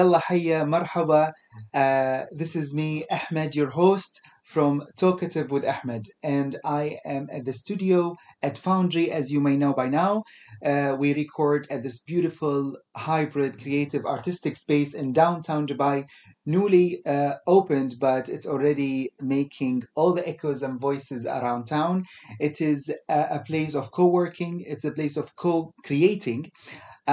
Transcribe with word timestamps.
Yalla 0.00 0.22
Hayya 0.28 0.64
Marhaba. 0.64 1.32
Uh, 1.74 2.24
this 2.32 2.56
is 2.56 2.72
me, 2.72 3.04
Ahmed, 3.10 3.54
your 3.54 3.68
host 3.70 4.20
from 4.44 4.82
Talkative 4.96 5.50
with 5.50 5.64
Ahmed, 5.64 6.06
and 6.22 6.58
I 6.64 6.98
am 7.04 7.28
at 7.30 7.44
the 7.44 7.52
studio 7.52 8.16
at 8.42 8.56
Foundry, 8.58 9.10
as 9.12 9.30
you 9.30 9.40
may 9.40 9.56
know 9.58 9.72
by 9.74 9.88
now. 9.88 10.24
Uh, 10.64 10.96
we 10.98 11.12
record 11.14 11.66
at 11.70 11.82
this 11.82 12.00
beautiful 12.00 12.76
hybrid 12.96 13.60
creative 13.62 14.06
artistic 14.06 14.56
space 14.56 14.94
in 14.94 15.12
downtown 15.12 15.66
Dubai, 15.66 16.06
newly 16.46 17.04
uh, 17.04 17.34
opened, 17.46 17.96
but 18.00 18.28
it's 18.30 18.46
already 18.46 19.10
making 19.20 19.82
all 19.94 20.12
the 20.14 20.26
echoes 20.26 20.62
and 20.62 20.80
voices 20.80 21.26
around 21.26 21.66
town. 21.66 22.04
It 22.40 22.60
is 22.60 22.90
a, 23.08 23.26
a 23.38 23.44
place 23.46 23.74
of 23.74 23.90
co 23.92 24.06
working, 24.08 24.64
it's 24.66 24.84
a 24.86 24.92
place 24.92 25.16
of 25.18 25.36
co 25.36 25.74
creating. 25.84 26.50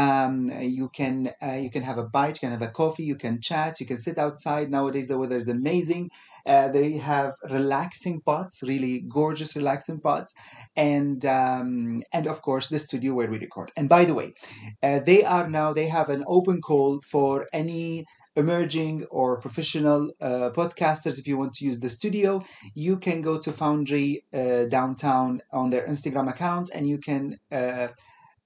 Um, 0.03 0.33
you 0.77 0.89
can 0.99 1.15
uh, 1.41 1.59
you 1.65 1.71
can 1.75 1.83
have 1.89 1.97
a 1.97 2.07
bite, 2.15 2.35
you 2.37 2.43
can 2.47 2.51
have 2.57 2.67
a 2.69 2.75
coffee, 2.81 3.03
you 3.11 3.15
can 3.25 3.41
chat, 3.41 3.79
you 3.81 3.87
can 3.91 3.97
sit 3.97 4.17
outside. 4.25 4.69
Nowadays 4.69 5.07
the 5.09 5.17
weather 5.17 5.37
is 5.37 5.47
amazing. 5.59 6.09
Uh, 6.45 6.69
they 6.77 6.91
have 6.93 7.33
relaxing 7.49 8.21
pots, 8.21 8.63
really 8.71 8.95
gorgeous 9.17 9.55
relaxing 9.55 9.99
pots, 9.99 10.31
and 10.75 11.25
um, 11.25 11.99
and 12.13 12.25
of 12.27 12.41
course 12.41 12.69
the 12.69 12.79
studio 12.79 13.13
where 13.13 13.29
we 13.29 13.37
record. 13.47 13.71
And 13.77 13.89
by 13.89 14.05
the 14.05 14.13
way, 14.19 14.29
uh, 14.83 14.99
they 15.09 15.23
are 15.23 15.49
now 15.49 15.73
they 15.73 15.87
have 15.87 16.09
an 16.09 16.23
open 16.27 16.61
call 16.61 17.01
for 17.11 17.47
any 17.53 18.05
emerging 18.35 19.03
or 19.09 19.39
professional 19.41 20.11
uh, 20.21 20.51
podcasters 20.55 21.17
if 21.17 21.27
you 21.27 21.37
want 21.37 21.53
to 21.53 21.65
use 21.65 21.79
the 21.79 21.89
studio 21.89 22.39
you 22.75 22.95
can 22.97 23.19
go 23.19 23.39
to 23.39 23.51
foundry 23.51 24.21
uh, 24.31 24.65
downtown 24.65 25.41
on 25.51 25.71
their 25.71 25.87
instagram 25.87 26.29
account 26.29 26.69
and 26.75 26.87
you 26.87 26.99
can 26.99 27.35
uh, 27.51 27.87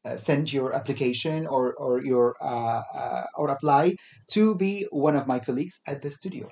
uh, 0.04 0.16
send 0.16 0.52
your 0.52 0.72
application 0.72 1.46
or 1.46 1.74
or 1.74 2.04
your 2.04 2.36
uh, 2.40 2.82
uh, 2.94 3.24
or 3.36 3.48
apply 3.48 3.96
to 4.30 4.54
be 4.54 4.86
one 4.90 5.16
of 5.16 5.26
my 5.26 5.38
colleagues 5.38 5.80
at 5.86 6.02
the 6.02 6.10
studio. 6.10 6.48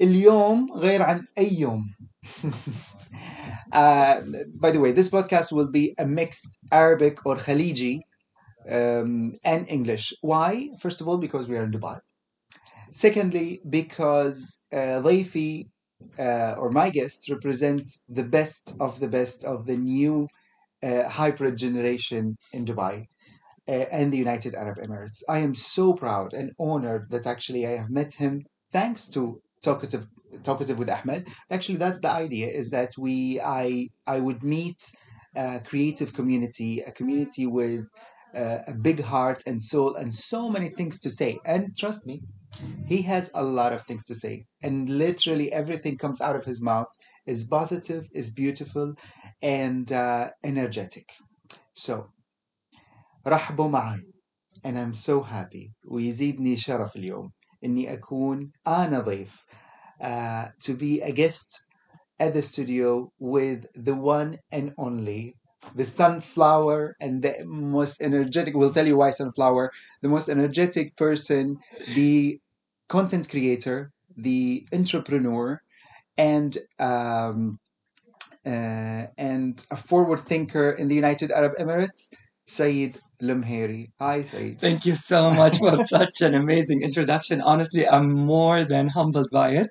اليوم 0.00 0.72
غير 0.72 1.02
عن 1.02 1.24
أي 1.38 1.54
يوم. 1.54 1.84
uh, 3.72 4.20
by 4.60 4.70
the 4.70 4.80
way, 4.80 4.92
this 4.92 5.10
podcast 5.10 5.52
will 5.52 5.70
be 5.70 5.94
a 5.98 6.06
mixed 6.06 6.58
Arabic 6.72 7.24
or 7.24 7.36
Khaliji 7.36 8.00
um, 8.70 9.32
and 9.44 9.68
English. 9.68 10.12
Why? 10.20 10.70
First 10.80 11.00
of 11.00 11.08
all, 11.08 11.18
because 11.18 11.48
we 11.48 11.56
are 11.56 11.62
in 11.62 11.70
Dubai. 11.70 12.00
Secondly, 12.92 13.60
because 13.68 14.64
uh, 14.72 15.00
ضيفي 15.00 15.64
uh, 16.18 16.54
or 16.58 16.70
my 16.70 16.90
guest 16.90 17.30
represents 17.30 18.04
the 18.08 18.24
best 18.24 18.74
of 18.80 19.00
the 19.00 19.08
best 19.08 19.44
of 19.44 19.66
the 19.66 19.76
new 19.76 20.24
uh, 20.24 20.37
hybrid 20.87 21.57
generation 21.57 22.35
in 22.53 22.65
Dubai 22.65 23.05
uh, 23.67 23.85
and 23.91 24.11
the 24.11 24.17
United 24.17 24.55
Arab 24.55 24.77
Emirates. 24.77 25.21
I 25.29 25.39
am 25.39 25.53
so 25.55 25.93
proud 25.93 26.33
and 26.33 26.51
honored 26.59 27.07
that 27.11 27.27
actually 27.27 27.67
I 27.67 27.77
have 27.77 27.89
met 27.89 28.13
him 28.13 28.43
thanks 28.71 29.07
to 29.09 29.41
Talkative 29.61 30.05
Talkative 30.43 30.77
with 30.79 30.89
Ahmed. 30.89 31.27
Actually, 31.51 31.77
that's 31.77 31.99
the 32.01 32.11
idea: 32.11 32.47
is 32.47 32.69
that 32.69 32.91
we 32.97 33.39
I 33.41 33.87
I 34.07 34.19
would 34.19 34.43
meet 34.43 34.81
a 35.35 35.59
creative 35.65 36.13
community, 36.13 36.81
a 36.81 36.91
community 36.91 37.45
with 37.45 37.85
uh, 38.35 38.59
a 38.67 38.73
big 38.73 39.01
heart 39.01 39.41
and 39.45 39.61
soul, 39.61 39.95
and 39.95 40.13
so 40.13 40.49
many 40.49 40.69
things 40.69 40.99
to 41.01 41.09
say. 41.09 41.37
And 41.45 41.75
trust 41.77 42.05
me, 42.07 42.21
he 42.87 43.01
has 43.03 43.29
a 43.33 43.43
lot 43.43 43.73
of 43.73 43.83
things 43.83 44.05
to 44.05 44.15
say, 44.15 44.45
and 44.63 44.89
literally 44.89 45.51
everything 45.51 45.95
comes 45.97 46.21
out 46.21 46.35
of 46.35 46.45
his 46.45 46.61
mouth 46.61 46.87
is 47.25 47.45
positive, 47.45 48.07
is 48.13 48.31
beautiful, 48.31 48.95
and 49.42 49.92
uh, 49.92 50.30
energetic. 50.42 51.12
So, 51.72 52.10
رحبوا 53.26 53.68
معي 53.68 54.14
and 54.64 54.78
I'm 54.78 54.92
so 54.92 55.22
happy 55.22 55.72
ويزيدني 55.84 56.56
شرف 56.56 56.96
اليوم 56.96 57.32
إني 57.64 57.92
أكون 57.92 58.50
أنا 58.66 59.00
ضيف 59.00 59.44
uh, 60.00 60.48
to 60.60 60.74
be 60.74 61.00
a 61.02 61.12
guest 61.12 61.64
at 62.20 62.32
the 62.34 62.42
studio 62.42 63.12
with 63.18 63.66
the 63.74 63.94
one 63.94 64.38
and 64.52 64.72
only 64.78 65.36
the 65.74 65.84
sunflower 65.84 66.94
and 67.00 67.22
the 67.22 67.44
most 67.44 68.02
energetic 68.02 68.54
we'll 68.54 68.72
tell 68.72 68.86
you 68.86 68.96
why 68.96 69.10
sunflower 69.10 69.70
the 70.02 70.08
most 70.08 70.28
energetic 70.28 70.94
person 70.96 71.56
the 71.94 72.38
content 72.88 73.28
creator 73.28 73.90
the 74.16 74.66
entrepreneur 74.72 75.60
and 76.16 76.58
um, 76.78 76.88
uh, 76.88 77.40
uh, 78.45 79.07
and 79.17 79.65
a 79.71 79.77
forward 79.77 80.21
thinker 80.21 80.71
in 80.71 80.87
the 80.87 80.95
United 80.95 81.31
Arab 81.31 81.53
Emirates, 81.59 82.09
Saeed 82.47 82.97
Al 83.21 83.29
Mhairi. 83.29 83.91
Hi, 83.99 84.23
Saeed. 84.23 84.59
Thank 84.59 84.85
you 84.85 84.95
so 84.95 85.31
much 85.31 85.57
for 85.57 85.77
such 85.85 86.21
an 86.21 86.33
amazing 86.33 86.81
introduction. 86.81 87.41
Honestly, 87.41 87.87
I'm 87.87 88.11
more 88.11 88.63
than 88.63 88.87
humbled 88.87 89.29
by 89.31 89.51
it. 89.51 89.69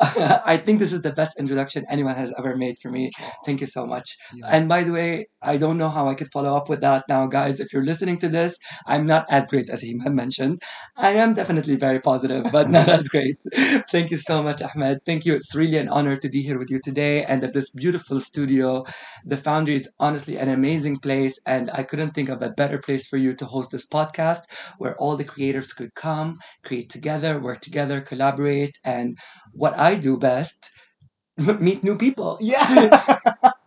I 0.46 0.56
think 0.56 0.78
this 0.78 0.92
is 0.92 1.02
the 1.02 1.12
best 1.12 1.38
introduction 1.40 1.84
anyone 1.90 2.14
has 2.14 2.32
ever 2.38 2.56
made 2.56 2.78
for 2.80 2.88
me. 2.90 3.10
Thank 3.44 3.60
you 3.60 3.66
so 3.66 3.84
much. 3.84 4.16
Yeah. 4.32 4.46
And 4.48 4.68
by 4.68 4.84
the 4.84 4.92
way, 4.92 5.26
I 5.42 5.56
don't 5.56 5.76
know 5.76 5.88
how 5.88 6.06
I 6.08 6.14
could 6.14 6.30
follow 6.32 6.54
up 6.56 6.68
with 6.68 6.80
that 6.82 7.04
now, 7.08 7.26
guys. 7.26 7.58
If 7.58 7.72
you're 7.72 7.84
listening 7.84 8.18
to 8.18 8.28
this, 8.28 8.56
I'm 8.86 9.06
not 9.06 9.26
as 9.28 9.48
great 9.48 9.68
as 9.70 9.80
he 9.80 9.94
mentioned. 10.22 10.60
I 10.96 11.10
am 11.12 11.34
definitely 11.34 11.76
very 11.76 11.98
positive, 12.00 12.46
but 12.52 12.70
not 12.78 12.88
as 12.88 13.08
great. 13.08 13.42
Thank 13.90 14.10
you 14.10 14.18
so 14.18 14.42
much, 14.42 14.62
Ahmed. 14.62 14.98
Thank 15.04 15.24
you. 15.26 15.34
It's 15.34 15.54
really 15.54 15.78
an 15.78 15.88
honor 15.88 16.16
to 16.16 16.28
be 16.28 16.42
here 16.42 16.58
with 16.58 16.70
you 16.70 16.80
today 16.80 17.24
and 17.24 17.42
at 17.42 17.52
this 17.52 17.70
beautiful 17.70 18.20
studio. 18.20 18.84
The 19.24 19.36
Foundry 19.36 19.76
is 19.76 19.88
honestly 19.98 20.36
an 20.38 20.48
amazing 20.48 20.98
place, 20.98 21.40
and 21.46 21.70
I 21.72 21.82
couldn't 21.82 22.12
think 22.12 22.28
of 22.28 22.42
a 22.42 22.50
better 22.50 22.78
place 22.78 23.06
for 23.06 23.16
you 23.16 23.34
to 23.34 23.44
host 23.46 23.70
this 23.70 23.86
podcast 23.86 24.42
where 24.78 24.96
all 24.96 25.16
the 25.16 25.24
creators 25.24 25.72
could 25.72 25.94
come, 25.94 26.38
create 26.64 26.90
together, 26.90 27.40
work 27.40 27.60
together, 27.60 28.00
collaborate, 28.00 28.78
and 28.84 29.16
what 29.52 29.78
I 29.78 29.87
do 29.96 30.16
best, 30.16 30.70
meet 31.38 31.84
new 31.84 31.96
people. 31.98 32.38
Yeah. 32.40 33.04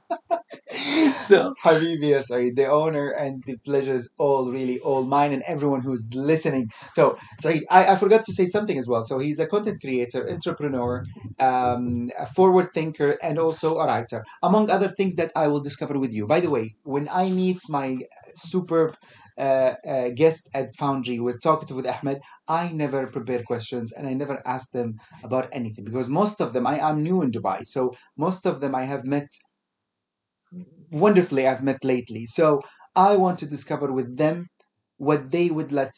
So, 1.31 1.53
Habibi, 1.63 2.11
Saeed, 2.29 2.55
the 2.57 2.69
honor 2.69 3.09
and 3.11 3.41
the 3.45 3.57
pleasure 3.69 3.93
is 3.93 4.09
all 4.17 4.51
really 4.51 4.79
all 4.79 5.03
mine 5.05 5.31
and 5.33 5.43
everyone 5.47 5.81
who's 5.81 6.09
listening. 6.13 6.69
So, 6.95 7.17
Saeed, 7.39 7.63
I, 7.69 7.81
I 7.93 7.95
forgot 7.95 8.25
to 8.25 8.33
say 8.33 8.45
something 8.47 8.77
as 8.77 8.87
well. 8.87 9.03
So, 9.03 9.17
he's 9.19 9.39
a 9.39 9.47
content 9.47 9.79
creator, 9.81 10.29
entrepreneur, 10.29 11.05
um, 11.39 11.83
a 12.19 12.25
forward 12.37 12.69
thinker, 12.73 13.11
and 13.23 13.39
also 13.39 13.77
a 13.79 13.85
writer, 13.87 14.23
among 14.43 14.69
other 14.69 14.89
things 14.89 15.15
that 15.15 15.31
I 15.35 15.47
will 15.47 15.61
discover 15.61 15.97
with 15.97 16.11
you. 16.13 16.27
By 16.27 16.39
the 16.41 16.49
way, 16.49 16.65
when 16.83 17.07
I 17.09 17.29
meet 17.29 17.59
my 17.69 17.97
superb 18.35 18.95
uh, 19.37 19.75
uh, 19.87 20.09
guest 20.09 20.49
at 20.53 20.75
Foundry 20.75 21.19
with 21.19 21.41
Talkative 21.41 21.77
with 21.77 21.87
Ahmed, 21.87 22.19
I 22.47 22.71
never 22.73 23.07
prepare 23.07 23.41
questions 23.43 23.93
and 23.93 24.05
I 24.07 24.13
never 24.13 24.41
ask 24.45 24.71
them 24.71 24.95
about 25.23 25.47
anything 25.53 25.85
because 25.85 26.09
most 26.09 26.41
of 26.41 26.53
them, 26.53 26.67
I 26.67 26.77
am 26.79 27.01
new 27.01 27.21
in 27.21 27.31
Dubai. 27.31 27.65
So, 27.65 27.93
most 28.17 28.45
of 28.45 28.59
them 28.61 28.75
I 28.75 28.83
have 28.83 29.05
met 29.05 29.29
wonderfully 30.91 31.47
I've 31.47 31.63
met 31.63 31.83
lately. 31.83 32.25
So 32.25 32.61
I 32.95 33.17
want 33.17 33.39
to 33.39 33.45
discover 33.45 33.91
with 33.91 34.17
them 34.17 34.47
what 34.97 35.31
they 35.31 35.49
would 35.49 35.71
let 35.71 35.91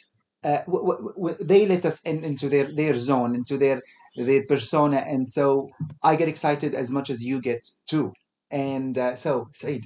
uh, 0.43 0.63
w- 0.65 0.85
w- 0.87 1.13
w- 1.15 1.37
they 1.43 1.65
let 1.65 1.85
us 1.85 2.01
in 2.01 2.23
into 2.23 2.49
their 2.49 2.65
their 2.65 2.97
zone, 2.97 3.33
into 3.35 3.57
their 3.57 3.81
their 4.17 4.43
persona, 4.45 4.97
and 4.97 5.29
so 5.29 5.69
I 6.03 6.15
get 6.17 6.27
excited 6.27 6.75
as 6.75 6.91
much 6.91 7.09
as 7.09 7.23
you 7.23 7.39
get 7.41 7.61
too. 7.89 8.11
And 8.51 8.97
uh, 8.97 9.15
so, 9.15 9.47
Said, 9.53 9.81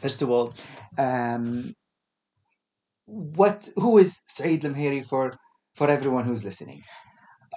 first 0.00 0.22
of 0.22 0.30
all, 0.30 0.54
um, 0.98 1.74
what 3.06 3.68
who 3.76 3.98
is 3.98 4.20
Said 4.28 4.64
Al 4.64 4.72
Mhairi 4.72 5.04
for 5.04 5.32
for 5.74 5.88
everyone 5.90 6.24
who's 6.24 6.44
listening? 6.44 6.82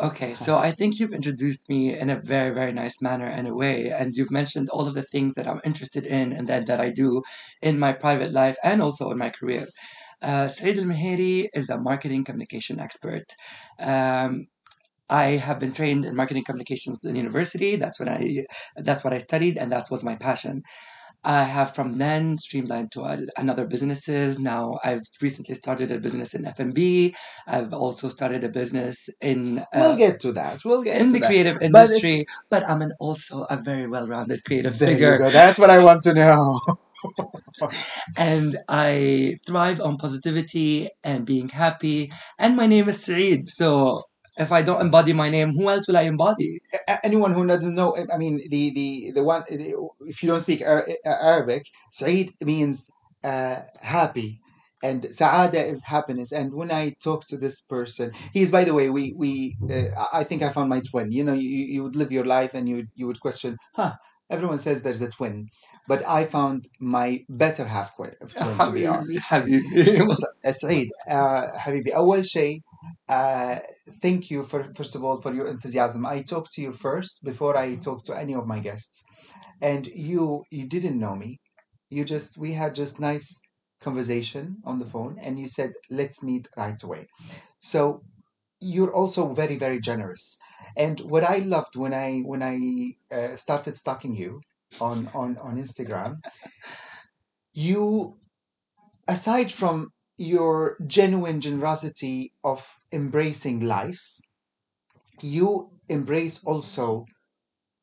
Okay, 0.01 0.33
so 0.33 0.57
I 0.57 0.71
think 0.71 0.97
you've 0.97 1.11
introduced 1.11 1.67
me 1.67 1.97
in 1.99 2.09
a 2.09 2.21
very, 2.21 2.51
very 2.53 2.71
nice 2.71 3.01
manner 3.01 3.25
and 3.27 3.49
a 3.49 3.53
way, 3.53 3.91
and 3.91 4.15
you've 4.15 4.31
mentioned 4.31 4.69
all 4.69 4.87
of 4.87 4.93
the 4.93 5.03
things 5.03 5.35
that 5.35 5.45
I'm 5.45 5.59
interested 5.65 6.05
in 6.05 6.31
and 6.31 6.47
that, 6.47 6.67
that 6.67 6.79
I 6.79 6.89
do 6.89 7.21
in 7.61 7.77
my 7.79 7.91
private 7.91 8.31
life 8.31 8.55
and 8.63 8.81
also 8.81 9.11
in 9.11 9.17
my 9.17 9.29
career. 9.29 9.67
Uh, 10.21 10.47
Saeed 10.47 10.77
Al 10.77 10.85
Mhairi 10.85 11.49
is 11.53 11.69
a 11.69 11.77
marketing 11.77 12.23
communication 12.23 12.79
expert. 12.79 13.33
Um, 13.77 14.47
I 15.09 15.25
have 15.47 15.59
been 15.59 15.73
trained 15.73 16.05
in 16.05 16.15
marketing 16.15 16.45
communications 16.45 17.03
in 17.03 17.15
university. 17.17 17.75
That's 17.75 17.99
when 17.99 18.09
I, 18.09 18.45
that's 18.77 19.03
what 19.03 19.13
I 19.13 19.17
studied, 19.17 19.57
and 19.57 19.69
that 19.73 19.91
was 19.91 20.03
my 20.03 20.15
passion. 20.15 20.63
I 21.23 21.43
have 21.43 21.75
from 21.75 21.97
then 21.97 22.37
streamlined 22.37 22.91
to 22.93 23.01
a- 23.03 23.27
another 23.37 23.65
businesses. 23.65 24.39
Now 24.39 24.79
I've 24.83 25.03
recently 25.21 25.55
started 25.55 25.91
a 25.91 25.99
business 25.99 26.33
in 26.33 26.45
F&B. 26.45 27.15
I've 27.47 27.73
also 27.73 28.09
started 28.09 28.43
a 28.43 28.49
business 28.49 29.09
in 29.21 29.65
we'll 29.73 29.91
uh, 29.91 29.95
get 29.95 30.19
to 30.21 30.31
that. 30.33 30.63
We'll 30.65 30.83
get 30.83 31.01
in 31.01 31.07
to 31.07 31.13
the 31.13 31.19
that. 31.19 31.27
creative 31.27 31.57
But 31.59 31.91
industry, 31.91 32.25
but 32.49 32.67
I'm 32.69 32.81
an 32.81 32.93
also 32.99 33.43
a 33.49 33.57
very 33.57 33.87
well-rounded 33.87 34.43
creative 34.45 34.75
figure. 34.75 35.17
That's 35.31 35.59
what 35.59 35.69
I 35.69 35.83
want 35.83 36.03
to 36.03 36.13
know. 36.13 36.59
and 38.17 38.57
I 38.67 39.37
thrive 39.45 39.81
on 39.81 39.97
positivity 39.97 40.89
and 41.03 41.25
being 41.25 41.49
happy. 41.49 42.11
And 42.37 42.55
my 42.55 42.67
name 42.67 42.89
is 42.89 43.03
Saeed, 43.03 43.49
so 43.49 44.03
if 44.38 44.50
I 44.52 44.62
don't 44.62 44.80
embody 44.80 45.12
my 45.12 45.30
name, 45.30 45.52
who 45.52 45.68
else 45.68 45.86
will 45.86 45.96
I 45.96 46.02
embody? 46.02 46.58
a- 46.88 47.04
anyone 47.04 47.32
who 47.32 47.46
doesn't 47.46 47.74
know, 47.74 47.96
I 48.12 48.18
mean, 48.18 48.40
the 48.50 48.70
the 48.74 49.12
the 49.16 49.24
one 49.24 49.44
the, 49.48 49.76
if 50.06 50.22
you 50.22 50.28
don't 50.28 50.40
speak 50.40 50.62
Ar- 50.62 50.86
Arabic, 51.06 51.62
Saeed 51.92 52.34
means 52.42 52.90
uh, 53.22 53.60
happy, 53.80 54.40
and 54.82 55.02
saada 55.04 55.62
is 55.72 55.82
happiness 55.84 56.30
and 56.32 56.52
when 56.52 56.70
i 56.70 56.92
talk 57.02 57.26
to 57.26 57.36
this 57.36 57.62
person 57.62 58.12
he's 58.32 58.50
by 58.50 58.64
the 58.64 58.74
way 58.74 58.90
we 58.90 59.14
we 59.16 59.56
uh, 59.70 60.04
i 60.12 60.22
think 60.24 60.42
i 60.42 60.50
found 60.50 60.68
my 60.68 60.80
twin 60.90 61.10
you 61.10 61.24
know 61.24 61.32
you, 61.32 61.48
you 61.48 61.82
would 61.82 61.96
live 61.96 62.12
your 62.12 62.24
life 62.26 62.52
and 62.54 62.68
you 62.68 62.86
you 62.94 63.06
would 63.06 63.20
question 63.20 63.56
huh 63.74 63.92
everyone 64.30 64.58
says 64.58 64.82
there's 64.82 65.00
a 65.00 65.10
twin 65.10 65.48
but 65.88 66.06
i 66.06 66.24
found 66.24 66.68
my 66.80 67.24
better 67.28 67.64
half 67.64 67.94
twin 67.96 68.12
to 68.64 68.70
be 68.72 68.86
honest 68.86 69.24
حبيبي 69.24 70.02
uh, 70.46 70.50
سعيد 70.50 70.88
uh, 71.08 71.56
حبيبي 71.58 71.96
أول 71.96 72.26
شيء 72.26 72.60
uh, 73.10 73.58
thank 74.01 74.29
you 74.31 74.43
for 74.43 74.71
first 74.75 74.95
of 74.95 75.03
all 75.03 75.21
for 75.21 75.33
your 75.33 75.47
enthusiasm. 75.47 76.05
I 76.05 76.21
talked 76.21 76.51
to 76.53 76.61
you 76.61 76.71
first 76.71 77.23
before 77.23 77.55
I 77.57 77.75
talked 77.75 78.05
to 78.07 78.17
any 78.17 78.33
of 78.35 78.47
my 78.47 78.59
guests. 78.59 79.03
And 79.61 79.87
you 79.87 80.43
you 80.51 80.67
didn't 80.67 80.99
know 80.99 81.15
me. 81.15 81.39
You 81.89 82.05
just 82.05 82.37
we 82.37 82.53
had 82.53 82.75
just 82.75 82.99
nice 82.99 83.39
conversation 83.81 84.57
on 84.65 84.79
the 84.79 84.85
phone 84.85 85.17
and 85.19 85.39
you 85.39 85.47
said 85.47 85.71
let's 85.89 86.23
meet 86.23 86.47
right 86.57 86.81
away. 86.83 87.07
So 87.61 88.03
you're 88.59 88.93
also 88.93 89.33
very 89.33 89.57
very 89.57 89.79
generous. 89.79 90.37
And 90.77 90.99
what 91.01 91.23
I 91.23 91.37
loved 91.39 91.75
when 91.75 91.93
I 91.93 92.19
when 92.31 92.43
I 92.43 92.55
uh, 93.15 93.35
started 93.35 93.77
stalking 93.77 94.15
you 94.15 94.41
on 94.81 95.07
on 95.13 95.37
on 95.37 95.57
Instagram 95.57 96.15
you 97.53 98.17
aside 99.07 99.51
from 99.51 99.89
your 100.19 100.75
genuine 100.85 101.39
generosity 101.39 102.33
of 102.43 102.67
embracing 102.91 103.61
life, 103.61 104.03
you 105.21 105.71
embrace 105.87 106.43
also 106.43 107.05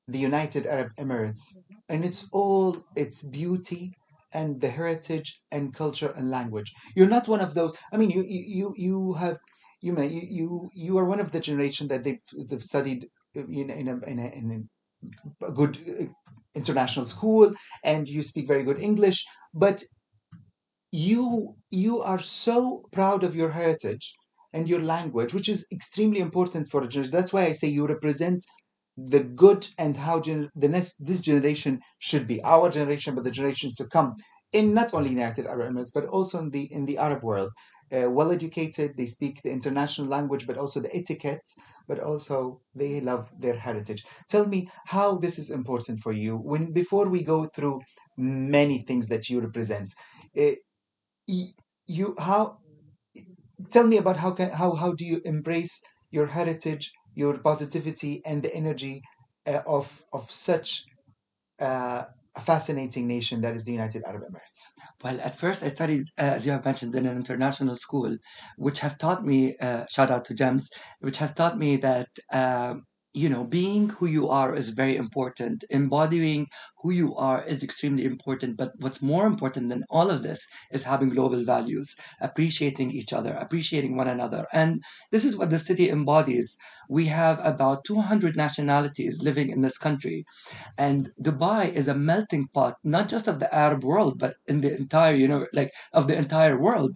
the 0.06 0.18
United 0.18 0.66
Arab 0.66 0.90
Emirates 0.98 1.56
and 1.88 2.04
it's 2.04 2.28
all 2.32 2.76
its 2.94 3.24
beauty 3.24 3.92
and 4.32 4.60
the 4.60 4.68
heritage 4.68 5.40
and 5.50 5.74
culture 5.74 6.12
and 6.14 6.30
language. 6.30 6.74
You're 6.94 7.08
not 7.08 7.26
one 7.26 7.40
of 7.40 7.54
those. 7.54 7.74
I 7.90 7.96
mean, 7.96 8.10
you 8.10 8.22
you 8.22 8.74
you, 8.76 9.14
have 9.14 9.38
you 9.80 9.92
know 9.94 10.02
you, 10.02 10.68
you 10.74 10.98
are 10.98 11.06
one 11.06 11.20
of 11.20 11.32
the 11.32 11.40
generation 11.40 11.88
that 11.88 12.04
they've, 12.04 12.20
they've 12.50 12.62
studied 12.62 13.08
in 13.34 13.70
in 13.70 13.88
a, 13.88 13.96
in 14.10 14.18
a, 14.18 14.28
in 14.40 14.68
a 15.42 15.52
good 15.52 15.78
international 16.54 17.06
school 17.06 17.54
and 17.82 18.08
you 18.08 18.22
speak 18.22 18.46
very 18.46 18.64
good 18.64 18.78
English, 18.78 19.24
but 19.54 19.82
you 20.96 21.54
you 21.70 22.00
are 22.00 22.18
so 22.20 22.88
proud 22.92 23.22
of 23.22 23.34
your 23.34 23.50
heritage 23.50 24.14
and 24.54 24.68
your 24.68 24.80
language, 24.80 25.34
which 25.34 25.48
is 25.48 25.66
extremely 25.70 26.20
important 26.20 26.68
for 26.68 26.82
a 26.82 26.88
generation. 26.88 27.12
That's 27.12 27.32
why 27.32 27.44
I 27.44 27.52
say 27.52 27.68
you 27.68 27.86
represent 27.86 28.44
the 28.96 29.22
good 29.22 29.68
and 29.78 29.96
how 29.96 30.20
the 30.20 30.68
next 30.76 30.94
this 31.04 31.20
generation 31.20 31.80
should 31.98 32.26
be 32.26 32.42
our 32.42 32.70
generation, 32.70 33.14
but 33.14 33.24
the 33.24 33.30
generations 33.30 33.74
to 33.76 33.86
come 33.96 34.14
in 34.52 34.72
not 34.72 34.94
only 34.94 35.08
the 35.10 35.20
United 35.20 35.46
Arab 35.46 35.70
Emirates 35.70 35.92
but 35.92 36.06
also 36.06 36.38
in 36.38 36.50
the 36.50 36.64
in 36.72 36.86
the 36.86 36.98
Arab 36.98 37.22
world. 37.22 37.50
Uh, 37.96 38.10
well 38.10 38.32
educated, 38.32 38.96
they 38.96 39.06
speak 39.06 39.34
the 39.42 39.50
international 39.58 40.08
language, 40.08 40.44
but 40.46 40.58
also 40.58 40.80
the 40.80 40.94
etiquette, 40.96 41.46
but 41.86 42.00
also 42.00 42.60
they 42.74 43.00
love 43.00 43.30
their 43.38 43.56
heritage. 43.56 44.02
Tell 44.28 44.46
me 44.48 44.68
how 44.86 45.18
this 45.18 45.38
is 45.38 45.50
important 45.50 46.00
for 46.00 46.12
you. 46.12 46.36
When 46.36 46.72
before 46.72 47.08
we 47.08 47.22
go 47.22 47.46
through 47.54 47.80
many 48.16 48.78
things 48.88 49.06
that 49.08 49.28
you 49.30 49.40
represent, 49.40 49.92
uh, 50.36 50.52
you 51.26 52.14
how 52.18 52.58
tell 53.70 53.86
me 53.86 53.96
about 53.96 54.16
how 54.16 54.32
can 54.32 54.50
how 54.50 54.74
how 54.74 54.92
do 54.92 55.04
you 55.04 55.20
embrace 55.24 55.82
your 56.10 56.26
heritage 56.26 56.92
your 57.14 57.38
positivity 57.38 58.22
and 58.24 58.42
the 58.42 58.54
energy 58.54 59.02
uh, 59.46 59.62
of 59.66 60.02
of 60.12 60.30
such 60.30 60.84
uh, 61.60 62.04
a 62.36 62.40
fascinating 62.40 63.08
nation 63.08 63.40
that 63.40 63.54
is 63.56 63.64
the 63.64 63.72
United 63.72 64.04
Arab 64.06 64.22
Emirates. 64.30 64.62
Well, 65.02 65.18
at 65.22 65.34
first 65.34 65.62
I 65.62 65.68
studied, 65.68 66.04
uh, 66.18 66.34
as 66.36 66.44
you 66.44 66.52
have 66.52 66.66
mentioned, 66.66 66.94
in 66.94 67.06
an 67.06 67.16
international 67.16 67.76
school, 67.76 68.14
which 68.58 68.80
have 68.80 68.98
taught 68.98 69.24
me, 69.24 69.56
uh, 69.56 69.86
shout 69.90 70.10
out 70.10 70.26
to 70.26 70.34
GEMS, 70.34 70.68
which 71.00 71.16
have 71.16 71.34
taught 71.34 71.56
me 71.56 71.78
that, 71.78 72.08
um, 72.30 72.82
you 73.16 73.30
know, 73.30 73.44
being 73.44 73.88
who 73.88 74.06
you 74.06 74.28
are 74.28 74.54
is 74.54 74.68
very 74.68 74.94
important. 74.94 75.64
Embodying 75.70 76.48
who 76.82 76.90
you 76.90 77.16
are 77.16 77.42
is 77.44 77.62
extremely 77.62 78.04
important. 78.04 78.58
But 78.58 78.72
what's 78.78 79.00
more 79.00 79.26
important 79.26 79.70
than 79.70 79.84
all 79.88 80.10
of 80.10 80.22
this 80.22 80.46
is 80.70 80.84
having 80.84 81.08
global 81.08 81.42
values, 81.42 81.96
appreciating 82.20 82.90
each 82.90 83.14
other, 83.14 83.32
appreciating 83.32 83.96
one 83.96 84.06
another. 84.06 84.46
And 84.52 84.82
this 85.12 85.24
is 85.24 85.34
what 85.34 85.48
the 85.48 85.58
city 85.58 85.88
embodies. 85.88 86.58
We 86.90 87.06
have 87.06 87.40
about 87.42 87.84
200 87.84 88.36
nationalities 88.36 89.22
living 89.22 89.48
in 89.48 89.62
this 89.62 89.78
country. 89.78 90.26
And 90.76 91.10
Dubai 91.18 91.72
is 91.72 91.88
a 91.88 91.94
melting 91.94 92.48
pot, 92.52 92.74
not 92.84 93.08
just 93.08 93.28
of 93.28 93.40
the 93.40 93.52
Arab 93.54 93.82
world, 93.82 94.18
but 94.18 94.34
in 94.46 94.60
the 94.60 94.76
entire, 94.76 95.14
you 95.14 95.26
know, 95.26 95.46
like 95.54 95.72
of 95.94 96.06
the 96.06 96.16
entire 96.16 96.60
world. 96.60 96.94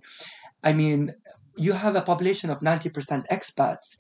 I 0.62 0.74
mean, 0.74 1.14
you 1.56 1.72
have 1.72 1.96
a 1.96 2.02
population 2.02 2.48
of 2.50 2.60
90% 2.60 3.26
expats 3.28 3.98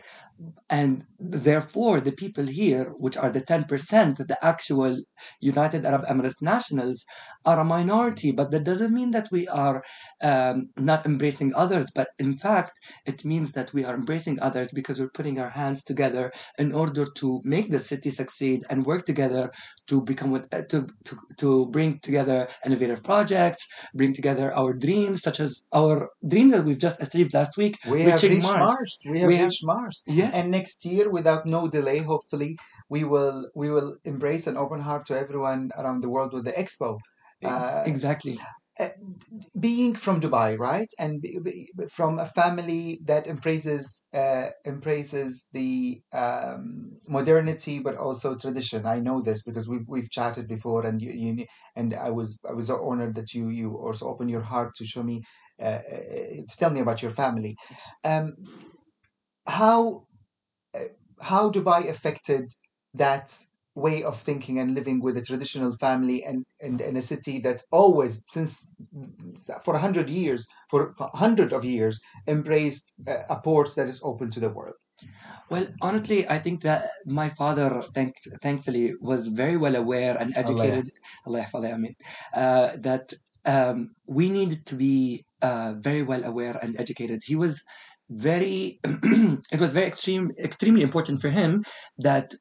and 0.68 1.04
therefore 1.18 2.00
the 2.00 2.12
people 2.12 2.46
here 2.46 2.84
which 3.04 3.16
are 3.16 3.30
the 3.30 3.40
10% 3.42 4.16
the 4.32 4.38
actual 4.52 4.92
united 5.40 5.84
arab 5.84 6.02
emirates 6.12 6.40
nationals 6.40 7.04
are 7.44 7.58
a 7.60 7.64
minority 7.64 8.30
but 8.32 8.50
that 8.50 8.64
doesn't 8.64 8.94
mean 8.94 9.10
that 9.10 9.28
we 9.30 9.46
are 9.48 9.82
um, 10.22 10.68
not 10.76 11.04
embracing 11.04 11.52
others 11.54 11.86
but 11.94 12.08
in 12.18 12.36
fact 12.36 12.72
it 13.06 13.24
means 13.24 13.52
that 13.52 13.72
we 13.74 13.84
are 13.84 13.94
embracing 13.94 14.38
others 14.40 14.70
because 14.72 14.98
we're 14.98 15.16
putting 15.18 15.38
our 15.38 15.50
hands 15.50 15.82
together 15.84 16.32
in 16.58 16.72
order 16.72 17.04
to 17.20 17.40
make 17.44 17.70
the 17.70 17.78
city 17.78 18.10
succeed 18.10 18.64
and 18.70 18.86
work 18.86 19.04
together 19.04 19.50
to 19.86 20.02
become 20.02 20.30
with, 20.30 20.46
uh, 20.54 20.62
to, 20.70 20.86
to 21.04 21.16
to 21.42 21.66
bring 21.76 21.98
together 22.00 22.48
innovative 22.66 23.02
projects 23.02 23.62
bring 23.94 24.12
together 24.14 24.46
our 24.60 24.72
dreams 24.86 25.20
such 25.22 25.38
as 25.40 25.50
our 25.80 26.08
dream 26.32 26.48
that 26.50 26.64
we've 26.64 26.78
just 26.88 26.98
achieved 27.02 27.32
last 27.34 27.56
week 27.56 27.74
We 27.86 28.02
have 28.02 28.22
reached 28.22 28.42
Mars. 28.42 28.68
Mars. 28.70 28.98
We 29.12 29.18
have 29.20 29.28
We 29.28 29.36
have- 29.36 29.44
reached 29.46 29.64
Mars. 29.72 29.96
yes 30.06 30.29
And 30.32 30.50
next 30.50 30.84
year, 30.84 31.10
without 31.10 31.46
no 31.46 31.68
delay, 31.68 31.98
hopefully, 31.98 32.58
we 32.88 33.04
will 33.04 33.50
we 33.54 33.70
will 33.70 33.98
embrace 34.04 34.46
an 34.46 34.56
open 34.56 34.80
heart 34.80 35.06
to 35.06 35.18
everyone 35.18 35.70
around 35.76 36.00
the 36.02 36.10
world 36.10 36.32
with 36.32 36.44
the 36.44 36.52
expo. 36.52 36.98
Uh, 37.42 37.82
exactly 37.86 38.38
being 39.58 39.94
from 39.94 40.20
Dubai, 40.20 40.58
right, 40.58 40.88
and 40.98 41.20
be, 41.20 41.38
be, 41.42 41.68
from 41.90 42.18
a 42.18 42.26
family 42.26 43.00
that 43.04 43.26
embraces 43.26 44.04
uh, 44.14 44.48
embraces 44.66 45.48
the 45.52 46.00
um, 46.12 46.98
modernity, 47.08 47.78
but 47.80 47.96
also 47.96 48.36
tradition. 48.36 48.86
I 48.86 49.00
know 49.00 49.20
this 49.20 49.42
because 49.42 49.68
we've 49.68 49.86
we've 49.88 50.10
chatted 50.10 50.48
before, 50.48 50.86
and 50.86 51.00
you, 51.00 51.10
you 51.12 51.46
and 51.76 51.94
I 51.94 52.10
was 52.10 52.38
I 52.48 52.52
was 52.52 52.70
honored 52.70 53.14
that 53.16 53.32
you 53.34 53.48
you 53.48 53.76
also 53.76 54.08
opened 54.08 54.30
your 54.30 54.42
heart 54.42 54.74
to 54.76 54.84
show 54.84 55.02
me 55.02 55.22
uh, 55.60 55.64
uh, 55.64 55.80
to 56.48 56.56
tell 56.58 56.70
me 56.70 56.80
about 56.80 57.02
your 57.02 57.10
family. 57.12 57.56
Um, 58.04 58.34
how 59.46 59.98
uh, 59.98 60.09
how 61.20 61.50
Dubai 61.50 61.88
affected 61.88 62.50
that 62.94 63.36
way 63.74 64.02
of 64.02 64.20
thinking 64.20 64.58
and 64.58 64.74
living 64.74 65.00
with 65.00 65.16
a 65.16 65.22
traditional 65.22 65.76
family 65.76 66.24
and, 66.24 66.44
and 66.60 66.80
in 66.80 66.96
a 66.96 67.02
city 67.02 67.38
that 67.40 67.62
always 67.70 68.24
since 68.28 68.72
for 69.64 69.74
100 69.74 70.10
years 70.10 70.48
for, 70.68 70.92
for 70.94 71.06
100 71.08 71.52
of 71.52 71.64
years 71.64 72.00
embraced 72.26 72.92
a, 73.06 73.18
a 73.30 73.40
port 73.40 73.74
that 73.76 73.88
is 73.88 74.00
open 74.02 74.30
to 74.30 74.40
the 74.40 74.50
world? 74.50 74.74
Well 75.48 75.66
honestly 75.80 76.28
i 76.28 76.38
think 76.38 76.62
that 76.62 76.90
my 77.06 77.28
father 77.28 77.80
thank, 77.94 78.14
thankfully 78.42 78.92
was 79.00 79.28
very 79.28 79.56
well 79.56 79.76
aware 79.76 80.16
and 80.20 80.36
educated 80.36 80.92
Allah, 81.26 81.46
Allah, 81.54 81.72
I 81.72 81.76
mean, 81.76 81.94
uh, 82.34 82.76
that 82.88 83.12
um, 83.44 83.90
we 84.06 84.30
needed 84.30 84.66
to 84.66 84.74
be 84.74 85.24
uh, 85.42 85.74
very 85.78 86.02
well 86.02 86.24
aware 86.24 86.58
and 86.62 86.78
educated. 86.78 87.22
He 87.24 87.36
was 87.36 87.62
very. 88.10 88.80
it 88.84 89.60
was 89.60 89.70
very 89.72 89.86
extreme, 89.86 90.30
extremely 90.38 90.82
important 90.82 91.20
for 91.20 91.30
him 91.30 91.64
that 91.98 92.34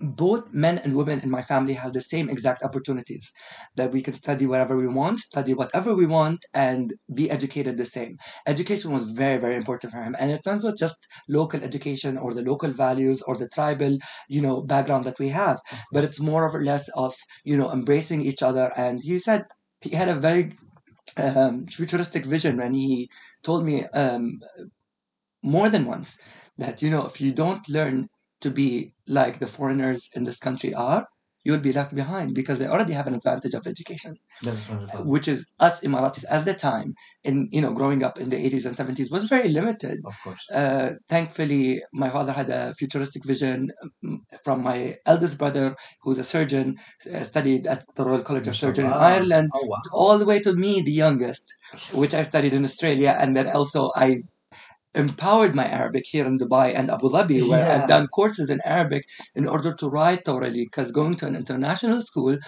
both 0.00 0.52
men 0.52 0.78
and 0.78 0.94
women 0.94 1.20
in 1.20 1.30
my 1.30 1.42
family 1.42 1.74
have 1.74 1.92
the 1.92 2.00
same 2.00 2.28
exact 2.28 2.62
opportunities 2.62 3.32
that 3.76 3.92
we 3.92 4.02
can 4.02 4.14
study 4.14 4.46
whatever 4.46 4.76
we 4.76 4.86
want 4.86 5.18
study 5.18 5.54
whatever 5.54 5.94
we 5.94 6.06
want 6.06 6.44
and 6.54 6.94
be 7.14 7.30
educated 7.30 7.76
the 7.76 7.86
same 7.86 8.16
education 8.46 8.92
was 8.92 9.10
very 9.10 9.38
very 9.38 9.56
important 9.56 9.92
for 9.92 10.02
him 10.02 10.14
and 10.18 10.30
it's 10.30 10.46
not 10.46 10.76
just 10.76 11.06
local 11.28 11.62
education 11.62 12.18
or 12.18 12.34
the 12.34 12.42
local 12.42 12.70
values 12.70 13.22
or 13.22 13.36
the 13.36 13.48
tribal 13.48 13.96
you 14.28 14.40
know 14.40 14.62
background 14.62 15.04
that 15.04 15.18
we 15.18 15.28
have 15.28 15.60
but 15.92 16.04
it's 16.04 16.20
more 16.20 16.48
or 16.48 16.62
less 16.62 16.88
of 16.90 17.14
you 17.44 17.56
know 17.56 17.72
embracing 17.72 18.20
each 18.20 18.42
other 18.42 18.72
and 18.76 19.00
he 19.02 19.18
said 19.18 19.44
he 19.80 19.90
had 19.90 20.08
a 20.08 20.14
very 20.14 20.52
um, 21.16 21.66
futuristic 21.66 22.24
vision 22.24 22.56
when 22.56 22.74
he 22.74 23.08
told 23.42 23.64
me 23.64 23.84
um, 23.94 24.40
more 25.54 25.68
than 25.70 25.84
once 25.96 26.18
that 26.58 26.82
you 26.82 26.90
know 26.90 27.04
if 27.10 27.20
you 27.20 27.32
don't 27.42 27.68
learn 27.78 28.08
to 28.44 28.50
be 28.50 28.92
like 29.20 29.38
the 29.38 29.46
foreigners 29.56 30.00
in 30.16 30.24
this 30.24 30.38
country 30.46 30.72
are 30.74 31.06
you'll 31.44 31.66
be 31.70 31.72
left 31.80 31.94
behind 31.94 32.34
because 32.34 32.58
they 32.58 32.66
already 32.66 32.92
have 32.92 33.06
an 33.06 33.14
advantage 33.14 33.54
of 33.54 33.66
education, 33.68 34.14
which 35.04 35.28
is 35.28 35.46
us 35.60 35.80
Emiratis 35.82 36.24
at 36.30 36.44
the 36.44 36.54
time, 36.54 36.94
in 37.24 37.48
you 37.52 37.60
know, 37.60 37.72
growing 37.72 38.02
up 38.02 38.18
in 38.18 38.30
the 38.30 38.36
80s 38.36 38.66
and 38.66 38.76
70s, 38.76 39.10
was 39.10 39.24
very 39.24 39.48
limited. 39.48 39.98
Of 40.04 40.16
course. 40.24 40.44
Uh, 40.52 40.92
thankfully, 41.08 41.82
my 41.92 42.10
father 42.10 42.32
had 42.32 42.50
a 42.50 42.74
futuristic 42.74 43.24
vision 43.24 43.70
um, 44.04 44.20
from 44.44 44.62
my 44.62 44.96
eldest 45.06 45.38
brother, 45.38 45.76
who's 46.02 46.18
a 46.18 46.24
surgeon, 46.24 46.76
uh, 47.14 47.24
studied 47.24 47.66
at 47.66 47.84
the 47.94 48.04
Royal 48.04 48.22
College 48.22 48.48
of 48.48 48.56
Surgeons 48.56 48.86
in 48.88 48.92
Ireland, 48.92 49.50
Oh 49.54 49.66
wow. 49.66 49.82
all 49.92 50.18
the 50.18 50.26
way 50.26 50.40
to 50.40 50.52
me, 50.54 50.82
the 50.82 50.92
youngest, 50.92 51.44
which 51.94 52.14
I 52.14 52.22
studied 52.24 52.54
in 52.54 52.64
Australia, 52.64 53.16
and 53.20 53.36
then 53.36 53.48
also 53.48 53.90
I 53.96 54.22
empowered 54.96 55.54
my 55.54 55.66
Arabic 55.68 56.04
here 56.06 56.26
in 56.26 56.38
Dubai 56.38 56.74
and 56.78 56.90
Abu 56.90 57.08
Dhabi, 57.10 57.40
where 57.48 57.64
Yeah. 57.64 57.74
I've 57.74 57.88
done 57.88 58.08
courses 58.08 58.50
in 58.50 58.60
Arabic 58.64 59.04
in 59.36 59.46
order 59.46 59.72
to 59.74 59.88
write 59.88 60.24
thoroughly. 60.24 60.64
Because 60.64 60.90
going 60.92 61.16
to 61.18 61.26
an 61.26 61.36
international 61.36 62.02
school, 62.02 62.38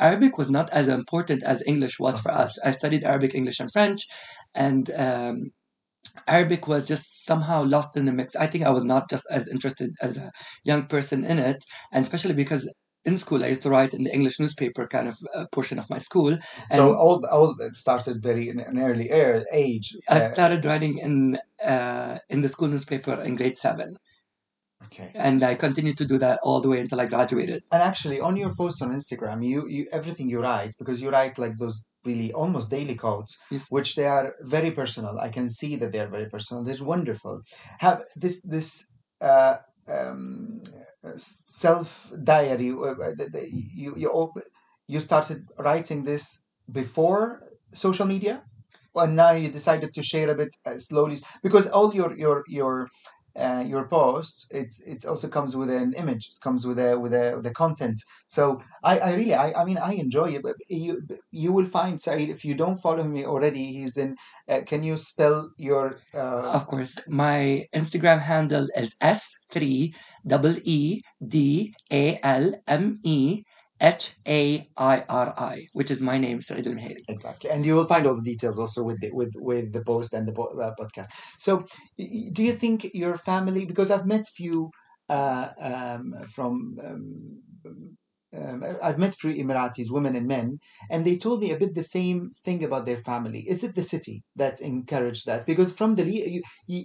Arabic 0.00 0.38
was 0.38 0.50
not 0.50 0.70
as 0.70 0.88
important 0.88 1.42
as 1.44 1.62
English 1.66 1.98
was 2.00 2.20
for 2.20 2.32
us. 2.32 2.58
I 2.64 2.70
studied 2.72 3.04
Arabic, 3.04 3.34
English, 3.34 3.60
and 3.60 3.72
French, 3.72 4.02
and 4.54 4.90
um, 5.06 5.36
Arabic 6.28 6.68
was 6.68 6.86
just 6.88 7.24
somehow 7.26 7.64
lost 7.64 7.96
in 7.96 8.04
the 8.06 8.12
mix. 8.12 8.36
I 8.36 8.46
think 8.46 8.64
I 8.64 8.70
was 8.70 8.84
not 8.84 9.10
just 9.10 9.24
as 9.30 9.48
interested 9.48 9.90
as 10.00 10.16
a 10.16 10.30
young 10.64 10.86
person 10.86 11.24
in 11.24 11.38
it, 11.38 11.64
and 11.92 12.02
especially 12.02 12.34
because 12.34 12.68
in 13.06 13.16
school 13.24 13.40
I 13.44 13.48
used 13.54 13.62
to 13.66 13.70
write 13.74 13.92
in 13.98 14.02
the 14.06 14.12
English 14.18 14.36
newspaper 14.42 14.84
kind 14.96 15.08
of 15.12 15.16
uh, 15.34 15.46
portion 15.56 15.78
of 15.78 15.86
my 15.94 16.00
school. 16.08 16.32
And 16.70 16.78
So 16.80 16.84
all 17.04 17.18
all 17.36 17.50
started 17.84 18.16
very 18.30 18.44
in 18.52 18.58
an 18.70 18.78
early 18.88 19.08
air 19.20 19.34
age. 19.64 19.86
I 20.08 20.18
Uh, 20.18 20.32
started 20.34 20.60
writing 20.68 20.94
in 21.06 21.14
uh, 21.74 22.14
in 22.34 22.38
the 22.44 22.48
school 22.54 22.68
newspaper 22.74 23.14
in 23.28 23.32
grade 23.40 23.58
seven, 23.66 23.88
okay. 24.86 25.10
and 25.14 25.42
I 25.42 25.54
continued 25.66 25.98
to 25.98 26.06
do 26.12 26.18
that 26.24 26.38
all 26.46 26.60
the 26.60 26.68
way 26.72 26.80
until 26.80 27.00
I 27.00 27.06
graduated. 27.14 27.60
And 27.74 27.82
actually, 27.90 28.18
on 28.28 28.34
your 28.42 28.52
posts 28.60 28.82
on 28.82 28.90
Instagram, 29.00 29.38
you, 29.50 29.58
you 29.74 29.82
everything 29.98 30.28
you 30.30 30.40
write 30.48 30.72
because 30.80 30.98
you 31.02 31.10
write 31.16 31.38
like 31.44 31.56
those 31.58 31.76
really 32.08 32.32
almost 32.32 32.70
daily 32.70 32.94
quotes, 33.04 33.32
Yes. 33.50 33.64
which 33.76 33.90
they 33.96 34.06
are 34.16 34.26
very 34.56 34.70
personal. 34.70 35.14
I 35.18 35.30
can 35.36 35.48
see 35.50 35.72
that 35.76 35.90
they 35.92 36.00
are 36.04 36.12
very 36.16 36.28
personal. 36.34 36.60
They're 36.64 36.84
wonderful. 36.94 37.34
Have 37.86 37.98
this 38.22 38.36
this 38.54 38.68
uh, 39.30 39.56
um, 39.88 40.60
self 41.16 42.10
diary. 42.24 42.70
uh, 42.70 42.94
uh, 43.06 43.12
You 43.78 43.94
you 43.96 44.32
you 44.88 45.00
started 45.00 45.38
writing 45.58 46.04
this 46.04 46.46
before 46.70 47.42
social 47.74 48.06
media, 48.06 48.42
and 48.94 49.16
now 49.16 49.32
you 49.32 49.48
decided 49.50 49.94
to 49.94 50.02
share 50.02 50.30
a 50.30 50.34
bit 50.34 50.50
uh, 50.66 50.78
slowly 50.78 51.18
because 51.42 51.66
all 51.68 51.94
your 51.94 52.16
your 52.16 52.42
your 52.48 52.88
uh, 53.38 53.62
your 53.66 53.86
posts 53.88 54.46
it 54.50 54.74
it 54.86 55.04
also 55.04 55.28
comes 55.28 55.56
with 55.56 55.70
an 55.70 55.92
image 55.94 56.24
it 56.34 56.40
comes 56.40 56.66
with 56.66 56.78
a 56.78 56.98
with 56.98 57.12
a 57.14 57.34
with 57.36 57.46
a 57.46 57.52
content. 57.54 58.00
So 58.28 58.60
i 58.84 58.98
i 58.98 59.14
really 59.14 59.34
i, 59.34 59.52
I 59.60 59.64
mean 59.64 59.78
i 59.78 59.92
enjoy 59.94 60.28
it 60.36 60.42
but 60.42 60.56
you 60.68 61.02
you 61.30 61.52
will 61.52 61.66
find 61.66 62.00
Saeed, 62.00 62.28
if 62.30 62.44
you 62.44 62.54
don't 62.54 62.76
follow 62.76 63.04
me 63.04 63.24
already 63.26 63.64
he's 63.76 63.96
in 63.96 64.16
uh, 64.48 64.60
can 64.66 64.82
you 64.82 64.96
spell 64.96 65.50
your 65.56 66.02
uh, 66.14 66.58
Of 66.58 66.66
course, 66.66 66.98
my 67.08 67.66
Instagram 67.74 68.20
handle 68.20 68.68
is 68.76 68.94
s 69.00 69.28
three 69.50 69.94
double 70.26 70.56
e 70.64 71.02
d 71.26 71.72
a 71.90 72.18
l 72.22 72.54
m 72.66 73.00
e 73.04 73.42
h 73.80 74.14
a 74.26 74.68
i 74.76 75.04
r 75.08 75.34
i, 75.38 75.66
which 75.72 75.90
is 75.90 76.00
my 76.00 76.18
name, 76.18 76.40
Saeed 76.40 76.66
Al 76.66 76.76
exactly 77.08 77.50
and 77.50 77.64
you 77.66 77.74
will 77.74 77.86
find 77.86 78.06
all 78.06 78.16
the 78.16 78.22
details 78.32 78.58
also 78.58 78.82
with 78.84 79.00
the 79.00 79.10
with 79.12 79.32
with 79.36 79.72
the 79.72 79.82
post 79.84 80.12
and 80.12 80.26
the 80.28 80.32
uh, 80.40 80.72
podcast 80.80 81.10
so 81.38 81.64
do 82.34 82.42
you 82.48 82.52
think 82.52 82.78
your 82.94 83.16
family 83.16 83.64
because 83.66 83.90
i've 83.90 84.06
met 84.06 84.26
few 84.42 84.70
uh, 85.08 85.48
um, 85.60 86.14
from 86.34 86.76
um, 86.84 87.40
um, 88.34 88.62
I've 88.82 88.98
met 88.98 89.14
few 89.14 89.32
Emiratis, 89.32 89.90
women 89.90 90.16
and 90.16 90.26
men, 90.26 90.58
and 90.90 91.04
they 91.04 91.16
told 91.16 91.40
me 91.40 91.52
a 91.52 91.56
bit 91.56 91.74
the 91.74 91.82
same 91.84 92.28
thing 92.44 92.64
about 92.64 92.84
their 92.84 92.98
family. 92.98 93.40
Is 93.48 93.64
it 93.64 93.74
the 93.74 93.82
city 93.82 94.22
that 94.34 94.60
encouraged 94.60 95.26
that? 95.26 95.46
Because 95.46 95.72
from 95.72 95.94
the 95.94 96.04
you, 96.04 96.42
you, 96.66 96.84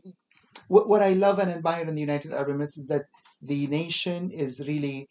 what, 0.67 0.87
what 0.87 1.01
I 1.01 1.13
love 1.13 1.39
and 1.39 1.51
admire 1.51 1.81
in 1.85 1.95
the 1.95 2.01
United 2.01 2.31
Arab 2.31 2.49
Emirates 2.55 2.77
is 2.77 2.85
that 2.87 3.05
the 3.41 3.67
nation 3.67 4.31
is 4.31 4.63
really 4.67 5.07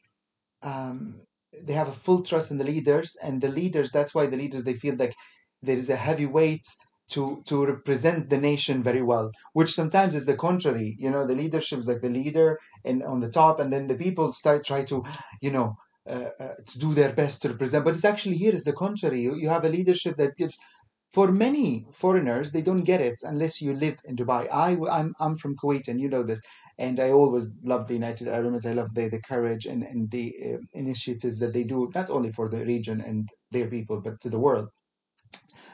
um, 0.62 1.22
they 1.62 1.73
have 1.75 1.88
a 1.88 1.92
full 2.04 2.23
trust 2.23 2.50
in 2.50 2.59
the 2.59 2.64
leaders, 2.64 3.16
and 3.23 3.40
the 3.40 3.49
leaders. 3.49 3.90
That's 3.90 4.14
why 4.14 4.26
the 4.26 4.37
leaders 4.37 4.64
they 4.64 4.75
feel 4.75 4.97
like 4.97 5.14
there 5.62 5.76
is 5.76 5.90
a 5.90 5.97
heavy 5.97 6.26
weight 6.26 6.64
to 7.11 7.42
to 7.47 7.66
represent 7.66 8.30
the 8.30 8.38
nation 8.38 8.83
very 8.83 9.02
well, 9.02 9.30
which 9.52 9.73
sometimes 9.73 10.14
is 10.14 10.26
the 10.26 10.37
contrary. 10.37 10.95
You 10.99 11.11
know, 11.11 11.26
the 11.26 11.35
leadership 11.35 11.78
is 11.80 11.88
like 11.88 12.02
the 12.02 12.11
leader 12.21 12.59
and 12.85 13.02
on 13.02 13.21
the 13.21 13.30
top, 13.30 13.61
and 13.61 13.73
then 13.73 13.87
the 13.88 13.97
people 13.97 14.33
start 14.33 14.64
try 14.64 14.85
to, 14.85 15.04
you 15.40 15.50
know. 15.50 15.75
Uh, 16.09 16.30
uh, 16.40 16.54
to 16.66 16.78
do 16.78 16.95
their 16.95 17.12
best 17.12 17.42
to 17.42 17.49
represent, 17.50 17.85
but 17.85 17.95
it's 17.95 18.07
actually 18.07 18.35
here 18.35 18.54
is 18.54 18.64
the 18.64 18.73
contrary. 18.73 19.21
You, 19.21 19.35
you 19.37 19.50
have 19.50 19.66
a 19.66 19.69
leadership 19.69 20.16
that 20.16 20.35
gives 20.35 20.57
for 21.12 21.30
many 21.33 21.87
foreigners 21.92 22.52
they 22.52 22.62
don't 22.62 22.85
get 22.85 23.00
it 23.00 23.16
unless 23.25 23.61
you 23.61 23.75
live 23.75 23.99
in 24.04 24.16
dubai 24.16 24.42
i 24.52 24.71
i'm, 24.99 25.12
I'm 25.21 25.37
from 25.37 25.57
kuwait 25.62 25.88
and 25.88 26.00
you 26.00 26.09
know 26.09 26.23
this 26.23 26.40
and 26.80 27.00
i 27.00 27.10
always 27.12 27.54
love 27.64 27.88
the 27.88 27.94
united 27.94 28.28
arab 28.28 28.46
emirates. 28.52 28.66
I 28.66 28.75
love 28.75 28.94
the, 28.94 29.10
the 29.10 29.22
courage 29.22 29.66
and, 29.66 29.84
and 29.84 30.10
the 30.12 30.26
uh, 30.54 30.58
initiatives 30.75 31.40
that 31.40 31.54
they 31.54 31.64
do 31.64 31.90
not 31.94 32.10
only 32.10 32.32
for 32.32 32.50
the 32.50 32.66
region 32.66 33.02
and 33.02 33.30
their 33.52 33.68
people 33.68 34.02
but 34.02 34.20
to 34.22 34.30
the 34.30 34.40
world. 34.40 34.70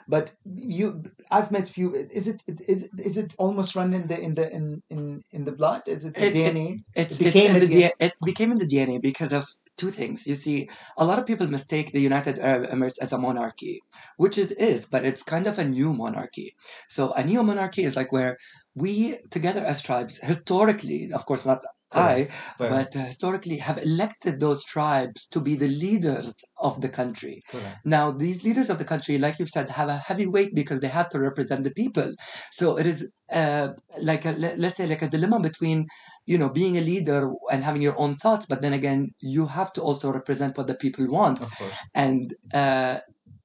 But 0.08 0.34
you 0.44 1.04
i've 1.32 1.52
met 1.52 1.68
few 1.68 1.94
is 1.94 2.28
it 2.28 2.42
is, 2.68 2.90
is 2.98 3.16
it 3.18 3.34
almost 3.38 3.76
run 3.76 3.94
in 3.94 4.08
the 4.08 4.18
in 4.20 4.34
the 4.36 4.46
in 4.58 4.82
in, 4.90 5.22
in 5.32 5.44
the 5.46 5.52
blood? 5.52 5.82
Is 5.86 6.04
it 6.06 6.18
the 6.18 6.26
It- 6.26 6.46
it- 6.46 6.58
dna 6.58 6.80
It's, 6.94 7.14
It 7.14 7.20
it's 7.20 7.44
became 7.44 7.54
in 7.54 7.58
the 7.60 7.66
a. 7.66 7.68
D- 7.68 7.88
D- 7.88 7.92
it 8.00 8.14
became 8.24 8.52
in 8.52 8.58
the 8.58 8.66
DNA 8.66 9.00
because 9.00 9.32
of 9.32 9.46
two 9.78 9.90
things. 9.90 10.26
You 10.26 10.34
see, 10.36 10.68
a 10.98 11.06
lot 11.06 11.18
of 11.20 11.26
people 11.26 11.46
mistake 11.48 11.92
the 11.92 12.02
United 12.02 12.38
Arab 12.38 12.70
Emirates 12.70 13.00
as 13.00 13.12
a 13.14 13.18
monarchy, 13.18 13.80
which 14.18 14.38
it 14.38 14.52
is, 14.58 14.86
but 14.86 15.06
it's 15.06 15.22
kind 15.24 15.46
of 15.48 15.58
a 15.58 15.64
new 15.64 15.94
monarchy. 15.94 16.54
So 16.88 17.12
a 17.14 17.24
neo 17.24 17.42
monarchy 17.42 17.84
is 17.84 17.96
like 17.96 18.12
where 18.12 18.36
we 18.76 19.18
together 19.30 19.64
as 19.64 19.82
tribes, 19.82 20.18
historically, 20.22 21.10
of 21.12 21.26
course 21.26 21.44
not 21.46 21.60
I, 21.94 22.28
But- 22.58 22.68
but 22.74 22.96
uh, 22.96 23.00
historically 23.06 23.58
have 23.58 23.78
elected 23.78 24.40
those 24.40 24.64
tribes 24.64 25.26
to 25.28 25.40
be 25.40 25.54
the 25.56 25.68
leaders 25.68 26.34
of 26.58 26.80
the 26.80 26.88
country. 26.88 27.42
correct. 27.50 27.78
Now, 27.86 28.10
these 28.10 28.44
leaders 28.44 28.70
of 28.70 28.78
the 28.78 28.84
country, 28.84 29.18
like 29.18 29.38
you've 29.38 29.50
said, 29.56 29.70
have 29.70 29.88
a 29.88 29.96
heavy 30.08 30.26
weight 30.26 30.52
because 30.54 30.80
they 30.80 30.88
have 30.88 31.08
to 31.10 31.20
represent 31.20 31.62
the 31.64 31.70
people. 31.82 32.10
So 32.50 32.76
it 32.76 32.86
is 32.88 33.10
uh, 33.32 33.68
like 34.02 34.24
a, 34.26 34.32
let- 34.32 34.58
let's 34.58 34.76
say 34.78 34.86
like 34.88 35.02
a 35.02 35.08
dilemma 35.08 35.40
between 35.40 35.86
you 36.26 36.38
know 36.38 36.48
being 36.50 36.76
a 36.76 36.80
leader 36.80 37.30
and 37.52 37.62
having 37.64 37.82
your 37.82 37.98
own 37.98 38.16
thoughts, 38.16 38.46
but 38.46 38.62
then 38.62 38.72
again 38.72 39.10
you 39.20 39.46
have 39.46 39.72
to 39.74 39.80
also 39.82 40.10
represent 40.10 40.56
what 40.58 40.66
the 40.66 40.74
people 40.74 41.06
want. 41.08 41.40
of 41.40 41.54
course 41.56 41.78
And 41.94 42.34
uh, 42.52 42.98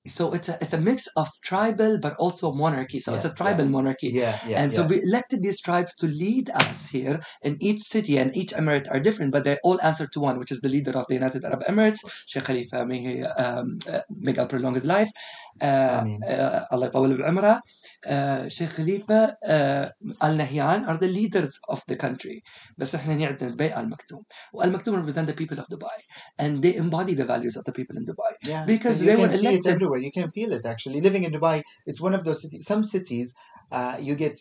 so 0.07 0.33
it's 0.37 0.49
a 0.49 0.57
it's 0.63 0.73
a 0.73 0.79
mix 0.89 0.99
of 1.17 1.29
tribal 1.43 1.99
but 1.99 2.15
also 2.25 2.53
monarchy. 2.53 3.01
So 3.01 3.15
it's 3.17 3.25
Yeah, 3.25 3.33
a 3.33 3.35
tribal 3.35 3.65
yeah. 3.65 3.71
monarchy. 3.77 4.11
yeah 4.23 4.39
yeah 4.51 4.61
and 4.63 4.73
so 4.77 4.83
yeah. 4.83 4.89
we 4.91 4.97
elected 5.03 5.43
these 5.43 5.61
tribes 5.61 5.93
to 5.97 6.07
lead 6.07 6.47
us 6.65 6.91
here, 6.97 7.17
and 7.43 7.57
each 7.69 7.81
city 7.95 8.15
and 8.23 8.29
each 8.41 8.53
emirate 8.61 8.89
are 8.93 9.01
different, 9.01 9.33
but 9.33 9.43
they 9.43 9.57
all 9.65 9.79
answer 9.83 10.07
to 10.15 10.21
one, 10.29 10.39
which 10.39 10.53
is 10.53 10.61
the 10.61 10.69
leader 10.69 10.93
of 11.01 11.07
the 11.09 11.15
United 11.15 11.45
Arab 11.45 11.63
Emirates, 11.71 11.99
Sheikh 12.27 12.45
Khalifa, 12.45 12.87
may, 12.87 13.01
he, 13.07 13.23
um, 13.25 13.67
uh, 13.93 14.03
may 14.27 14.33
God 14.33 14.49
prolong 14.49 14.75
his 14.75 14.85
life. 14.85 15.11
Uh, 15.61 16.01
Ameen. 16.03 16.23
uh, 16.23 16.67
Allah 16.71 16.87
يطول 16.91 17.19
بعمره. 17.19 17.61
Uh, 18.07 18.49
Sheikh 18.49 18.71
Khalifa 18.77 19.35
uh, 19.55 19.89
Al 20.21 20.37
Nahyan 20.37 20.87
are 20.87 20.99
the 20.99 21.09
leaders 21.09 21.59
of 21.69 21.83
the 21.89 21.97
country. 21.97 22.43
بس 22.79 22.95
احنا 22.95 23.15
نعرف 23.15 23.43
البيع 23.43 23.75
Al 23.77 23.87
Maktoum. 23.87 24.23
Al 24.63 24.71
Maktoum 24.71 24.95
represent 24.97 25.27
the 25.27 25.33
people 25.33 25.59
of 25.59 25.67
Dubai, 25.75 25.99
and 26.39 26.63
they 26.63 26.77
embody 26.77 27.15
the 27.15 27.25
values 27.25 27.57
of 27.57 27.65
the 27.65 27.73
people 27.73 27.97
in 27.97 28.05
Dubai. 28.05 28.33
Yeah, 28.47 28.65
Because 28.67 28.99
you 29.01 29.07
they 29.07 29.17
can 29.17 29.23
were 29.23 29.33
see 29.33 29.47
it 29.49 29.65
elected- 29.65 29.81
everywhere. 29.92 30.00
You 30.06 30.12
can 30.12 30.32
feel 30.32 30.52
it 30.54 30.66
actually. 30.66 31.02
Living 31.02 31.24
in 31.24 31.32
Dubai, 31.34 31.64
it's 31.86 32.02
one 32.02 32.14
of 32.16 32.24
those 32.26 32.42
cities. 32.42 32.66
Some 32.68 32.84
cities, 32.84 33.36
uh, 33.72 33.98
you 34.00 34.16
get 34.16 34.40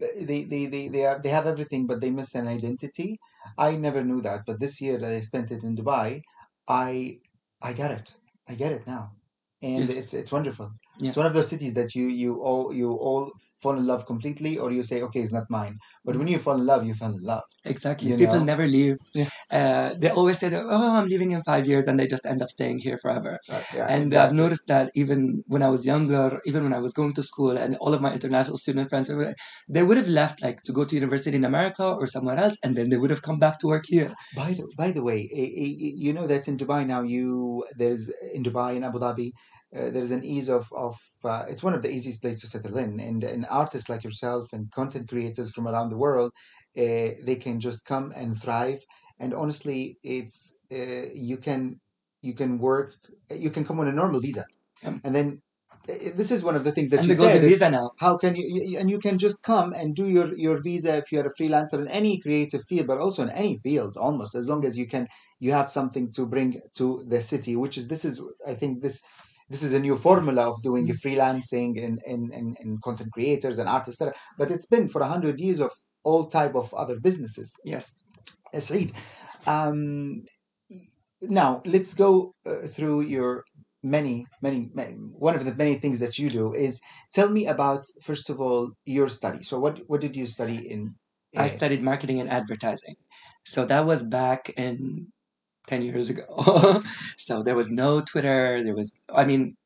they, 0.00 0.44
they 0.44 0.66
they 0.66 0.88
they 0.88 1.04
are 1.06 1.18
they 1.22 1.30
have 1.30 1.46
everything, 1.46 1.86
but 1.86 2.00
they 2.00 2.10
miss 2.10 2.34
an 2.34 2.48
identity. 2.48 3.20
I 3.58 3.76
never 3.76 4.04
knew 4.04 4.20
that, 4.22 4.40
but 4.46 4.60
this 4.60 4.80
year 4.80 4.98
that 4.98 5.12
I 5.12 5.20
spent 5.20 5.50
it 5.50 5.64
in 5.64 5.76
Dubai, 5.76 6.22
I 6.68 7.20
I 7.62 7.72
get 7.72 7.90
it. 7.90 8.14
I 8.48 8.54
get 8.54 8.72
it 8.72 8.86
now, 8.86 9.12
and 9.62 9.90
Yes. 9.90 9.90
it's 9.90 10.14
it's 10.14 10.32
wonderful. 10.32 10.70
Yeah. 10.98 11.08
It's 11.08 11.16
one 11.16 11.26
of 11.26 11.34
those 11.34 11.48
cities 11.48 11.74
that 11.74 11.94
you 11.94 12.06
you 12.08 12.40
all 12.42 12.72
you 12.72 12.92
all 12.92 13.32
fall 13.62 13.76
in 13.78 13.86
love 13.86 14.06
completely, 14.06 14.58
or 14.58 14.70
you 14.72 14.82
say, 14.82 15.02
okay, 15.02 15.20
it's 15.20 15.32
not 15.32 15.44
mine. 15.50 15.78
But 16.04 16.16
when 16.16 16.28
you 16.28 16.38
fall 16.38 16.54
in 16.54 16.66
love, 16.66 16.86
you 16.86 16.94
fall 16.94 17.14
in 17.16 17.22
love. 17.22 17.42
Exactly. 17.64 18.10
You 18.10 18.16
People 18.16 18.38
know? 18.38 18.44
never 18.44 18.66
leave. 18.66 18.96
Yeah. 19.12 19.28
Uh, 19.50 19.92
they 20.00 20.10
always 20.10 20.38
say 20.38 20.48
that, 20.48 20.62
oh, 20.64 20.94
I'm 20.98 21.08
leaving 21.08 21.32
in 21.32 21.42
five 21.42 21.66
years, 21.66 21.86
and 21.88 21.98
they 21.98 22.06
just 22.06 22.24
end 22.24 22.40
up 22.42 22.48
staying 22.48 22.78
here 22.78 22.96
forever. 23.02 23.38
Yeah, 23.74 23.88
and 23.88 24.14
I've 24.14 24.32
noticed 24.32 24.66
that 24.68 24.90
even 24.94 25.42
when 25.46 25.62
I 25.64 25.68
was 25.68 25.84
younger, 25.84 26.40
even 26.46 26.62
when 26.62 26.72
I 26.72 26.78
was 26.78 26.92
going 26.92 27.12
to 27.14 27.24
school, 27.24 27.56
and 27.56 27.76
all 27.80 27.92
of 27.92 28.00
my 28.00 28.12
international 28.12 28.58
student 28.58 28.88
friends, 28.88 29.08
they 29.08 29.14
were- 29.14 29.34
they 29.68 29.82
would 29.82 29.96
have 29.96 30.08
left 30.08 30.42
like 30.42 30.62
to 30.66 30.72
go 30.72 30.84
to 30.84 30.94
university 30.94 31.36
in 31.36 31.44
America 31.44 31.84
or 32.00 32.06
somewhere 32.06 32.38
else, 32.44 32.56
and 32.62 32.76
then 32.76 32.88
they 32.90 32.98
would 32.98 33.10
have 33.10 33.22
come 33.22 33.38
back 33.38 33.58
to 33.60 33.66
work 33.66 33.84
here. 33.86 34.14
By 34.32 34.52
the 34.54 34.64
by 34.76 34.90
the 34.92 35.02
way, 35.02 35.20
eh, 35.32 35.50
eh, 35.64 35.72
you 36.04 36.12
know 36.12 36.26
that 36.26 36.46
in 36.48 36.56
Dubai 36.56 36.86
now 36.86 37.02
you 37.02 37.64
there's 37.76 38.04
in 38.34 38.42
Dubai 38.44 38.76
in 38.76 38.84
Abu 38.84 38.98
Dhabi 38.98 39.32
uh, 39.74 39.90
there's 39.90 40.12
an 40.12 40.24
ease 40.24 40.48
of 40.48 40.66
of 40.72 40.96
uh, 41.24 41.44
it's 41.48 41.62
one 41.62 41.74
of 41.74 41.82
the 41.82 41.90
easiest 41.90 42.22
places 42.22 42.40
to 42.40 42.46
settle 42.46 42.78
in 42.78 43.00
and 43.00 43.24
and 43.24 43.46
artists 43.50 43.88
like 43.88 44.04
yourself 44.04 44.52
and 44.52 44.70
content 44.70 45.08
creators 45.08 45.50
from 45.50 45.66
around 45.66 45.88
the 45.90 45.98
world 45.98 46.32
uh, 46.76 47.10
they 47.22 47.36
can 47.40 47.58
just 47.58 47.86
come 47.86 48.12
and 48.14 48.38
thrive. 48.40 48.80
And 49.18 49.32
honestly 49.32 49.98
it's 50.02 50.62
uh, 50.70 51.06
you 51.14 51.38
can 51.38 51.80
you 52.22 52.34
can 52.34 52.58
work 52.58 52.94
you 53.30 53.50
can 53.50 53.64
come 53.64 53.80
on 53.80 53.88
a 53.88 53.92
normal 53.92 54.20
visa. 54.20 54.44
And 55.04 55.14
then 55.14 55.42
uh, 55.88 55.94
this 56.14 56.30
is 56.30 56.44
one 56.44 56.54
of 56.54 56.64
the 56.64 56.72
things 56.72 56.90
that 56.90 57.00
and 57.00 57.08
you 57.08 57.14
said 57.14 57.42
visa 57.42 57.70
now. 57.70 57.92
how 57.98 58.16
can 58.18 58.34
you, 58.36 58.44
you 58.46 58.78
and 58.78 58.90
you 58.90 58.98
can 58.98 59.16
just 59.18 59.42
come 59.42 59.72
and 59.72 59.94
do 59.94 60.06
your 60.06 60.36
your 60.36 60.60
visa 60.62 60.96
if 60.98 61.10
you're 61.10 61.26
a 61.26 61.34
freelancer 61.40 61.80
in 61.80 61.88
any 61.88 62.20
creative 62.20 62.62
field 62.68 62.86
but 62.86 62.98
also 62.98 63.22
in 63.22 63.30
any 63.30 63.58
field 63.62 63.96
almost 63.96 64.34
as 64.34 64.48
long 64.48 64.64
as 64.64 64.76
you 64.76 64.86
can 64.86 65.06
you 65.38 65.52
have 65.52 65.72
something 65.72 66.12
to 66.12 66.26
bring 66.26 66.60
to 66.74 67.02
the 67.08 67.22
city 67.22 67.56
which 67.56 67.78
is 67.78 67.88
this 67.88 68.04
is 68.04 68.20
i 68.48 68.54
think 68.54 68.82
this 68.82 69.02
this 69.48 69.62
is 69.62 69.72
a 69.72 69.80
new 69.80 69.96
formula 69.96 70.50
of 70.50 70.62
doing 70.62 70.86
freelancing 70.88 71.76
in 71.76 71.98
in, 72.06 72.32
in, 72.32 72.54
in 72.60 72.78
content 72.84 73.10
creators 73.12 73.58
and 73.58 73.68
artists 73.68 74.02
but 74.38 74.50
it's 74.50 74.66
been 74.66 74.88
for 74.88 75.00
a 75.02 75.08
hundred 75.08 75.38
years 75.38 75.60
of 75.60 75.70
all 76.04 76.26
type 76.26 76.54
of 76.54 76.72
other 76.74 76.98
businesses 77.00 77.54
Yes. 77.64 78.04
uh, 78.54 78.60
Saeed, 78.60 78.92
um, 79.46 80.22
now 81.22 81.62
let's 81.64 81.94
go 81.94 82.34
uh, 82.44 82.66
through 82.68 83.02
your 83.02 83.44
many, 83.82 84.26
many, 84.42 84.70
many, 84.74 84.92
one 84.92 85.34
of 85.34 85.44
the 85.44 85.54
many 85.54 85.74
things 85.76 86.00
that 86.00 86.18
you 86.18 86.28
do 86.28 86.52
is 86.52 86.80
tell 87.12 87.30
me 87.30 87.46
about, 87.46 87.84
first 88.02 88.30
of 88.30 88.40
all, 88.40 88.72
your 88.84 89.08
study. 89.08 89.42
So, 89.42 89.58
what, 89.58 89.80
what 89.86 90.00
did 90.00 90.16
you 90.16 90.26
study 90.26 90.70
in? 90.70 90.94
I 91.36 91.44
uh, 91.44 91.48
studied 91.48 91.82
marketing 91.82 92.20
and 92.20 92.30
advertising. 92.30 92.96
So 93.44 93.64
that 93.66 93.86
was 93.86 94.02
back 94.02 94.50
in 94.56 95.06
10 95.66 95.82
years 95.82 96.10
ago. 96.10 96.82
so 97.16 97.42
there 97.42 97.54
was 97.56 97.70
no 97.70 98.00
Twitter. 98.00 98.62
There 98.62 98.74
was, 98.74 98.94
I 99.14 99.24
mean, 99.24 99.56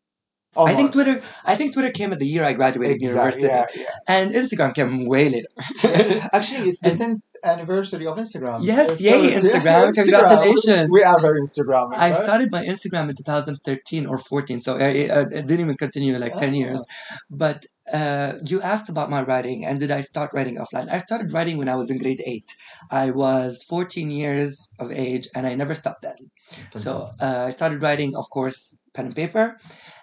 I 0.57 0.75
think 0.75 0.91
Twitter, 0.93 1.23
I 1.45 1.55
think 1.55 1.75
Twitter 1.75 1.93
came 1.93 2.13
at 2.13 2.19
the 2.19 2.27
year 2.27 2.43
I 2.43 2.55
graduated 2.55 3.01
Exactly, 3.01 3.43
university. 3.43 3.47
yeah, 3.79 3.85
yeah. 3.85 4.15
And 4.17 4.33
Instagram 4.33 4.75
came 4.75 5.07
way 5.07 5.29
later. 5.29 5.47
Actually, 6.33 6.71
it's 6.71 6.81
the 6.81 6.91
10th 6.91 7.21
anniversary 7.45 8.05
of 8.09 8.17
Instagram. 8.17 8.59
Yes, 8.63 8.89
Uh, 8.91 8.95
so 8.97 9.05
yay, 9.05 9.33
Instagram, 9.35 9.95
congratulations. 9.95 10.89
We 10.91 11.05
are 11.05 11.21
very 11.21 11.41
Instagram. 11.41 11.95
I 11.97 12.15
started 12.15 12.51
my 12.51 12.65
Instagram 12.67 13.09
in 13.11 13.15
2013 13.15 14.07
or 14.07 14.19
14, 14.19 14.61
so 14.61 14.77
I, 14.77 14.83
I, 14.83 15.21
I 15.21 15.25
didn't 15.25 15.61
even 15.61 15.77
continue 15.77 16.19
like 16.19 16.37
10 16.37 16.49
Ah. 16.49 16.53
years. 16.53 16.85
But 17.31 17.67
uh, 17.93 18.39
you 18.47 18.61
asked 18.63 18.89
about 18.89 19.11
my 19.11 19.23
writing, 19.23 19.65
and 19.65 19.81
did 19.81 19.91
I 19.91 20.01
start 20.01 20.31
writing 20.35 20.57
offline? 20.57 20.89
I 20.91 20.99
started 20.99 21.33
writing 21.33 21.59
when 21.59 21.69
I 21.69 21.77
was 21.77 21.91
in 21.91 21.99
grade 21.99 22.23
8. 22.25 22.45
I 22.91 23.11
was 23.11 23.63
14 23.65 24.11
years 24.11 24.73
of 24.79 24.91
age, 24.93 25.29
and 25.35 25.47
I 25.47 25.55
never 25.55 25.75
stopped 25.75 26.03
then. 26.03 26.31
So 26.75 26.97
uh, 27.21 27.45
I 27.47 27.51
started 27.51 27.83
writing, 27.83 28.17
of 28.17 28.29
course, 28.31 28.79
pen 28.95 29.07
and 29.07 29.17
paper. 29.17 29.59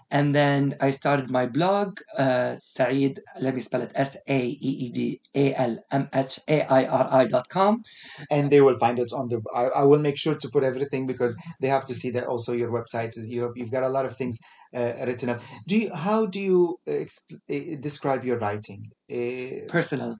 And 0.10 0.34
then 0.34 0.76
I 0.80 0.92
started 0.92 1.30
my 1.30 1.46
blog, 1.48 2.00
uh, 2.18 2.56
Saeed, 2.60 3.20
let 3.42 3.54
me 3.56 3.62
spell 3.62 3.82
it 3.82 3.92
S 3.96 4.16
A 4.28 4.40
E 4.48 4.72
E 4.86 4.90
D 4.90 5.22
A 5.36 5.54
L 5.56 5.80
M 5.92 6.10
H 6.14 6.40
A 6.48 6.62
I 6.64 6.86
R 6.86 7.08
I 7.12 7.26
dot 7.28 7.50
com. 7.50 7.84
and 8.32 8.52
they 8.52 8.62
will 8.62 8.78
find 8.80 9.00
it 9.00 9.12
on 9.14 9.28
the 9.30 9.42
I, 9.54 9.66
I 9.82 9.84
will 9.84 10.00
make 10.00 10.18
sure 10.18 10.36
to 10.36 10.50
put 10.50 10.64
everything 10.64 11.08
because 11.08 11.36
they 11.62 11.68
have 11.68 11.86
to 11.88 11.94
see 11.94 12.10
that 12.12 12.26
also 12.26 12.54
your 12.54 12.72
website 12.72 13.14
you 13.18 13.44
have, 13.44 13.52
you've 13.56 13.72
got 13.72 13.84
a 13.84 13.90
lot 13.90 14.06
of 14.06 14.16
things 14.16 14.40
uh, 14.76 14.94
written 15.06 15.30
up. 15.30 15.42
Do 15.68 15.78
you 15.78 15.94
how 15.94 16.26
do 16.26 16.40
you 16.40 16.78
uh, 16.88 16.92
exp- 16.92 17.40
uh, 17.56 17.78
describe 17.80 18.24
your 18.24 18.40
writing? 18.40 18.82
Uh, 19.12 19.68
personal, 19.78 20.16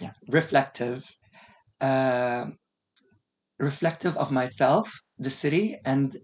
Yeah. 0.00 0.12
reflective, 0.28 1.00
um 1.80 2.56
reflective 3.58 4.16
of 4.16 4.30
myself, 4.32 4.90
the 5.18 5.30
city, 5.30 5.76
and 5.84 6.16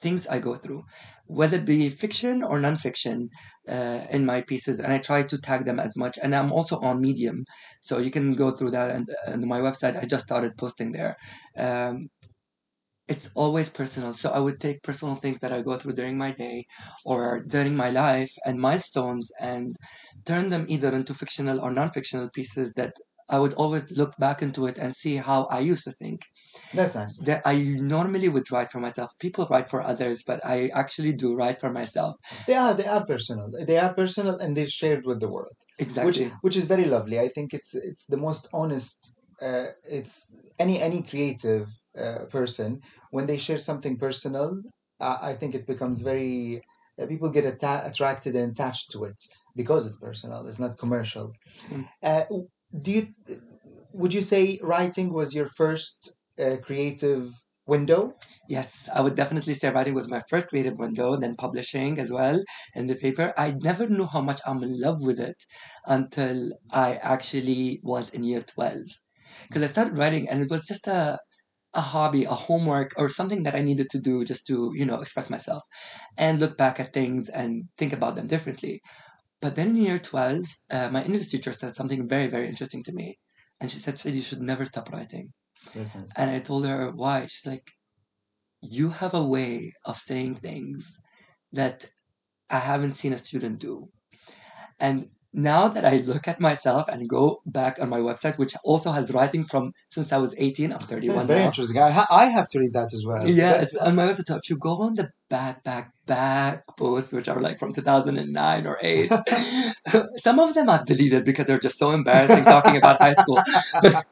things 0.00 0.26
I 0.26 0.38
go 0.38 0.54
through, 0.54 0.84
whether 1.28 1.58
it 1.58 1.64
be 1.64 1.90
fiction 1.90 2.42
or 2.42 2.58
nonfiction 2.58 3.28
uh, 3.68 4.00
in 4.10 4.24
my 4.26 4.40
pieces. 4.42 4.80
And 4.80 4.92
I 4.92 4.98
try 4.98 5.22
to 5.22 5.38
tag 5.38 5.64
them 5.64 5.78
as 5.78 5.96
much. 5.96 6.18
And 6.22 6.34
I'm 6.34 6.52
also 6.52 6.78
on 6.80 7.00
Medium, 7.00 7.44
so 7.80 7.98
you 7.98 8.10
can 8.10 8.34
go 8.34 8.50
through 8.50 8.72
that. 8.72 8.90
And, 8.90 9.08
and 9.26 9.44
my 9.46 9.60
website, 9.60 9.96
I 10.02 10.06
just 10.06 10.24
started 10.24 10.56
posting 10.56 10.92
there. 10.92 11.16
Um, 11.56 12.08
it's 13.08 13.30
always 13.34 13.70
personal. 13.70 14.12
So 14.12 14.30
I 14.30 14.38
would 14.38 14.60
take 14.60 14.82
personal 14.82 15.14
things 15.14 15.38
that 15.40 15.52
I 15.52 15.62
go 15.62 15.76
through 15.76 15.94
during 15.94 16.18
my 16.18 16.32
day 16.32 16.66
or 17.04 17.40
during 17.40 17.74
my 17.74 17.90
life 17.90 18.32
and 18.44 18.60
milestones 18.60 19.30
and 19.40 19.74
turn 20.26 20.50
them 20.50 20.66
either 20.68 20.94
into 20.94 21.14
fictional 21.14 21.60
or 21.60 21.70
non-fictional 21.72 22.28
pieces 22.34 22.74
that 22.74 22.92
I 23.28 23.38
would 23.38 23.54
always 23.54 23.90
look 23.90 24.12
back 24.18 24.42
into 24.42 24.66
it 24.66 24.78
and 24.78 24.94
see 24.96 25.16
how 25.16 25.44
I 25.46 25.60
used 25.60 25.84
to 25.84 25.92
think. 25.92 26.20
that's 26.72 26.94
nice 26.94 27.20
That 27.24 27.42
I 27.44 27.56
normally 27.58 28.28
would 28.28 28.50
write 28.52 28.70
for 28.70 28.80
myself. 28.80 29.10
People 29.20 29.46
write 29.50 29.68
for 29.70 29.82
others, 29.82 30.22
but 30.26 30.40
I 30.44 30.68
actually 30.68 31.12
do 31.14 31.34
write 31.34 31.60
for 31.60 31.72
myself. 31.72 32.16
they 32.46 32.54
are 32.54 32.74
they 32.74 32.86
are 32.86 33.04
personal 33.06 33.48
they 33.66 33.78
are 33.78 33.94
personal 33.94 34.38
and 34.38 34.56
they're 34.56 34.68
shared 34.68 35.04
with 35.04 35.20
the 35.20 35.28
world 35.28 35.56
Exactly. 35.78 36.24
which 36.24 36.32
which 36.42 36.56
is 36.56 36.66
very 36.66 36.84
lovely 36.84 37.18
i 37.18 37.28
think 37.28 37.52
it's 37.54 37.74
it's 37.74 38.06
the 38.06 38.16
most 38.16 38.48
honest 38.52 39.16
uh, 39.40 39.66
it's 39.98 40.34
any 40.58 40.80
any 40.80 41.00
creative 41.02 41.66
uh, 41.96 42.24
person 42.36 42.80
when 43.10 43.26
they 43.26 43.38
share 43.38 43.58
something 43.58 43.96
personal 43.96 44.50
uh, 45.00 45.18
i 45.22 45.32
think 45.34 45.54
it 45.54 45.66
becomes 45.66 46.02
very 46.02 46.60
uh, 47.00 47.06
people 47.06 47.30
get 47.30 47.46
atta- 47.46 47.84
attracted 47.90 48.34
and 48.34 48.52
attached 48.52 48.90
to 48.90 49.04
it 49.04 49.20
because 49.54 49.86
it's 49.86 49.98
personal 49.98 50.46
it's 50.46 50.58
not 50.58 50.78
commercial 50.78 51.36
Mm. 51.70 51.88
uh, 52.02 52.24
do 52.82 52.90
you 52.92 53.06
would 53.92 54.12
you 54.12 54.22
say 54.22 54.58
writing 54.62 55.12
was 55.12 55.34
your 55.34 55.46
first 55.56 56.12
uh, 56.38 56.56
creative 56.62 57.32
window 57.66 58.14
Yes, 58.48 58.88
I 58.94 59.02
would 59.02 59.14
definitely 59.14 59.54
say 59.54 59.70
writing 59.70 59.94
was 59.94 60.08
my 60.10 60.22
first 60.30 60.48
creative 60.48 60.78
window, 60.78 61.16
then 61.18 61.36
publishing 61.36 61.98
as 62.00 62.10
well 62.10 62.42
in 62.74 62.86
the 62.86 62.94
paper. 62.96 63.34
I 63.36 63.52
never 63.62 63.86
knew 63.88 64.06
how 64.06 64.22
much 64.22 64.40
I'm 64.46 64.62
in 64.62 64.80
love 64.80 65.02
with 65.02 65.20
it 65.20 65.36
until 65.84 66.52
I 66.72 66.96
actually 66.96 67.80
was 67.82 68.10
in 68.10 68.24
year 68.24 68.40
12. 68.42 68.84
Because 69.48 69.62
I 69.62 69.66
started 69.66 69.98
writing 69.98 70.28
and 70.28 70.42
it 70.42 70.50
was 70.50 70.64
just 70.66 70.86
a, 70.86 71.18
a 71.74 71.80
hobby, 71.82 72.24
a 72.24 72.34
homework, 72.34 72.92
or 72.98 73.08
something 73.10 73.44
that 73.44 73.54
I 73.56 73.62
needed 73.62 73.90
to 73.90 74.00
do 74.00 74.24
just 74.24 74.46
to, 74.48 74.72
you 74.74 74.84
know, 74.86 75.00
express 75.00 75.30
myself 75.30 75.62
and 76.16 76.38
look 76.40 76.56
back 76.58 76.80
at 76.80 76.92
things 76.92 77.28
and 77.28 77.64
think 77.78 77.92
about 77.92 78.16
them 78.16 78.26
differently. 78.26 78.80
But 79.40 79.54
then 79.56 79.68
in 79.68 79.76
year 79.76 79.98
12, 79.98 80.44
uh, 80.70 80.88
my 80.90 81.04
English 81.04 81.28
teacher 81.28 81.52
said 81.52 81.74
something 81.74 82.08
very, 82.08 82.26
very 82.26 82.48
interesting 82.48 82.82
to 82.84 82.92
me. 82.92 83.18
And 83.60 83.70
she 83.70 83.78
said, 83.78 83.98
Said, 83.98 84.14
you 84.14 84.22
should 84.22 84.42
never 84.42 84.64
stop 84.64 84.90
writing. 84.92 85.32
And 86.16 86.30
I 86.30 86.40
told 86.40 86.66
her 86.66 86.90
why. 86.90 87.26
She's 87.26 87.46
like, 87.46 87.70
you 88.60 88.90
have 88.90 89.14
a 89.14 89.24
way 89.24 89.72
of 89.84 89.98
saying 89.98 90.36
things 90.36 90.98
that 91.52 91.86
I 92.50 92.58
haven't 92.58 92.94
seen 92.94 93.12
a 93.12 93.18
student 93.18 93.60
do. 93.60 93.88
And 94.80 95.10
now 95.38 95.68
that 95.68 95.84
I 95.84 95.98
look 95.98 96.26
at 96.26 96.40
myself 96.40 96.88
and 96.88 97.08
go 97.08 97.40
back 97.46 97.78
on 97.80 97.88
my 97.88 98.00
website, 98.00 98.38
which 98.38 98.54
also 98.64 98.90
has 98.90 99.12
writing 99.12 99.44
from 99.44 99.72
since 99.86 100.12
I 100.12 100.18
was 100.18 100.34
18, 100.36 100.66
I'm 100.72 100.78
That's 100.78 100.86
31 100.86 101.26
very 101.28 101.40
now. 101.40 101.46
interesting. 101.46 101.78
I, 101.80 101.90
ha- 101.90 102.08
I 102.10 102.24
have 102.26 102.48
to 102.50 102.58
read 102.58 102.72
that 102.72 102.92
as 102.92 103.04
well. 103.06 103.24
Yeah, 103.28 103.50
That's- 103.52 103.68
it's 103.68 103.76
on 103.76 103.94
my 103.94 104.06
website. 104.08 104.24
So 104.24 104.36
if 104.36 104.50
you 104.50 104.58
go 104.58 104.78
on 104.82 104.94
the 104.96 105.10
back, 105.28 105.62
back, 105.62 105.92
back 106.06 106.64
posts, 106.76 107.12
which 107.12 107.28
are 107.28 107.40
like 107.40 107.58
from 107.60 107.72
2009 107.72 108.66
or 108.66 108.78
8, 108.82 109.12
some 110.16 110.40
of 110.40 110.54
them 110.54 110.68
I've 110.68 110.84
deleted 110.86 111.24
because 111.24 111.46
they're 111.46 111.60
just 111.60 111.78
so 111.78 111.92
embarrassing 111.92 112.44
talking 112.44 112.76
about 112.76 112.98
high 113.00 113.14
school. 113.14 113.40
But, 113.80 114.06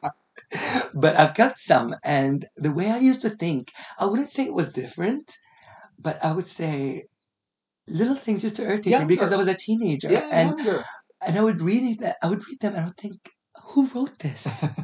but 0.95 1.19
I've 1.19 1.35
kept 1.35 1.59
some. 1.59 1.97
And 2.05 2.47
the 2.57 2.73
way 2.73 2.89
I 2.91 2.99
used 2.99 3.23
to 3.23 3.31
think, 3.31 3.73
I 3.99 4.07
wouldn't 4.07 4.31
say 4.31 4.45
it 4.45 4.55
was 4.55 4.71
different, 4.71 5.37
but 5.99 6.25
I 6.25 6.31
would 6.33 6.47
say 6.47 7.07
little 7.89 8.15
things 8.17 8.43
used 8.43 8.57
to 8.57 8.63
irritate 8.65 8.99
me 8.99 9.05
because 9.07 9.33
I 9.33 9.37
was 9.37 9.49
a 9.49 9.55
teenager. 9.55 10.11
yeah, 10.11 10.29
and, 10.31 10.59
younger. 10.59 10.85
And 11.25 11.39
I 11.39 11.43
would 11.43 11.61
read 11.63 11.83
it, 12.01 12.15
I 12.23 12.29
would 12.29 12.47
read 12.47 12.61
them 12.61 12.75
and 12.75 12.83
I 12.83 12.87
would 12.87 12.97
think, 12.97 13.19
who 13.71 13.87
wrote 13.89 14.19
this? 14.19 14.47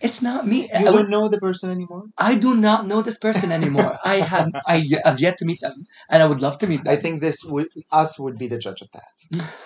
It's 0.00 0.22
not 0.22 0.46
me. 0.46 0.68
You 0.78 0.84
would- 0.86 0.92
don't 0.92 1.10
know 1.10 1.28
the 1.28 1.38
person 1.38 1.70
anymore. 1.70 2.04
I 2.18 2.36
do 2.36 2.54
not 2.54 2.86
know 2.86 3.02
this 3.02 3.18
person 3.18 3.52
anymore. 3.52 3.98
I 4.04 4.16
have 4.16 4.50
I 4.66 4.76
have 5.04 5.20
yet 5.20 5.36
to 5.38 5.44
meet 5.46 5.60
them, 5.60 5.86
and 6.10 6.22
I 6.22 6.26
would 6.26 6.40
love 6.40 6.58
to 6.58 6.66
meet 6.66 6.84
them. 6.84 6.92
I 6.92 6.96
think 6.96 7.20
this 7.20 7.38
would 7.44 7.68
us 7.90 8.18
would 8.18 8.38
be 8.38 8.48
the 8.48 8.58
judge 8.58 8.80
of 8.82 8.88
that 8.92 9.14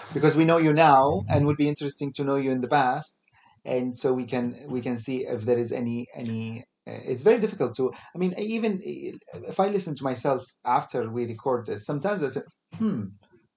because 0.15 0.37
we 0.37 0.45
know 0.45 0.59
you 0.59 0.73
now, 0.73 1.23
and 1.29 1.47
would 1.47 1.57
be 1.65 1.69
interesting 1.69 2.13
to 2.15 2.25
know 2.25 2.37
you 2.37 2.51
in 2.51 2.61
the 2.61 2.69
past, 2.69 3.17
and 3.65 3.99
so 3.99 4.13
we 4.15 4.25
can 4.25 4.45
we 4.69 4.81
can 4.81 4.97
see 4.97 5.19
if 5.27 5.43
there 5.43 5.59
is 5.59 5.73
any 5.73 6.07
any. 6.15 6.65
Uh, 6.87 7.01
it's 7.13 7.23
very 7.23 7.41
difficult 7.45 7.77
to. 7.77 7.93
I 8.15 8.19
mean, 8.19 8.33
even 8.39 8.81
if 8.83 9.61
I 9.61 9.67
listen 9.69 9.95
to 9.97 10.05
myself 10.05 10.43
after 10.65 11.11
we 11.11 11.27
record 11.27 11.67
this, 11.67 11.85
sometimes 11.85 12.23
I 12.23 12.31
say, 12.31 12.43
"Hmm, 12.79 13.03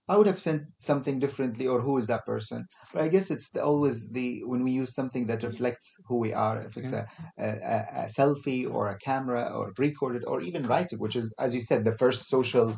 I 0.07 0.17
would 0.17 0.27
have 0.27 0.39
sent 0.41 0.63
something 0.79 1.19
differently," 1.19 1.67
or 1.67 1.81
"Who 1.81 1.97
is 1.97 2.07
that 2.07 2.25
person?" 2.25 2.65
But 2.93 3.01
I 3.03 3.09
guess 3.09 3.29
it's 3.31 3.51
the, 3.51 3.63
always 3.63 4.09
the 4.11 4.43
when 4.45 4.63
we 4.63 4.71
use 4.71 4.93
something 4.95 5.27
that 5.27 5.43
reflects 5.43 5.95
who 6.07 6.17
we 6.19 6.33
are. 6.33 6.61
If 6.61 6.77
it's 6.77 6.93
a, 6.93 7.05
a, 7.39 7.47
a- 7.47 7.87
a 8.03 8.05
selfie 8.17 8.69
or 8.69 8.87
a 8.89 8.97
camera 8.99 9.43
or 9.53 9.71
recorded 9.77 10.23
or 10.25 10.41
even 10.41 10.67
writing, 10.67 10.99
which 10.99 11.15
is, 11.15 11.33
as 11.39 11.53
you 11.55 11.61
said, 11.61 11.83
the 11.85 11.97
first 11.97 12.27
social 12.29 12.75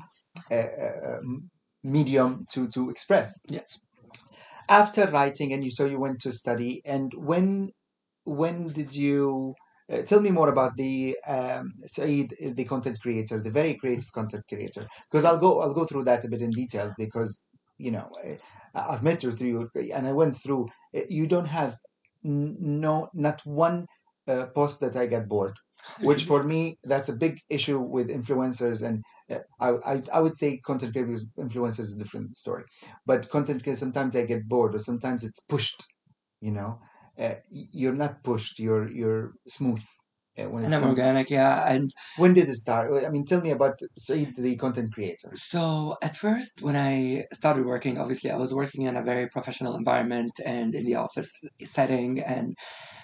uh, 0.51 0.55
uh, 0.55 1.17
um, 1.19 1.49
medium 1.83 2.45
to 2.53 2.67
to 2.69 2.89
express. 2.89 3.31
yes, 3.49 3.79
After 4.69 5.09
writing, 5.09 5.51
and 5.53 5.63
you 5.63 5.71
so 5.71 5.85
you 5.85 5.99
went 5.99 6.19
to 6.21 6.31
study, 6.31 6.79
and 6.85 7.11
when 7.15 7.71
when 8.25 8.67
did 8.67 8.95
you? 8.95 9.55
Uh, 9.91 10.01
tell 10.01 10.19
me 10.21 10.31
more 10.31 10.49
about 10.49 10.75
the 10.77 11.15
um, 11.27 11.71
Saeed, 11.85 12.33
the 12.55 12.65
content 12.65 12.99
creator, 13.01 13.39
the 13.41 13.51
very 13.51 13.75
creative 13.77 14.11
content 14.13 14.43
creator, 14.49 14.87
because 15.11 15.25
I'll 15.25 15.39
go 15.39 15.61
I'll 15.61 15.73
go 15.75 15.85
through 15.85 16.05
that 16.05 16.25
a 16.25 16.29
bit 16.29 16.41
in 16.41 16.53
details 16.53 16.95
because 16.97 17.47
you 17.77 17.91
know 17.91 18.09
uh, 18.25 18.35
I've 18.73 19.03
met 19.03 19.21
you 19.23 19.31
through 19.31 19.69
and 19.93 20.07
I 20.07 20.13
went 20.13 20.35
through. 20.41 20.67
uh, 20.95 21.01
You 21.09 21.27
don't 21.27 21.45
have 21.45 21.77
n- 22.25 22.55
no 22.59 23.09
not 23.13 23.41
one 23.45 23.85
uh, 24.27 24.47
post 24.55 24.79
that 24.81 24.95
I 24.95 25.05
get 25.07 25.27
bored 25.29 25.53
which 25.99 26.23
for 26.25 26.43
me 26.43 26.77
that's 26.83 27.09
a 27.09 27.15
big 27.15 27.39
issue 27.49 27.79
with 27.79 28.09
influencers 28.09 28.85
and 28.87 29.03
uh, 29.29 29.39
I, 29.59 29.93
I 29.93 30.01
I 30.13 30.19
would 30.19 30.35
say 30.35 30.59
content 30.65 30.93
creators 30.93 31.27
influencers 31.39 31.87
is 31.89 31.95
a 31.95 31.99
different 31.99 32.37
story, 32.37 32.63
but 33.05 33.29
content 33.29 33.63
creators 33.63 33.79
sometimes 33.79 34.15
I 34.15 34.25
get 34.25 34.47
bored 34.47 34.75
or 34.75 34.79
sometimes 34.79 35.23
it's 35.23 35.43
pushed. 35.45 35.83
You 36.41 36.51
know, 36.51 36.79
uh, 37.17 37.35
you're 37.49 37.93
not 37.93 38.23
pushed. 38.23 38.59
You're 38.59 38.87
you're 38.89 39.33
smooth 39.47 39.81
uh, 40.37 40.49
when 40.49 40.63
it 40.63 40.65
And 40.67 40.75
I'm 40.75 40.83
organic, 40.83 41.29
yeah. 41.29 41.63
And 41.67 41.91
When 42.17 42.33
did 42.33 42.49
it 42.49 42.55
start? 42.55 42.91
I 43.05 43.09
mean, 43.09 43.25
tell 43.25 43.41
me 43.41 43.51
about 43.51 43.79
Saeed, 43.97 44.35
the 44.37 44.55
content 44.57 44.93
creator. 44.93 45.31
so 45.35 45.97
at 46.01 46.15
first, 46.15 46.61
when 46.61 46.75
I 46.75 47.25
started 47.33 47.65
working, 47.65 47.97
obviously 47.97 48.31
I 48.31 48.37
was 48.37 48.53
working 48.53 48.83
in 48.83 48.95
a 48.97 49.03
very 49.03 49.27
professional 49.29 49.75
environment 49.75 50.33
and 50.45 50.73
in 50.75 50.85
the 50.85 50.95
office 50.95 51.31
setting, 51.63 52.19
and 52.19 52.55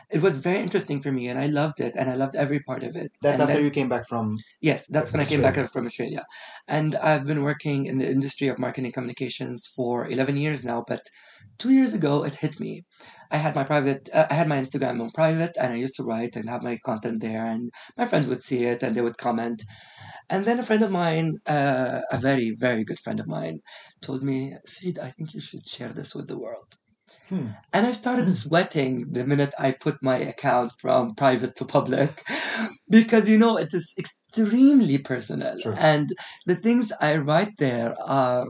it 0.10 0.22
was 0.22 0.38
very 0.38 0.60
interesting 0.60 1.02
for 1.02 1.12
me, 1.12 1.28
and 1.30 1.40
I 1.40 1.48
loved 1.48 1.80
it, 1.80 1.96
and 1.96 2.10
I 2.10 2.16
loved 2.16 2.36
every 2.36 2.60
part 2.60 2.84
of 2.84 2.96
it. 2.96 3.12
That's 3.22 3.40
and 3.40 3.44
after 3.44 3.56
then- 3.56 3.66
you 3.66 3.72
came 3.72 3.90
back 3.90 4.08
from. 4.08 4.38
Yes, 4.60 4.88
that's 4.88 5.12
when 5.12 5.22
I 5.22 5.26
came 5.26 5.42
back 5.42 5.56
from 5.72 5.86
Australia. 5.86 6.24
And 6.68 6.96
I've 6.96 7.26
been 7.26 7.44
working 7.44 7.86
in 7.86 7.98
the 7.98 8.10
industry 8.10 8.48
of 8.50 8.60
marketing 8.60 8.92
communications 8.92 9.68
for 9.76 10.08
11 10.08 10.36
years 10.38 10.64
now, 10.64 10.84
but 10.88 11.02
two 11.58 11.72
years 11.72 11.94
ago 11.94 12.24
it 12.24 12.36
hit 12.36 12.60
me. 12.60 12.84
I 13.32 13.38
had 13.38 13.56
my 13.56 13.64
private, 13.64 14.10
uh, 14.14 14.28
I 14.30 14.34
had 14.34 14.48
my 14.48 14.58
Instagram 14.58 15.02
on 15.02 15.12
private, 15.12 15.56
and 15.60 15.74
I 15.74 15.78
used 15.78 15.96
to 15.96 16.04
write 16.04 16.36
and 16.36 16.50
have 16.50 16.64
my 16.64 16.78
content 16.86 17.22
there, 17.22 17.46
and 17.46 17.70
my 17.98 18.06
friends 18.06 18.28
would 18.28 18.44
see 18.44 18.66
it 18.66 18.84
and 18.84 18.96
they 18.96 19.02
would 19.02 19.18
comment. 19.18 19.64
And 20.30 20.46
then 20.46 20.60
a 20.60 20.64
friend 20.64 20.84
of 20.84 20.92
mine, 20.92 21.38
uh, 21.46 22.02
a 22.12 22.18
very, 22.18 22.52
very 22.58 22.84
good 22.84 23.00
friend 23.00 23.20
of 23.20 23.28
mine, 23.28 23.60
told 24.02 24.24
me, 24.24 24.56
Sid, 24.66 25.00
I 25.00 25.10
think 25.10 25.34
you 25.34 25.42
should 25.42 25.68
share 25.68 25.94
this 25.94 26.16
with 26.16 26.28
the 26.28 26.38
world. 26.38 26.76
Hmm. 27.28 27.48
And 27.74 27.86
I 27.88 27.92
started 27.94 28.36
sweating 28.36 29.12
the 29.12 29.26
minute 29.26 29.54
I 29.58 29.72
put 29.72 29.98
my 30.02 30.18
account 30.18 30.74
from 30.80 31.16
private 31.16 31.56
to 31.58 31.66
public 31.66 32.24
because, 32.90 33.30
you 33.30 33.38
know, 33.38 33.58
it 33.58 33.74
is 33.74 33.94
extremely 33.98 34.98
personal. 34.98 35.60
True. 35.60 35.76
And 35.78 36.10
the 36.46 36.56
things 36.56 36.92
I 37.00 37.18
write 37.18 37.58
there 37.58 37.96
are 38.02 38.46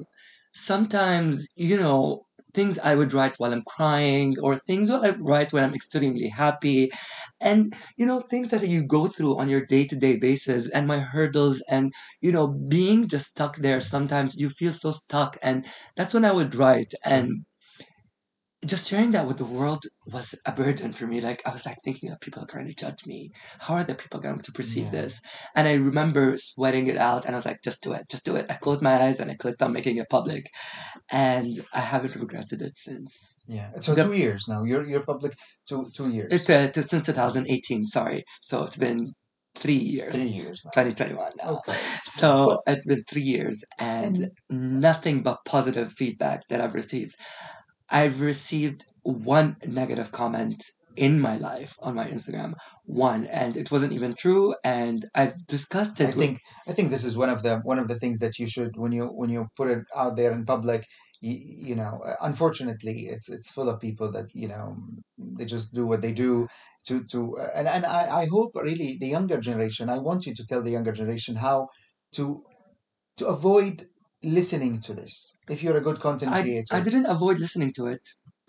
sometimes, 0.53 1.47
you 1.55 1.77
know, 1.77 2.23
things 2.53 2.79
I 2.79 2.95
would 2.95 3.13
write 3.13 3.35
while 3.37 3.53
I'm 3.53 3.63
crying 3.63 4.37
or 4.41 4.57
things 4.57 4.89
that 4.89 5.03
I 5.03 5.11
write 5.11 5.53
when 5.53 5.63
I'm 5.63 5.73
extremely 5.75 6.27
happy. 6.29 6.91
And, 7.39 7.73
you 7.97 8.05
know, 8.05 8.21
things 8.21 8.49
that 8.51 8.67
you 8.67 8.85
go 8.85 9.07
through 9.07 9.37
on 9.39 9.49
your 9.49 9.65
day 9.65 9.85
to 9.87 9.95
day 9.95 10.17
basis 10.17 10.69
and 10.69 10.87
my 10.87 10.99
hurdles 10.99 11.61
and, 11.69 11.93
you 12.21 12.31
know, 12.31 12.47
being 12.47 13.07
just 13.07 13.27
stuck 13.27 13.57
there. 13.57 13.81
Sometimes 13.81 14.35
you 14.37 14.49
feel 14.49 14.71
so 14.73 14.91
stuck. 14.91 15.37
And 15.41 15.65
that's 15.95 16.13
when 16.13 16.25
I 16.25 16.31
would 16.31 16.55
write. 16.55 16.93
And 17.05 17.45
just 18.65 18.87
sharing 18.89 19.11
that 19.11 19.25
with 19.27 19.37
the 19.37 19.45
world 19.45 19.83
was 20.05 20.35
a 20.45 20.51
burden 20.51 20.93
for 20.93 21.07
me. 21.07 21.19
Like 21.21 21.41
I 21.47 21.51
was 21.51 21.65
like 21.65 21.77
thinking 21.83 22.09
that 22.09 22.21
people 22.21 22.43
are 22.43 22.45
going 22.53 22.67
to 22.67 22.73
judge 22.75 23.05
me. 23.05 23.31
How 23.59 23.75
are 23.75 23.83
the 23.83 23.95
people 23.95 24.19
going 24.19 24.41
to 24.41 24.51
perceive 24.51 24.85
Yeah. 24.85 24.91
this? 25.01 25.21
And 25.55 25.67
I 25.67 25.73
remember 25.73 26.37
sweating 26.37 26.87
it 26.87 26.97
out, 26.97 27.25
and 27.25 27.33
I 27.35 27.37
was 27.37 27.45
like, 27.45 27.61
just 27.63 27.81
do 27.81 27.93
it, 27.93 28.07
just 28.09 28.23
do 28.25 28.35
it. 28.35 28.45
I 28.49 28.53
closed 28.55 28.81
my 28.81 28.93
eyes 29.03 29.19
and 29.19 29.31
I 29.31 29.35
clicked 29.35 29.61
on 29.63 29.73
making 29.73 29.97
it 29.97 30.09
public, 30.09 30.45
and 31.09 31.47
I 31.73 31.81
haven't 31.81 32.15
regretted 32.15 32.61
it 32.61 32.77
since. 32.77 33.37
Yeah. 33.47 33.71
So 33.81 33.95
The- 33.95 34.03
two 34.03 34.13
years 34.13 34.47
now. 34.47 34.63
You're 34.63 34.85
you're 34.87 35.03
public 35.03 35.33
two 35.67 35.89
two 35.95 36.09
years. 36.11 36.31
It's 36.31 36.49
uh, 36.49 36.71
since 36.73 37.05
2018. 37.05 37.85
Sorry, 37.85 38.23
so 38.41 38.63
it's 38.63 38.77
been 38.77 39.13
three 39.55 39.73
years. 39.73 40.13
three 40.15 40.27
years 40.27 40.61
now. 40.65 40.71
2021 40.71 41.31
now. 41.43 41.57
Okay. 41.67 41.77
So 42.15 42.61
it's 42.67 42.85
been 42.85 43.03
three 43.09 43.21
years 43.35 43.63
and, 43.79 44.29
nothing 44.49 45.23
but 45.23 45.39
positive 45.45 45.91
feedback 45.91 46.47
that 46.49 46.61
I've 46.61 46.73
received. 46.75 47.15
I've 47.91 48.21
received 48.21 48.85
one 49.03 49.57
negative 49.65 50.11
comment 50.11 50.63
in 50.95 51.19
my 51.19 51.37
life 51.37 51.75
on 51.81 51.95
my 51.95 52.07
Instagram, 52.09 52.53
one, 52.85 53.25
and 53.27 53.55
it 53.57 53.71
wasn't 53.71 53.93
even 53.93 54.15
true. 54.15 54.55
And 54.63 55.05
I've 55.15 55.45
discussed 55.47 56.01
it. 56.01 56.05
I 56.05 56.07
with- 56.15 56.15
think 56.17 56.39
I 56.67 56.73
think 56.73 56.91
this 56.91 57.03
is 57.05 57.17
one 57.17 57.29
of 57.29 57.43
the 57.43 57.59
one 57.63 57.79
of 57.79 57.87
the 57.87 57.99
things 57.99 58.19
that 58.19 58.39
you 58.39 58.47
should 58.47 58.71
when 58.77 58.91
you 58.91 59.05
when 59.07 59.29
you 59.29 59.47
put 59.57 59.69
it 59.69 59.83
out 59.95 60.15
there 60.15 60.31
in 60.31 60.45
public. 60.45 60.85
You, 61.21 61.35
you 61.69 61.75
know, 61.75 61.99
uh, 62.03 62.15
unfortunately, 62.21 62.97
it's 63.13 63.29
it's 63.29 63.51
full 63.51 63.69
of 63.69 63.79
people 63.79 64.11
that 64.13 64.27
you 64.33 64.47
know 64.47 64.75
they 65.17 65.45
just 65.45 65.73
do 65.73 65.85
what 65.85 66.01
they 66.01 66.13
do 66.13 66.47
to 66.87 67.03
to 67.11 67.37
uh, 67.37 67.49
and 67.55 67.67
and 67.67 67.85
I, 67.85 68.21
I 68.21 68.25
hope 68.25 68.51
really 68.55 68.97
the 68.99 69.07
younger 69.07 69.39
generation. 69.39 69.89
I 69.89 69.99
want 69.99 70.25
you 70.25 70.33
to 70.35 70.45
tell 70.45 70.63
the 70.63 70.71
younger 70.71 70.91
generation 70.91 71.35
how 71.35 71.67
to 72.13 72.43
to 73.17 73.27
avoid 73.27 73.85
listening 74.23 74.79
to 74.81 74.93
this. 74.93 75.37
If 75.49 75.63
you're 75.63 75.77
a 75.77 75.81
good 75.81 75.99
content 75.99 76.33
I, 76.33 76.41
creator, 76.41 76.75
I 76.75 76.81
didn't 76.81 77.05
avoid 77.07 77.39
listening 77.39 77.73
to 77.73 77.87
it. 77.87 78.01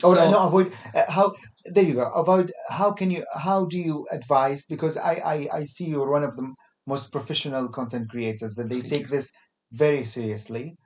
Oh 0.04 0.14
So- 0.14 0.30
no, 0.30 0.46
avoid 0.46 0.72
uh, 0.94 1.10
how 1.10 1.32
there 1.66 1.84
you 1.84 1.94
go. 1.94 2.10
Avoid 2.12 2.52
how 2.68 2.92
can 2.92 3.10
you 3.10 3.24
how 3.34 3.66
do 3.66 3.78
you 3.78 4.06
advise 4.10 4.66
because 4.66 4.96
I 4.96 5.14
I, 5.14 5.48
I 5.58 5.64
see 5.64 5.86
you're 5.86 6.10
one 6.10 6.24
of 6.24 6.36
the 6.36 6.52
most 6.86 7.12
professional 7.12 7.68
content 7.68 8.10
creators 8.10 8.54
that 8.56 8.68
they 8.68 8.82
take 8.82 9.08
this 9.08 9.32
very 9.70 10.04
seriously 10.04 10.76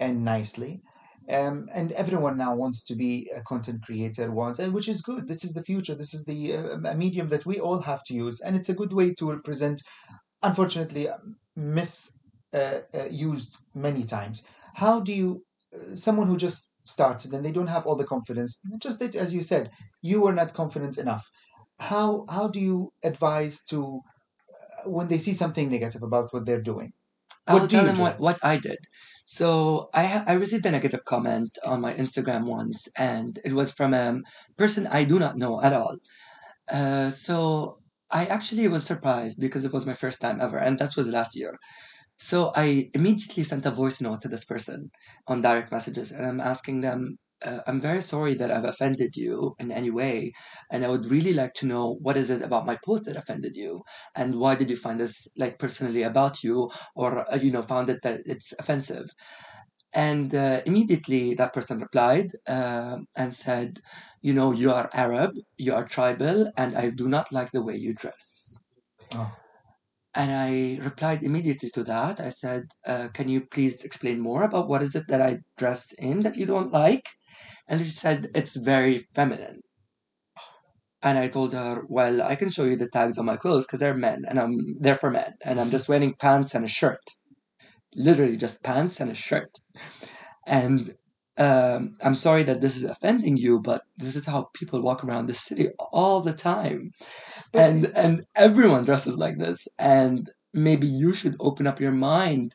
and 0.00 0.24
nicely. 0.24 0.80
Um, 1.30 1.68
and 1.72 1.92
everyone 1.92 2.36
now 2.36 2.56
wants 2.56 2.82
to 2.84 2.96
be 2.96 3.30
a 3.34 3.42
content 3.42 3.82
creator 3.84 4.32
wants 4.32 4.58
and 4.58 4.74
which 4.74 4.88
is 4.88 5.02
good 5.02 5.28
this 5.28 5.44
is 5.44 5.52
the 5.52 5.62
future 5.62 5.94
this 5.94 6.14
is 6.14 6.24
the 6.24 6.56
uh, 6.56 6.94
medium 6.96 7.28
that 7.28 7.46
we 7.46 7.60
all 7.60 7.80
have 7.80 8.02
to 8.06 8.14
use 8.14 8.40
and 8.40 8.56
it's 8.56 8.68
a 8.68 8.74
good 8.74 8.92
way 8.92 9.14
to 9.14 9.30
represent 9.30 9.80
unfortunately 10.42 11.08
um, 11.08 11.36
mis 11.54 11.92
uh, 11.94 12.08
uh, 12.10 12.21
used 13.10 13.56
many 13.74 14.04
times 14.04 14.46
how 14.74 15.00
do 15.00 15.12
you 15.12 15.44
uh, 15.74 15.96
someone 15.96 16.26
who 16.26 16.36
just 16.36 16.72
started 16.86 17.32
and 17.32 17.44
they 17.44 17.52
don't 17.52 17.68
have 17.68 17.86
all 17.86 17.96
the 17.96 18.06
confidence 18.06 18.60
just 18.82 18.98
that 18.98 19.14
as 19.14 19.32
you 19.34 19.42
said 19.42 19.70
you 20.02 20.20
were 20.22 20.32
not 20.32 20.54
confident 20.54 20.98
enough 20.98 21.30
how 21.78 22.24
how 22.28 22.48
do 22.48 22.60
you 22.60 22.90
advise 23.04 23.64
to 23.64 24.00
uh, 24.84 24.90
when 24.90 25.08
they 25.08 25.18
see 25.18 25.32
something 25.34 25.70
negative 25.70 26.02
about 26.02 26.32
what 26.32 26.46
they're 26.46 26.62
doing 26.72 26.92
I 27.46 27.54
What 27.54 27.56
will 27.56 27.68
do 27.68 27.76
tell 27.76 27.84
you 27.84 27.90
them 27.90 27.98
do? 28.02 28.06
what, 28.06 28.18
what 28.18 28.38
I 28.42 28.58
did. 28.58 28.78
So 29.26 29.90
I 29.94 30.04
ha- 30.06 30.24
I 30.26 30.32
received 30.32 30.66
a 30.66 30.70
negative 30.72 31.04
comment 31.04 31.56
on 31.64 31.80
my 31.80 31.94
Instagram 31.94 32.46
once, 32.46 32.88
and 32.96 33.38
it 33.44 33.52
was 33.52 33.70
from 33.72 33.94
a 33.94 34.20
person 34.56 34.86
I 34.88 35.04
do 35.04 35.18
not 35.20 35.36
know 35.36 35.62
at 35.62 35.72
all. 35.72 35.96
Uh, 36.70 37.10
so 37.10 37.80
I 38.10 38.26
actually 38.26 38.68
was 38.68 38.84
surprised 38.86 39.38
because 39.40 39.64
it 39.64 39.72
was 39.72 39.86
my 39.86 39.94
first 39.94 40.20
time 40.20 40.40
ever, 40.40 40.58
and 40.58 40.78
that 40.80 40.96
was 40.96 41.08
last 41.08 41.36
year. 41.36 41.58
So 42.30 42.52
I 42.54 42.88
immediately 42.94 43.44
sent 43.44 43.66
a 43.66 43.70
voice 43.82 44.00
note 44.00 44.22
to 44.22 44.28
this 44.28 44.44
person 44.44 44.90
on 45.26 45.40
direct 45.42 45.72
messages, 45.72 46.12
and 46.12 46.24
I'm 46.24 46.40
asking 46.40 46.80
them, 46.80 47.18
uh, 47.44 47.60
"I'm 47.66 47.80
very 47.80 48.00
sorry 48.12 48.34
that 48.34 48.50
I've 48.52 48.64
offended 48.72 49.16
you 49.16 49.54
in 49.58 49.72
any 49.72 49.90
way, 49.90 50.32
and 50.70 50.84
I 50.84 50.88
would 50.92 51.06
really 51.14 51.32
like 51.34 51.52
to 51.54 51.66
know 51.66 51.84
what 52.06 52.16
is 52.16 52.30
it 52.30 52.40
about 52.40 52.64
my 52.70 52.78
post 52.86 53.04
that 53.06 53.16
offended 53.16 53.56
you, 53.56 53.82
and 54.14 54.36
why 54.42 54.54
did 54.54 54.70
you 54.70 54.76
find 54.76 54.98
this 55.00 55.26
like 55.36 55.58
personally 55.58 56.02
about 56.04 56.42
you, 56.44 56.70
or 56.94 57.10
uh, 57.32 57.36
you 57.44 57.50
know 57.50 57.62
found 57.62 57.90
it 57.90 58.00
that 58.04 58.20
it's 58.24 58.52
offensive." 58.60 59.06
And 59.94 60.34
uh, 60.34 60.62
immediately 60.66 61.34
that 61.34 61.52
person 61.54 61.80
replied 61.80 62.30
uh, 62.46 62.98
and 63.16 63.34
said, 63.34 63.80
"You 64.22 64.34
know, 64.34 64.52
you 64.52 64.70
are 64.72 64.88
Arab, 64.94 65.32
you 65.58 65.74
are 65.74 65.86
tribal, 65.96 66.52
and 66.56 66.76
I 66.76 66.90
do 66.90 67.08
not 67.08 67.32
like 67.32 67.50
the 67.52 67.64
way 67.68 67.76
you 67.76 67.94
dress." 67.94 68.58
Oh. 69.14 69.41
And 70.14 70.32
I 70.32 70.78
replied 70.82 71.22
immediately 71.22 71.70
to 71.70 71.84
that. 71.84 72.18
I 72.20 72.30
said, 72.30 72.64
uh, 72.86 73.08
"Can 73.12 73.28
you 73.28 73.42
please 73.42 73.84
explain 73.84 74.20
more 74.20 74.42
about 74.42 74.68
what 74.68 74.82
is 74.82 74.94
it 74.94 75.06
that 75.08 75.20
I 75.20 75.38
dressed 75.58 75.92
in 75.98 76.20
that 76.20 76.36
you 76.36 76.46
don't 76.46 76.72
like?" 76.72 77.08
And 77.68 77.80
she 77.80 77.90
said, 77.90 78.30
"It's 78.34 78.56
very 78.56 78.98
feminine." 79.14 79.60
And 81.02 81.18
I 81.18 81.28
told 81.28 81.52
her, 81.52 81.82
"Well, 81.88 82.22
I 82.22 82.36
can 82.36 82.50
show 82.50 82.64
you 82.64 82.76
the 82.76 82.88
tags 82.88 83.18
on 83.18 83.26
my 83.26 83.36
clothes 83.36 83.66
because 83.66 83.80
they're 83.80 83.94
men, 83.94 84.24
and 84.28 84.38
I'm 84.40 84.56
they're 84.80 84.94
for 84.94 85.10
men, 85.10 85.34
and 85.44 85.60
I'm 85.60 85.70
just 85.70 85.88
wearing 85.88 86.14
pants 86.14 86.54
and 86.54 86.64
a 86.64 86.68
shirt, 86.68 87.04
literally 87.94 88.36
just 88.36 88.62
pants 88.62 89.00
and 89.00 89.10
a 89.10 89.14
shirt." 89.14 89.58
And 90.46 90.96
um, 91.38 91.96
I'm 92.02 92.14
sorry 92.14 92.42
that 92.44 92.60
this 92.60 92.76
is 92.76 92.84
offending 92.84 93.36
you, 93.36 93.60
but 93.60 93.82
this 93.96 94.16
is 94.16 94.26
how 94.26 94.48
people 94.54 94.82
walk 94.82 95.04
around 95.04 95.26
the 95.26 95.34
city 95.34 95.68
all 95.92 96.20
the 96.20 96.32
time. 96.34 96.90
And 97.54 97.86
and 97.94 98.24
everyone 98.36 98.84
dresses 98.84 99.16
like 99.16 99.38
this. 99.38 99.68
And 99.78 100.28
maybe 100.54 100.86
you 100.86 101.14
should 101.14 101.36
open 101.40 101.66
up 101.66 101.80
your 101.80 101.92
mind 101.92 102.54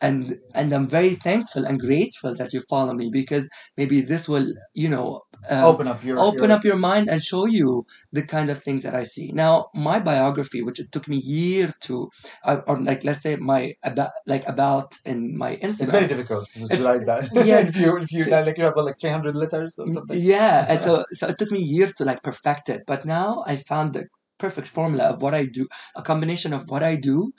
and 0.00 0.38
and 0.54 0.72
i'm 0.72 0.86
very 0.86 1.14
thankful 1.14 1.64
and 1.64 1.80
grateful 1.80 2.34
that 2.34 2.52
you 2.52 2.60
follow 2.68 2.92
me 2.94 3.10
because 3.12 3.48
maybe 3.76 4.00
this 4.00 4.28
will 4.28 4.46
you 4.74 4.88
know 4.88 5.20
um, 5.48 5.64
open 5.64 5.86
up 5.88 6.02
your 6.04 6.18
open 6.18 6.48
your- 6.50 6.56
up 6.56 6.64
your 6.64 6.76
mind 6.76 7.08
and 7.08 7.22
show 7.22 7.44
you 7.46 7.86
the 8.12 8.22
kind 8.34 8.48
of 8.50 8.62
things 8.62 8.82
that 8.84 8.94
I 8.94 9.04
see. 9.04 9.26
Now, 9.32 9.52
my 9.74 9.98
biography, 10.00 10.62
which 10.62 10.78
it 10.80 10.90
took 10.92 11.06
me 11.08 11.18
year 11.18 11.72
to, 11.86 12.10
uh, 12.44 12.60
or 12.66 12.80
like 12.80 13.04
let's 13.04 13.22
say 13.22 13.36
my 13.36 13.60
about 13.82 14.10
like 14.26 14.46
about 14.54 14.88
in 15.04 15.18
my 15.44 15.56
Instagram. 15.56 15.82
It's 15.82 15.90
very 16.00 16.08
difficult 16.14 16.48
to 16.50 16.64
It's- 16.64 16.80
write 16.86 17.04
that. 17.06 17.22
yeah, 17.50 17.60
if 17.68 17.76
you 17.76 17.96
if 17.98 18.12
you 18.12 18.24
to- 18.24 18.30
like 18.48 18.58
you 18.58 18.64
have 18.64 18.76
like 18.76 18.98
three 19.00 19.10
hundred 19.16 19.36
letters 19.36 19.78
or 19.78 19.86
something. 19.92 20.18
Yeah, 20.34 20.66
and 20.68 20.80
so 20.86 21.04
so 21.12 21.28
it 21.28 21.36
took 21.38 21.50
me 21.50 21.60
years 21.60 21.92
to 21.96 22.04
like 22.04 22.22
perfect 22.22 22.68
it, 22.68 22.82
but 22.86 23.04
now 23.04 23.44
I 23.46 23.56
found 23.56 23.88
the 23.94 24.04
perfect 24.38 24.68
formula 24.68 25.04
of 25.12 25.20
what 25.22 25.34
I 25.34 25.44
do, 25.46 25.66
a 25.96 26.02
combination 26.02 26.52
of 26.52 26.62
what 26.70 26.82
I 26.82 26.94
do 26.94 27.32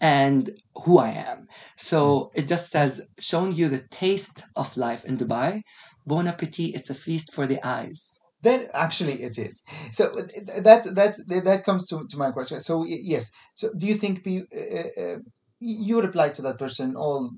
and 0.00 0.50
who 0.84 0.98
I 0.98 1.10
am. 1.10 1.46
So 1.76 2.30
it 2.34 2.46
just 2.48 2.70
says 2.70 3.00
showing 3.18 3.52
you 3.52 3.68
the 3.68 3.84
taste 3.90 4.38
of 4.56 4.76
life 4.76 5.04
in 5.04 5.16
Dubai. 5.16 5.62
Bon 6.06 6.26
appetit, 6.28 6.74
it's 6.74 6.90
a 6.90 6.94
feast 6.94 7.32
for 7.34 7.46
the 7.46 7.60
eyes. 7.66 8.12
Then 8.42 8.68
actually 8.74 9.22
it 9.22 9.38
is. 9.38 9.62
So 9.92 10.18
uh, 10.18 10.26
that's 10.62 10.92
that's 10.94 11.24
that 11.26 11.64
comes 11.64 11.86
to, 11.88 12.06
to 12.10 12.16
my 12.18 12.30
question. 12.30 12.60
So 12.60 12.84
yes. 12.86 13.30
So 13.54 13.70
do 13.76 13.86
you 13.86 13.94
think 13.94 14.24
pe- 14.24 14.46
uh, 14.54 15.02
uh, 15.02 15.18
you 15.58 16.00
reply 16.00 16.28
to 16.30 16.42
that 16.42 16.58
person 16.58 16.94
all 16.96 17.30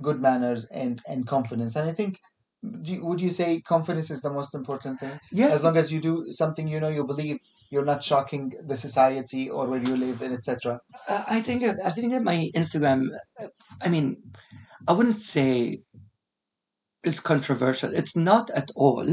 good 0.00 0.20
manners 0.20 0.66
and 0.72 1.00
and 1.08 1.26
confidence 1.26 1.76
and 1.76 1.88
i 1.88 1.92
think 1.92 2.18
you- 2.62 3.04
would 3.04 3.20
you 3.20 3.30
say 3.30 3.60
confidence 3.60 4.10
is 4.10 4.20
the 4.22 4.32
most 4.32 4.54
important 4.54 4.98
thing 5.00 5.18
yes 5.30 5.52
as 5.54 5.62
long 5.64 5.76
as 5.76 5.92
you 5.92 6.00
do 6.00 6.24
something 6.30 6.68
you 6.68 6.80
know 6.80 6.88
you 6.88 7.04
believe 7.04 7.38
you're 7.70 7.84
not 7.84 8.02
shocking 8.04 8.52
the 8.66 8.76
society 8.76 9.48
or 9.50 9.66
where 9.68 9.82
you 9.88 9.96
live 9.96 10.20
and 10.22 10.34
etc 10.34 10.78
Uh, 11.08 11.22
I 11.36 11.40
think 11.46 11.62
I 11.88 11.90
think 11.96 12.08
that 12.12 12.22
my 12.32 12.38
Instagram, 12.60 13.00
uh, 13.42 13.48
I 13.86 13.88
mean, 13.94 14.06
I 14.88 14.92
wouldn't 14.96 15.20
say 15.36 15.48
it's 17.04 17.20
controversial. 17.20 17.94
It's 17.94 18.16
not 18.16 18.50
at 18.50 18.70
all. 18.76 19.06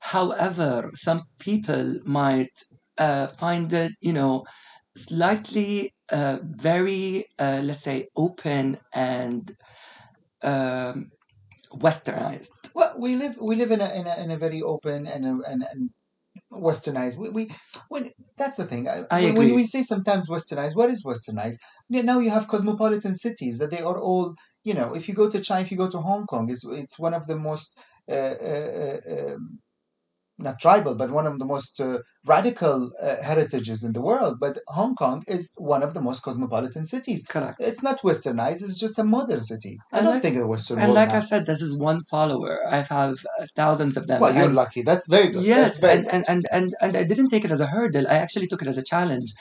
However, 0.00 0.90
some 0.94 1.22
people 1.38 2.00
might 2.04 2.56
uh, 2.98 3.28
find 3.28 3.72
it, 3.72 3.92
you 4.00 4.12
know, 4.12 4.44
slightly 4.96 5.92
uh, 6.10 6.38
very, 6.42 7.26
uh, 7.38 7.60
let's 7.64 7.82
say, 7.82 8.08
open 8.16 8.78
and 8.92 9.54
um, 10.42 11.10
westernized. 11.72 12.50
well 12.74 12.94
we 12.98 13.16
live 13.16 13.36
we 13.40 13.54
live 13.54 13.70
in 13.70 13.80
a 13.80 13.90
in 13.94 14.06
a, 14.06 14.22
in 14.22 14.30
a 14.30 14.38
very 14.38 14.62
open 14.62 15.06
and 15.06 15.24
a, 15.26 15.50
and, 15.50 15.62
and 15.70 15.90
westernized 16.52 17.16
we, 17.18 17.28
we 17.28 17.50
when 17.88 18.10
that's 18.36 18.56
the 18.56 18.64
thing 18.64 18.88
I, 18.88 19.04
I 19.10 19.30
when 19.32 19.54
we 19.54 19.66
say 19.66 19.82
sometimes 19.82 20.28
westernized 20.28 20.76
what 20.76 20.90
is 20.90 21.04
westernized 21.04 21.56
now 21.90 22.20
you 22.20 22.30
have 22.30 22.48
cosmopolitan 22.48 23.14
cities 23.14 23.58
that 23.58 23.70
they 23.70 23.80
are 23.80 24.00
all 24.00 24.34
you 24.68 24.74
know 24.78 24.88
if 24.98 25.08
you 25.08 25.14
go 25.14 25.28
to 25.30 25.40
china 25.48 25.62
if 25.64 25.70
you 25.72 25.78
go 25.84 25.90
to 25.90 26.00
hong 26.08 26.26
kong 26.32 26.50
it's, 26.52 26.64
it's 26.82 26.98
one 27.06 27.14
of 27.18 27.26
the 27.30 27.36
most 27.48 27.78
uh, 28.16 28.36
uh, 28.52 28.68
uh, 28.82 29.00
um, 29.14 29.42
not 30.46 30.60
tribal 30.64 30.94
but 31.00 31.10
one 31.18 31.26
of 31.30 31.38
the 31.38 31.48
most 31.54 31.80
uh, 31.80 31.98
radical 32.26 32.90
uh, 33.02 33.16
heritages 33.22 33.82
in 33.84 33.92
the 33.92 34.00
world 34.00 34.38
but 34.40 34.58
hong 34.68 34.94
kong 34.94 35.22
is 35.28 35.52
one 35.56 35.82
of 35.82 35.94
the 35.94 36.00
most 36.00 36.20
cosmopolitan 36.22 36.84
cities 36.84 37.24
Correct. 37.28 37.56
it's 37.60 37.82
not 37.82 38.00
westernized 38.02 38.62
it's 38.62 38.78
just 38.78 38.98
a 38.98 39.04
modern 39.04 39.40
city 39.40 39.78
i 39.92 39.98
And 39.98 40.04
don't 40.04 40.14
like- 40.14 40.22
think 40.22 40.36
the 40.36 40.46
western 40.46 40.78
And 40.80 40.92
like 40.94 41.10
now. 41.10 41.18
I 41.18 41.20
said, 41.20 41.46
this 41.46 41.62
is 41.62 41.76
one 41.78 42.00
follower. 42.10 42.56
I 42.68 42.82
have 42.82 43.14
uh, 43.40 43.46
thousands 43.56 43.96
of 43.96 44.06
them. 44.08 44.20
well 44.20 44.34
you're 44.34 44.46
and- 44.46 44.54
lucky 44.54 44.82
that's 44.82 45.06
very 45.08 45.28
good 45.32 45.44
Yes, 45.44 45.78
very 45.78 45.98
and, 45.98 46.06
and, 46.14 46.24
and, 46.28 46.46
and, 46.56 46.74
and 46.82 46.96
I 46.96 47.04
didn't 47.04 47.28
take 47.30 47.44
it 47.44 47.50
as 47.56 47.60
a 47.60 47.66
hurdle. 47.66 48.06
I 48.08 48.16
actually 48.24 48.48
took 48.48 48.62
it 48.62 48.68
as 48.68 48.78
a 48.78 48.82
challenge. 48.82 49.32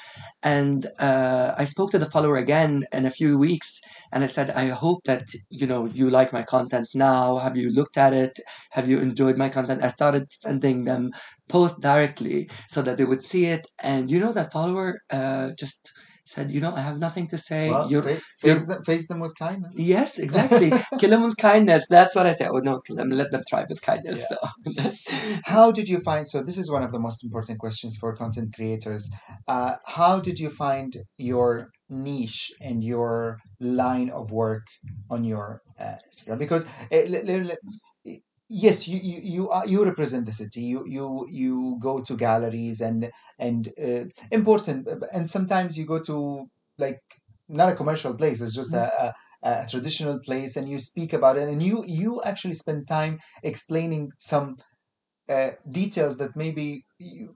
And 0.43 0.85
uh, 0.99 1.53
I 1.57 1.65
spoke 1.65 1.89
to 1.91 1.99
the 1.99 2.09
follower 2.15 2.37
again 2.37 2.85
in 2.93 3.05
a 3.05 3.11
few 3.19 3.37
weeks 3.37 3.69
and 4.11 4.23
I 4.23 4.27
said, 4.27 4.51
I 4.51 4.67
hope 4.69 5.01
that, 5.05 5.25
you 5.49 5.67
know, 5.67 5.81
you 5.87 6.09
like 6.09 6.31
my 6.31 6.43
content 6.43 6.87
now. 6.93 7.37
Have 7.37 7.57
you 7.57 7.69
looked 7.71 7.97
at 7.97 8.13
it? 8.13 8.39
Have 8.71 8.87
you 8.87 8.99
enjoyed 8.99 9.37
my 9.37 9.49
content? 9.49 9.83
I 9.83 9.89
started 9.89 10.25
sending 10.31 10.85
them 10.85 11.11
posts 11.47 11.79
directly 11.79 12.49
so 12.69 12.81
that 12.81 12.97
they 12.97 13.05
would 13.05 13.23
see 13.23 13.45
it. 13.45 13.67
And 13.79 14.09
you 14.11 14.19
know, 14.19 14.33
that 14.33 14.51
follower 14.51 14.99
uh, 15.09 15.51
just 15.57 15.91
said, 16.27 16.51
you 16.51 16.59
know, 16.59 16.73
I 16.75 16.81
have 16.81 16.99
nothing 16.99 17.27
to 17.29 17.37
say. 17.37 17.69
Well, 17.69 17.89
You're, 17.89 18.03
fa- 18.03 18.21
face, 18.41 18.67
them, 18.67 18.83
face 18.83 19.07
them 19.07 19.19
with 19.19 19.33
kindness. 19.39 19.75
Yes, 19.77 20.19
exactly. 20.19 20.71
kill 20.99 21.09
them 21.09 21.23
with 21.23 21.37
kindness. 21.37 21.85
That's 21.89 22.15
what 22.15 22.25
I 22.25 22.33
say. 22.33 22.45
I 22.45 22.51
would 22.51 22.65
not 22.65 22.81
kill 22.85 22.97
them. 22.97 23.09
Let 23.09 23.31
them 23.31 23.43
try 23.47 23.65
with 23.67 23.81
kindness. 23.81 24.23
Yeah. 24.29 24.37
So. 24.75 24.91
How 25.45 25.71
did 25.71 25.87
you 25.87 25.99
find? 25.99 26.27
So 26.27 26.43
this 26.43 26.57
is 26.57 26.69
one 26.69 26.83
of 26.83 26.91
the 26.91 26.99
most 26.99 27.23
important 27.23 27.59
questions 27.59 27.97
for 27.97 28.15
content 28.15 28.53
creators. 28.53 29.09
Uh, 29.47 29.75
how 29.85 30.19
did 30.19 30.39
you 30.39 30.49
find 30.49 30.93
your 31.17 31.69
niche 31.89 32.51
and 32.59 32.83
your 32.83 33.37
line 33.59 34.09
of 34.09 34.31
work 34.31 34.65
on 35.09 35.23
your 35.23 35.61
uh, 35.79 35.95
Instagram? 36.09 36.39
Because 36.39 36.67
uh, 36.91 37.03
le- 37.07 37.23
le- 37.23 37.43
le- 37.43 37.57
yes, 38.49 38.87
you 38.87 38.99
you 38.99 39.19
you, 39.21 39.49
are, 39.49 39.67
you 39.67 39.83
represent 39.83 40.25
the 40.25 40.33
city. 40.33 40.61
You 40.61 40.85
you 40.87 41.27
you 41.29 41.77
go 41.81 42.01
to 42.01 42.15
galleries 42.15 42.81
and 42.81 43.11
and 43.39 43.67
uh, 43.81 44.05
important, 44.31 44.87
and 45.13 45.29
sometimes 45.29 45.77
you 45.77 45.85
go 45.85 46.01
to 46.03 46.45
like 46.77 47.01
not 47.47 47.69
a 47.71 47.75
commercial 47.75 48.15
place. 48.15 48.41
It's 48.41 48.55
just 48.55 48.73
a, 48.73 48.85
a 49.05 49.13
a 49.43 49.67
traditional 49.69 50.19
place 50.19 50.57
and 50.57 50.67
you 50.67 50.79
speak 50.79 51.13
about 51.13 51.37
it 51.37 51.47
and 51.47 51.61
you 51.61 51.83
you 51.85 52.21
actually 52.23 52.55
spend 52.55 52.87
time 52.87 53.19
explaining 53.43 54.09
some 54.17 54.57
uh, 55.29 55.51
details 55.69 56.17
that 56.17 56.35
maybe 56.35 56.85
you, 56.99 57.35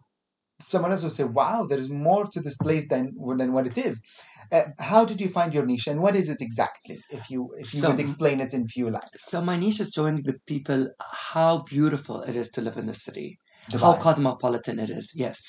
someone 0.61 0.91
else 0.91 1.03
would 1.03 1.11
say 1.13 1.23
wow 1.23 1.65
there 1.65 1.77
is 1.77 1.89
more 1.89 2.27
to 2.27 2.41
this 2.41 2.57
place 2.57 2.87
than 2.89 3.13
than 3.37 3.53
what 3.53 3.67
it 3.67 3.77
is 3.77 4.03
uh, 4.51 4.63
how 4.79 5.05
did 5.05 5.21
you 5.21 5.29
find 5.29 5.53
your 5.53 5.65
niche 5.65 5.87
and 5.87 6.01
what 6.01 6.15
is 6.15 6.29
it 6.29 6.41
exactly 6.41 6.99
if 7.09 7.29
you 7.29 7.49
if 7.57 7.73
you 7.73 7.85
would 7.85 7.99
explain 7.99 8.41
it 8.41 8.53
in 8.53 8.67
few 8.67 8.89
lines? 8.89 9.09
So 9.17 9.41
my 9.41 9.57
niche 9.57 9.79
is 9.79 9.91
showing 9.95 10.23
the 10.23 10.35
people 10.47 10.91
how 11.33 11.63
beautiful 11.63 12.21
it 12.23 12.35
is 12.35 12.49
to 12.51 12.61
live 12.61 12.77
in 12.77 12.87
the 12.87 12.93
city, 12.93 13.37
how 13.75 13.93
cosmopolitan 13.95 14.79
it 14.79 14.89
is, 14.89 15.11
yes, 15.15 15.39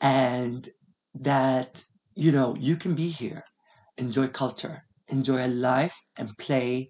and 0.00 0.68
that 1.14 1.84
you 2.14 2.32
know 2.32 2.56
you 2.58 2.76
can 2.76 2.94
be 2.94 3.08
here, 3.10 3.42
enjoy 3.98 4.28
culture, 4.28 4.82
enjoy 5.08 5.46
a 5.46 5.48
life, 5.48 5.96
and 6.16 6.36
play, 6.38 6.88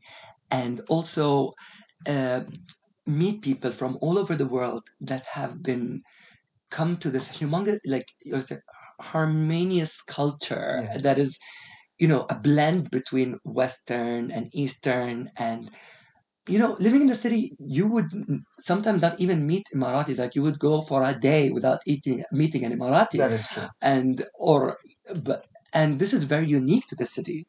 and 0.51 0.81
also 0.89 1.53
uh, 2.07 2.43
meet 3.07 3.43
people 3.43 3.71
from 3.71 3.99
all 4.03 4.19
over 4.19 4.35
the 4.37 4.47
world 4.47 4.83
that 5.01 5.27
have 5.27 5.63
been 5.63 6.03
come 6.71 6.97
to 6.99 7.11
this 7.11 7.31
humongous 7.39 7.79
like 7.87 8.07
harmonious 9.13 9.95
culture 10.19 10.71
Yeah. 10.83 10.99
that 11.07 11.19
is 11.25 11.31
you 12.03 12.09
know 12.13 12.23
a 12.35 12.37
blend 12.49 12.83
between 12.99 13.31
western 13.61 14.23
and 14.37 14.45
eastern 14.63 15.17
and 15.49 15.61
you 16.53 16.59
know 16.63 16.73
living 16.87 17.03
in 17.03 17.09
the 17.15 17.21
city 17.27 17.41
you 17.79 17.87
would 17.95 18.09
sometimes 18.71 19.01
not 19.03 19.17
even 19.25 19.47
meet 19.47 19.67
emiratis. 19.75 20.19
Like 20.19 20.35
you 20.37 20.43
would 20.47 20.59
go 20.59 20.75
for 20.91 21.03
a 21.03 21.15
day 21.31 21.51
without 21.57 21.81
eating 21.87 22.19
meeting 22.33 22.63
an 22.67 22.73
emirati. 22.77 23.19
That 23.25 23.33
is 23.41 23.47
true. 23.49 23.69
And 23.95 24.25
or 24.51 24.59
but 25.29 25.41
and 25.81 25.99
this 26.01 26.13
is 26.19 26.25
very 26.35 26.47
unique 26.61 26.87
to 26.89 26.97
the 26.97 27.07
city. 27.19 27.47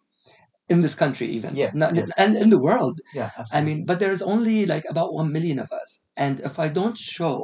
In 0.73 0.81
this 0.81 0.95
country 0.95 1.27
even. 1.37 1.55
Yes, 1.55 1.75
Not- 1.75 1.95
yes. 1.95 2.11
and 2.17 2.35
in 2.35 2.49
the 2.49 2.61
world. 2.69 2.97
Yeah 3.19 3.29
absolutely. 3.37 3.57
i 3.57 3.61
mean 3.67 3.79
but 3.89 3.97
there's 4.01 4.23
only 4.33 4.57
like 4.73 4.85
about 4.93 5.09
1 5.13 5.31
million 5.37 5.59
of 5.65 5.69
us. 5.81 5.89
And 6.25 6.35
if 6.49 6.55
i 6.65 6.67
don't 6.79 6.97
show 7.15 7.37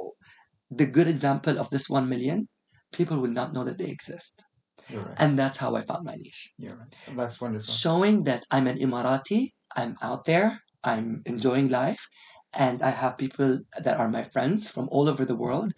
the 0.81 0.87
good 0.97 1.07
example 1.15 1.55
of 1.61 1.69
this 1.73 1.85
1 1.89 2.07
million 2.13 2.39
people 2.91 3.17
will 3.19 3.31
not 3.31 3.53
know 3.53 3.63
that 3.63 3.77
they 3.77 3.85
exist. 3.85 4.43
Right. 4.93 5.15
And 5.17 5.37
that's 5.37 5.57
how 5.57 5.75
i 5.75 5.81
found 5.81 6.05
my 6.05 6.15
niche. 6.15 6.51
You're 6.57 6.75
right. 6.75 6.95
That's 7.15 7.39
wonderful. 7.39 7.73
Showing 7.73 8.23
that 8.23 8.43
I'm 8.51 8.67
an 8.67 8.77
Emirati, 8.77 9.49
I'm 9.75 9.95
out 10.01 10.25
there, 10.25 10.59
I'm 10.83 11.21
enjoying 11.25 11.69
life, 11.69 12.03
and 12.53 12.81
I 12.81 12.89
have 12.89 13.17
people 13.17 13.59
that 13.83 13.97
are 13.97 14.09
my 14.09 14.23
friends 14.23 14.69
from 14.69 14.89
all 14.91 15.07
over 15.07 15.23
the 15.23 15.35
world, 15.35 15.71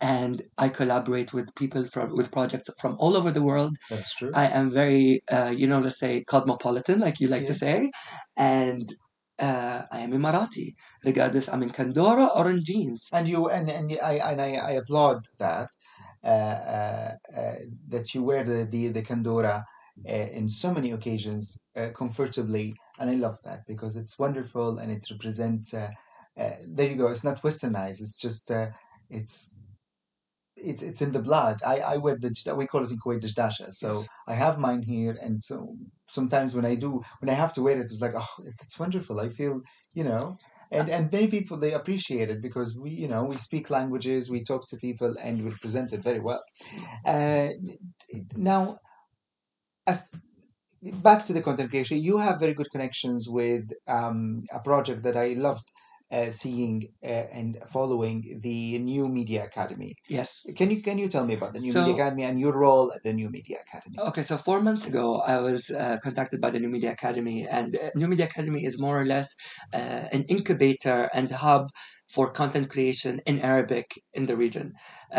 and 0.00 0.42
I 0.58 0.68
collaborate 0.68 1.32
with 1.32 1.54
people 1.54 1.86
from 1.86 2.14
with 2.16 2.32
projects 2.32 2.70
from 2.80 2.96
all 2.98 3.16
over 3.16 3.30
the 3.30 3.42
world. 3.42 3.76
that's 3.90 4.14
true. 4.14 4.30
I 4.34 4.46
am 4.48 4.70
very, 4.70 5.22
uh, 5.30 5.52
you 5.54 5.66
know, 5.66 5.80
let's 5.80 5.98
say 5.98 6.24
cosmopolitan, 6.24 7.00
like 7.00 7.20
you 7.20 7.28
like 7.28 7.46
to 7.46 7.54
say, 7.54 7.90
and 8.36 8.92
uh, 9.38 9.82
I 9.90 10.00
am 10.00 10.12
Emirati, 10.12 10.74
regardless 11.04 11.48
I'm 11.48 11.62
in 11.62 11.70
Kandora 11.70 12.34
or 12.34 12.50
in 12.50 12.64
jeans. 12.64 13.08
and 13.12 13.28
you 13.28 13.48
and 13.48 13.68
and 13.68 13.98
I 14.02 14.14
and 14.30 14.40
I, 14.40 14.50
I 14.54 14.72
applaud 14.72 15.18
that 15.38 15.68
that 16.24 18.14
you 18.14 18.22
wear 18.22 18.44
the 18.44 18.66
the, 18.70 18.88
the 18.88 19.02
kandora 19.02 19.64
uh, 20.08 20.12
in 20.12 20.48
so 20.48 20.72
many 20.72 20.90
occasions 20.90 21.58
uh, 21.76 21.90
comfortably, 21.94 22.74
and 22.98 23.10
I 23.10 23.14
love 23.14 23.38
that 23.44 23.60
because 23.66 23.96
it's 23.96 24.18
wonderful 24.18 24.78
and 24.78 24.90
it 24.90 25.06
represents. 25.10 25.74
Uh, 25.74 25.90
uh, 26.36 26.50
there 26.66 26.90
you 26.90 26.96
go. 26.96 27.08
It's 27.08 27.24
not 27.24 27.42
westernized. 27.42 28.00
It's 28.02 28.18
just 28.18 28.50
uh, 28.50 28.68
it's. 29.10 29.54
It's, 30.56 30.84
it's 30.84 31.02
in 31.02 31.10
the 31.10 31.18
blood. 31.20 31.60
I, 31.66 31.80
I 31.80 31.96
wear 31.96 32.16
the 32.16 32.54
we 32.56 32.68
call 32.68 32.84
it 32.84 32.90
in 32.92 32.98
Kuwait 32.98 33.20
the 33.20 33.26
jdasha. 33.26 33.74
So 33.74 33.88
Yes. 33.88 34.08
I 34.28 34.34
have 34.34 34.56
mine 34.58 34.82
here, 34.82 35.16
and 35.20 35.42
so 35.42 35.76
sometimes 36.06 36.54
when 36.54 36.64
I 36.64 36.76
do 36.76 37.02
when 37.20 37.28
I 37.28 37.34
have 37.34 37.52
to 37.54 37.62
wear 37.62 37.76
it, 37.76 37.90
it's 37.90 38.00
like 38.00 38.14
oh, 38.16 38.34
it's 38.62 38.78
wonderful. 38.78 39.18
I 39.18 39.30
feel 39.30 39.62
you 39.94 40.04
know 40.04 40.38
and 40.74 40.88
and 40.90 41.12
many 41.12 41.28
people 41.28 41.56
they 41.56 41.72
appreciate 41.72 42.28
it 42.30 42.40
because 42.42 42.76
we 42.76 42.90
you 42.90 43.08
know 43.08 43.24
we 43.24 43.36
speak 43.38 43.70
languages 43.70 44.30
we 44.30 44.42
talk 44.42 44.66
to 44.68 44.76
people 44.76 45.14
and 45.22 45.44
we 45.44 45.50
present 45.64 45.92
it 45.92 46.02
very 46.02 46.20
well. 46.20 46.42
Uh, 47.06 47.48
now 48.36 48.78
as 49.86 50.14
back 51.08 51.24
to 51.24 51.32
the 51.32 51.42
content 51.42 51.70
creation 51.70 51.98
you 51.98 52.18
have 52.18 52.40
very 52.40 52.54
good 52.54 52.70
connections 52.70 53.28
with 53.28 53.64
um, 53.88 54.42
a 54.52 54.60
project 54.60 55.02
that 55.02 55.16
i 55.16 55.28
loved 55.48 55.68
uh, 56.16 56.30
seeing 56.40 56.76
uh, 57.12 57.38
and 57.38 57.50
following 57.76 58.18
the 58.46 58.60
new 58.90 59.04
media 59.18 59.40
academy 59.50 59.92
Yes. 60.18 60.28
can 60.58 60.68
you 60.72 60.78
can 60.88 60.96
you 61.02 61.08
tell 61.14 61.26
me 61.30 61.34
about 61.40 61.52
the 61.56 61.60
new 61.64 61.72
So- 61.72 61.80
media 61.80 61.94
academy 62.00 62.24
and 62.28 62.36
your 62.44 62.54
role 62.66 62.86
at 62.96 63.02
the 63.06 63.12
new 63.20 63.28
media 63.38 63.58
academy 63.66 63.96
Okay, 64.08 64.22
so 64.30 64.36
four 64.48 64.60
months 64.68 64.84
ago, 64.90 65.06
I 65.34 65.36
was 65.48 65.60
uh, 65.70 65.96
contacted 66.06 66.38
by 66.44 66.50
the 66.54 66.60
New 66.64 66.68
Media 66.76 66.90
Academy, 66.98 67.38
and 67.58 67.70
uh, 67.76 67.90
New 68.00 68.08
Media 68.12 68.26
Academy 68.32 68.62
is 68.70 68.74
more 68.86 68.96
or 69.00 69.06
less 69.14 69.28
uh, 69.72 70.04
an 70.16 70.22
incubator 70.34 70.98
and 71.18 71.28
hub 71.44 71.64
for 72.14 72.24
content 72.40 72.66
creation 72.74 73.14
in 73.30 73.36
Arabic 73.52 73.86
in 74.18 74.26
the 74.26 74.36
region. 74.44 74.66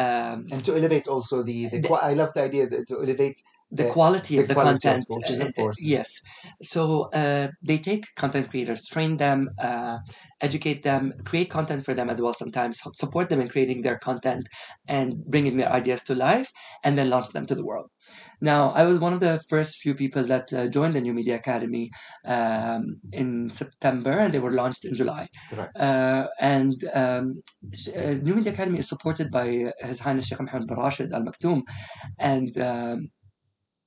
Um, 0.04 0.38
and 0.52 0.62
to 0.66 0.76
elevate 0.80 1.08
also 1.08 1.36
the, 1.50 1.60
the, 1.70 1.80
The- 1.80 1.94
I 2.12 2.14
love 2.22 2.32
the 2.36 2.44
idea 2.50 2.66
that 2.68 2.84
to 2.90 2.96
elevate 3.06 3.38
the 3.72 3.84
The- 3.84 3.92
quality 3.92 4.36
the 4.38 4.44
of 4.44 4.48
the 4.48 4.54
quality 4.54 4.88
of- 4.90 4.96
content 4.96 5.06
which 5.10 5.30
is 5.30 5.40
uh, 5.42 5.44
uh, 5.44 5.48
important. 5.48 5.78
yes 5.96 6.08
so 6.62 7.10
uh, 7.22 7.48
they 7.62 7.78
take 7.80 8.04
content 8.16 8.50
creators 8.52 8.84
train 8.88 9.18
them 9.18 9.50
uh, 9.70 9.98
educate 10.42 10.84
them 10.84 11.14
create 11.26 11.50
content 11.50 11.84
for 11.86 11.94
them 11.94 12.10
as 12.10 12.22
well 12.22 12.34
sometimes 12.34 12.80
support 13.04 13.30
them 13.30 13.42
in 13.42 13.48
creating 13.50 13.82
their 13.82 13.98
content 14.00 14.48
and 14.88 15.16
bringing 15.26 15.58
their 15.58 15.72
ideas 15.72 16.04
to 16.04 16.14
life 16.16 16.50
and 16.84 16.98
then 16.98 17.10
launch 17.10 17.30
them 17.30 17.46
to 17.48 17.56
the 17.56 17.66
world 17.66 17.90
now 18.42 18.72
i 18.72 18.84
was 18.84 19.00
one 19.00 19.14
of 19.14 19.20
the 19.20 19.40
first 19.50 19.78
few 19.84 19.96
people 19.96 20.24
that 20.24 20.52
uh, 20.54 20.68
joined 20.68 20.96
the 20.96 21.02
new 21.02 21.14
media 21.14 21.36
academy 21.36 21.90
um, 22.26 22.82
in 23.12 23.50
september 23.50 24.12
and 24.12 24.34
they 24.34 24.40
were 24.46 24.52
launched 24.62 24.86
in 24.86 24.96
july 24.96 25.28
Correct. 25.50 25.74
uh, 25.88 26.28
and 26.40 26.76
um, 26.94 27.26
uh, 27.98 28.14
new 28.28 28.36
media 28.36 28.54
academy 28.54 28.80
is 28.80 28.90
supported 28.90 29.32
by 29.32 29.48
his 29.90 30.00
highness 30.00 30.28
sheikh 30.28 30.40
mohammed 30.42 30.68
bin 30.68 30.78
rashid 30.78 31.12
al 31.14 31.24
maktoum 31.30 31.62
and 32.20 32.58
um, 32.60 33.08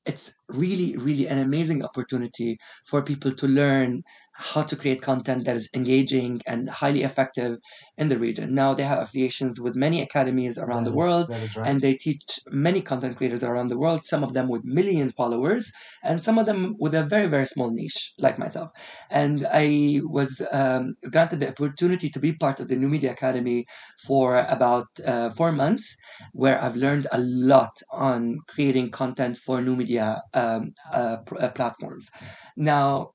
it's 0.09 0.33
really 0.49 0.97
really 0.97 1.29
an 1.29 1.39
amazing 1.39 1.85
opportunity 1.85 2.59
for 2.87 3.03
people 3.03 3.33
to 3.33 3.47
learn 3.47 4.03
how 4.41 4.63
to 4.63 4.77
create 4.77 5.03
content 5.03 5.45
that 5.47 5.57
is 5.57 5.69
engaging 5.75 6.41
and 6.47 6.71
highly 6.71 7.03
effective 7.03 7.57
in 7.97 8.09
the 8.09 8.19
region. 8.19 8.55
Now 8.55 8.73
they 8.73 8.85
have 8.85 9.01
affiliations 9.01 9.61
with 9.61 9.75
many 9.75 10.01
academies 10.01 10.59
around 10.59 10.85
That 10.85 10.91
the 10.91 10.93
is- 10.93 10.97
world 10.97 11.27
right. 11.57 11.69
and 11.69 11.81
they 11.81 11.95
teach 11.95 12.23
many 12.49 12.81
content 12.81 13.17
creators 13.17 13.43
around 13.43 13.69
the 13.69 13.79
world 13.79 14.01
some 14.05 14.23
of 14.23 14.35
them 14.35 14.49
with 14.49 14.63
million 14.65 15.11
followers 15.17 15.73
and 16.05 16.23
some 16.23 16.39
of 16.39 16.47
them 16.47 16.75
with 16.79 16.95
a 16.95 17.05
very 17.05 17.27
very 17.27 17.47
small 17.47 17.71
niche 17.73 18.13
like 18.19 18.39
myself. 18.39 18.71
And 19.11 19.47
i 19.53 20.01
was 20.05 20.41
um, 20.53 20.95
granted 21.11 21.41
the 21.41 21.49
opportunity 21.49 22.09
to 22.11 22.21
be 22.21 22.33
part 22.45 22.61
of 22.61 22.69
the 22.69 22.77
new 22.77 22.89
media 22.89 23.13
academy 23.13 23.65
for 24.07 24.39
about 24.39 24.87
uh, 25.05 25.31
four 25.31 25.53
months 25.53 25.97
where 26.33 26.63
i've 26.63 26.77
learned 26.77 27.07
a 27.13 27.19
lot 27.19 27.75
on 27.93 28.39
creating 28.49 28.91
content 28.91 29.37
for 29.37 29.61
new 29.61 29.77
media 29.77 30.23
um, 30.35 30.73
uh, 30.93 31.17
pr- 31.27 31.41
uh, 31.41 31.51
platforms. 31.51 32.09
Now 32.57 33.11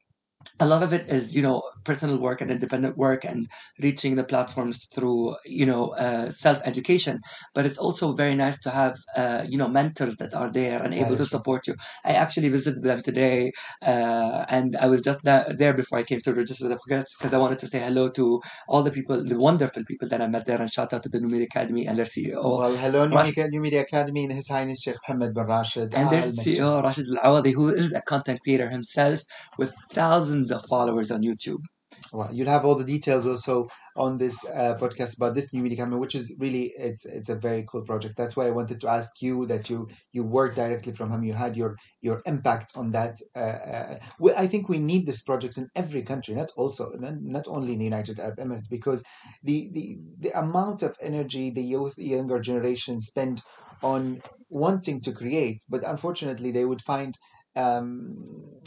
a 0.60 0.66
lot 0.66 0.84
of 0.84 0.94
it 0.94 1.10
is 1.10 1.36
you 1.36 1.42
know 1.42 1.64
personal 1.84 2.18
work 2.18 2.42
and 2.42 2.52
independent 2.52 2.98
work 2.98 3.24
and 3.26 3.48
reaching 3.82 4.16
the 4.16 4.24
platforms 4.24 4.86
through 4.94 5.36
you 5.46 5.66
know 5.66 5.90
uh, 6.06 6.30
self 6.32 6.62
education 6.66 7.20
but 7.54 7.66
it's 7.66 7.78
also 7.78 8.14
very 8.14 8.36
nice 8.36 8.60
to 8.60 8.70
have 8.70 8.96
uh, 9.16 9.44
you 9.48 9.58
know 9.58 9.68
mentors 9.68 10.18
that 10.18 10.34
are 10.34 10.52
there 10.52 10.82
and 10.84 10.94
able 10.94 11.16
to 11.16 11.26
support 11.26 11.68
you. 11.68 11.76
I 12.06 12.14
actually 12.14 12.50
visited 12.50 12.84
them 12.84 13.02
today 13.02 13.52
uh, 13.82 14.46
and 14.50 14.76
i 14.78 14.88
was 14.88 15.02
just 15.02 15.22
there 15.24 15.74
before 15.74 15.98
i 16.00 16.04
came 16.04 16.22
to 16.22 16.34
register 16.34 16.68
the 16.68 16.78
podcast 16.84 17.18
because 17.18 17.34
i 17.34 17.38
wanted 17.38 17.60
to 17.60 17.68
say 17.68 17.80
hello 17.80 18.10
to 18.10 18.42
all 18.68 18.84
the 18.84 18.92
people 18.92 19.24
the 19.24 19.38
wonderful 19.38 19.84
people 19.86 20.08
that 20.08 20.22
i 20.22 20.28
met 20.28 20.46
there 20.46 20.62
and 20.62 20.72
shout 20.72 20.94
out 20.94 21.04
to 21.04 21.10
the 21.10 21.20
new 21.20 21.28
media 21.28 21.48
academy 21.52 21.86
and 21.88 21.98
their 21.98 22.06
ceo 22.06 22.64
well, 22.64 22.76
hello, 22.76 23.08
New 23.08 23.16
Rash- 23.16 23.38
New 23.38 23.62
Media 23.62 23.82
Academy, 23.82 24.24
and 24.24 24.34
His 24.34 24.48
Highness 24.48 24.82
Sheikh 24.82 24.98
Mohammed 25.08 25.34
bin 25.34 25.46
Rashid 25.48 25.94
and 25.94 26.10
their 26.10 26.24
CEO 26.24 26.84
Rashid 26.84 27.08
Al 27.24 27.42
Awadi, 27.42 27.54
who 27.54 27.70
is 27.70 27.94
a 27.94 28.02
content 28.02 28.42
creator 28.44 28.70
himself 28.70 29.22
with 29.58 29.74
thousands 29.92 30.52
of 30.52 30.66
followers 30.66 31.12
on 31.12 31.22
YouTube. 31.22 31.64
Well, 32.12 32.30
you'll 32.34 32.50
have 32.50 32.66
all 32.66 32.76
the 32.76 32.84
details 32.84 33.26
also 33.26 33.68
on 33.96 34.18
this 34.18 34.44
uh, 34.46 34.76
podcast 34.80 35.18
about 35.18 35.36
this 35.36 35.54
new 35.54 35.62
media 35.64 35.78
company, 35.80 36.00
which 36.00 36.16
is 36.16 36.36
really 36.40 36.74
it's 36.78 37.06
it's 37.06 37.30
a 37.30 37.36
very 37.36 37.66
cool 37.70 37.84
project. 37.84 38.16
That's 38.18 38.36
why 38.36 38.48
I 38.48 38.52
wanted 38.52 38.82
to 38.82 38.90
ask 38.90 39.22
you 39.22 39.46
that 39.48 39.70
you 39.70 39.88
you 40.12 40.24
worked 40.24 40.56
directly 40.56 40.94
from 40.94 41.12
him. 41.12 41.24
You 41.24 41.34
had 41.34 41.58
your 41.58 41.76
your 42.02 42.22
impact 42.26 42.74
on 42.76 42.92
that. 42.92 43.18
Uh, 43.36 43.40
uh, 43.40 44.00
we, 44.20 44.32
I 44.34 44.48
think 44.48 44.70
we 44.70 44.80
need 44.80 45.06
this 45.06 45.24
project 45.24 45.58
in 45.58 45.70
every 45.76 46.04
country, 46.04 46.36
not 46.36 46.52
also 46.56 46.92
not 47.00 47.48
only 47.48 47.74
in 47.74 47.80
the 47.80 47.86
United 47.86 48.20
Arab 48.20 48.38
Emirates, 48.38 48.70
because 48.70 49.04
the 49.44 49.70
the 49.74 49.98
the 50.20 50.40
amount 50.40 50.84
of 50.84 50.96
energy 51.02 51.50
the 51.52 51.64
youth 51.64 51.98
younger 51.98 52.40
generation 52.40 53.00
spend 53.00 53.42
on 53.82 54.22
wanting 54.50 55.02
to 55.02 55.12
create, 55.12 55.64
but 55.70 55.84
unfortunately 55.84 56.52
they 56.52 56.66
would 56.66 56.82
find. 56.82 57.18
Um, 57.56 58.60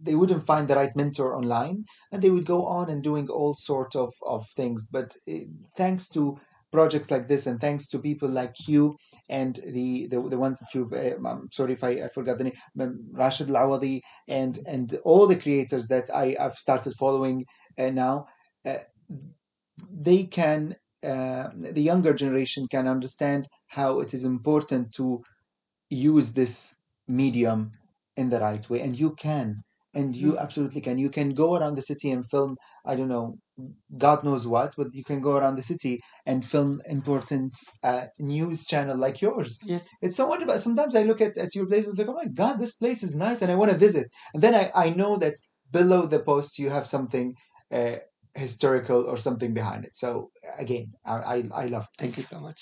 they 0.00 0.14
wouldn't 0.14 0.46
find 0.46 0.68
the 0.68 0.76
right 0.76 0.94
mentor 0.94 1.36
online 1.36 1.84
and 2.12 2.22
they 2.22 2.30
would 2.30 2.46
go 2.46 2.64
on 2.66 2.88
and 2.90 3.02
doing 3.02 3.28
all 3.28 3.54
sorts 3.58 3.96
of, 3.96 4.12
of 4.26 4.44
things. 4.56 4.88
But 4.90 5.14
eh, 5.26 5.44
thanks 5.76 6.08
to 6.10 6.38
projects 6.70 7.10
like 7.10 7.28
this 7.28 7.46
and 7.46 7.60
thanks 7.60 7.88
to 7.88 7.98
people 7.98 8.28
like 8.28 8.54
you 8.66 8.94
and 9.30 9.58
the 9.72 10.06
the, 10.08 10.20
the 10.28 10.38
ones 10.38 10.58
that 10.58 10.68
you've 10.74 10.92
uh, 10.92 11.16
i'm 11.26 11.48
sorry 11.50 11.72
if 11.72 11.82
i, 11.82 11.92
I 11.92 12.08
forgot 12.08 12.36
the 12.36 12.44
name 12.44 12.98
rashid 13.12 13.48
al-awadi 13.48 14.02
and 14.28 14.58
and 14.66 14.94
all 15.02 15.26
the 15.26 15.40
creators 15.40 15.88
that 15.88 16.10
i 16.14 16.36
i've 16.38 16.58
started 16.58 16.92
following 16.98 17.46
uh, 17.78 17.88
now 17.88 18.26
uh, 18.66 18.80
they 19.90 20.24
can 20.24 20.74
the 21.02 21.72
younger 21.76 22.12
generation 22.12 22.66
can 22.70 22.86
understand 22.86 23.48
how 23.68 24.00
it 24.00 24.12
is 24.12 24.24
important 24.24 24.92
to 24.92 25.22
use 25.90 26.34
this 26.34 26.76
medium 27.06 27.72
in 28.16 28.30
the 28.30 28.40
right 28.40 28.68
way. 28.68 28.80
And 28.80 28.98
you 28.98 29.14
can 29.14 29.62
and 29.98 30.14
you 30.22 30.30
Mm. 30.32 30.40
absolutely 30.44 30.80
can 30.86 30.98
you 31.04 31.10
can 31.18 31.28
go 31.42 31.48
around 31.56 31.74
the 31.76 31.86
city 31.90 32.08
and 32.14 32.24
film 32.34 32.50
i 32.90 32.94
don't 33.00 33.12
know 33.16 33.26
god 34.06 34.22
knows 34.26 34.46
what 34.54 34.70
but 34.78 34.88
you 34.98 35.04
can 35.10 35.20
go 35.28 35.36
around 35.38 35.56
the 35.56 35.62
city 35.72 35.94
and 36.26 36.44
film 36.52 36.72
important 36.98 37.52
uh, 37.90 38.04
news 38.18 38.66
channel 38.72 38.96
like 39.04 39.20
yours 39.26 39.58
Yes. 39.72 39.88
it's 40.02 40.16
so 40.20 40.26
wonderful 40.32 40.58
sometimes 40.66 40.94
i 40.94 41.02
look 41.02 41.20
at, 41.20 41.36
at 41.44 41.54
your 41.54 41.66
place 41.66 41.84
and 41.84 41.92
it's 41.92 41.98
like 42.02 42.08
oh 42.14 42.20
my 42.22 42.28
god 42.42 42.54
this 42.58 42.76
place 42.82 43.02
is 43.08 43.14
nice 43.26 43.42
and 43.42 43.50
i 43.50 43.54
want 43.60 43.70
to 43.72 43.78
visit 43.88 44.06
and 44.34 44.42
then 44.42 44.54
i 44.62 44.64
i 44.84 44.90
know 45.00 45.12
that 45.24 45.34
below 45.78 46.02
the 46.06 46.22
post 46.30 46.58
you 46.58 46.70
have 46.70 46.86
something 46.86 47.34
uh, 47.72 47.96
historical 48.34 49.00
or 49.10 49.16
something 49.16 49.52
behind 49.60 49.84
it 49.84 49.94
so 49.96 50.30
again 50.58 50.86
i 51.04 51.14
i, 51.34 51.36
I 51.62 51.64
love 51.66 51.84
it. 51.84 51.98
Thank 51.98 52.16
you 52.18 52.22
so 52.22 52.40
much. 52.40 52.60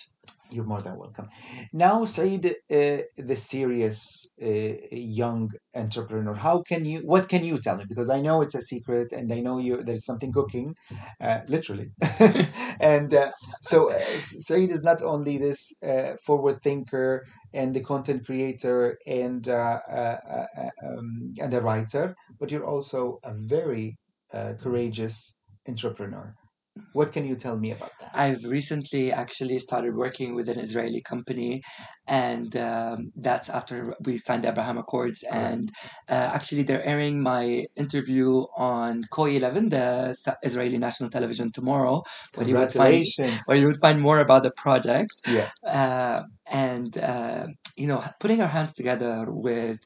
You're 0.51 0.65
more 0.65 0.81
than 0.81 0.97
welcome. 0.97 1.29
Now, 1.73 2.05
Said, 2.05 2.47
uh, 2.47 2.99
the 3.17 3.37
serious 3.37 4.27
uh, 4.43 4.73
young 4.91 5.51
entrepreneur, 5.75 6.35
how 6.35 6.63
can 6.63 6.85
you? 6.85 7.01
What 7.01 7.29
can 7.29 7.45
you 7.45 7.59
tell 7.59 7.77
me? 7.77 7.85
Because 7.89 8.11
I 8.11 8.21
know 8.21 8.43
it's 8.43 8.55
a 8.55 8.63
secret, 8.63 9.13
and 9.13 9.33
I 9.33 9.41
know 9.41 9.59
you 9.59 9.83
there's 9.83 10.05
something 10.05 10.33
cooking, 10.33 10.75
uh, 11.21 11.41
literally. 11.49 11.91
and 12.81 13.13
uh, 13.13 13.33
so, 13.63 13.91
uh, 13.93 14.01
Said 14.21 14.71
is 14.71 14.85
not 14.85 15.03
only 15.03 15.39
this 15.39 15.73
uh, 15.83 16.15
forward 16.25 16.61
thinker 16.63 17.25
and 17.53 17.75
the 17.75 17.81
content 17.81 18.25
creator 18.27 18.99
and 19.07 19.49
um, 19.49 21.35
and 21.41 21.55
a 21.55 21.61
writer, 21.61 22.15
but 22.39 22.51
you're 22.51 22.67
also 22.67 23.19
a 23.25 23.35
very 23.35 23.97
courageous 24.61 25.39
entrepreneur. 25.69 26.35
What 26.93 27.13
can 27.13 27.27
you 27.27 27.37
tell 27.37 27.59
me 27.59 27.73
about 27.73 27.93
that? 28.01 28.11
I've 28.15 28.45
recently 28.45 29.13
actually 29.13 29.59
started 29.59 29.95
working 29.95 30.35
with 30.35 30.49
an 30.49 30.59
Israeli 30.59 31.03
company, 31.03 31.63
and 32.07 32.57
um, 32.57 33.13
that's 33.17 33.49
after 33.49 33.95
we 34.05 34.19
signed 34.19 34.45
the 34.45 34.49
Abraham 34.49 34.79
Accords. 34.79 35.23
And 35.31 35.71
uh, 36.09 36.29
actually, 36.37 36.63
they're 36.63 36.85
airing 36.85 37.23
my 37.23 37.67
interview 37.77 38.45
on 38.57 39.03
KAN 39.13 39.29
11, 39.29 39.69
the 39.71 40.37
Israeli 40.43 40.79
national 40.79 41.11
television, 41.11 41.53
tomorrow, 41.53 42.03
where 42.35 42.47
you 42.47 42.55
would 42.57 42.73
find 42.73 43.05
Congratulations! 43.05 43.43
where 43.47 43.57
you 43.57 43.67
would 43.67 43.81
find 43.81 44.01
more 44.01 44.21
about 44.21 44.43
the 44.43 44.51
project. 44.51 45.13
Yeah. 45.27 45.51
uh, 45.67 46.23
and 46.49 46.97
uh, 46.99 47.47
you 47.77 47.87
know 47.89 48.03
putting 48.21 48.41
our 48.41 48.49
hands 48.49 48.73
together 48.73 49.27
with 49.29 49.79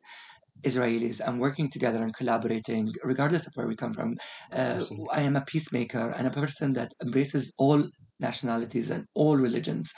Israelis 0.62 1.20
and 1.20 1.40
working 1.40 1.70
together 1.70 2.02
and 2.02 2.14
collaborating, 2.14 2.92
regardless 3.04 3.46
of 3.46 3.52
where 3.54 3.68
we 3.68 3.76
come 3.76 3.94
from. 3.94 4.16
Uh, 4.52 4.82
I 5.12 5.22
am 5.22 5.36
a 5.36 5.44
peacemaker 5.44 6.10
and 6.10 6.26
a 6.26 6.30
person 6.30 6.72
that 6.74 6.92
embraces 7.02 7.52
all 7.58 7.84
nationalities 8.18 8.90
and 8.90 9.04
all 9.14 9.36
religions. 9.36 9.92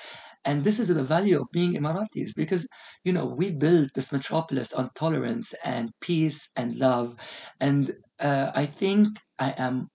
And 0.44 0.64
this 0.64 0.80
is 0.80 0.88
the 0.88 1.04
value 1.04 1.40
of 1.40 1.46
being 1.52 1.74
Emiratis 1.74 2.30
because, 2.36 2.66
you 3.04 3.12
know, 3.12 3.26
we 3.26 3.54
built 3.54 3.90
this 3.94 4.10
metropolis 4.10 4.72
on 4.72 4.90
tolerance 4.94 5.54
and 5.64 5.90
peace 6.00 6.48
and 6.56 6.74
love. 6.76 7.14
And 7.60 7.92
uh, 8.18 8.50
I 8.54 8.66
think 8.66 9.08
I 9.38 9.50
am 9.56 9.88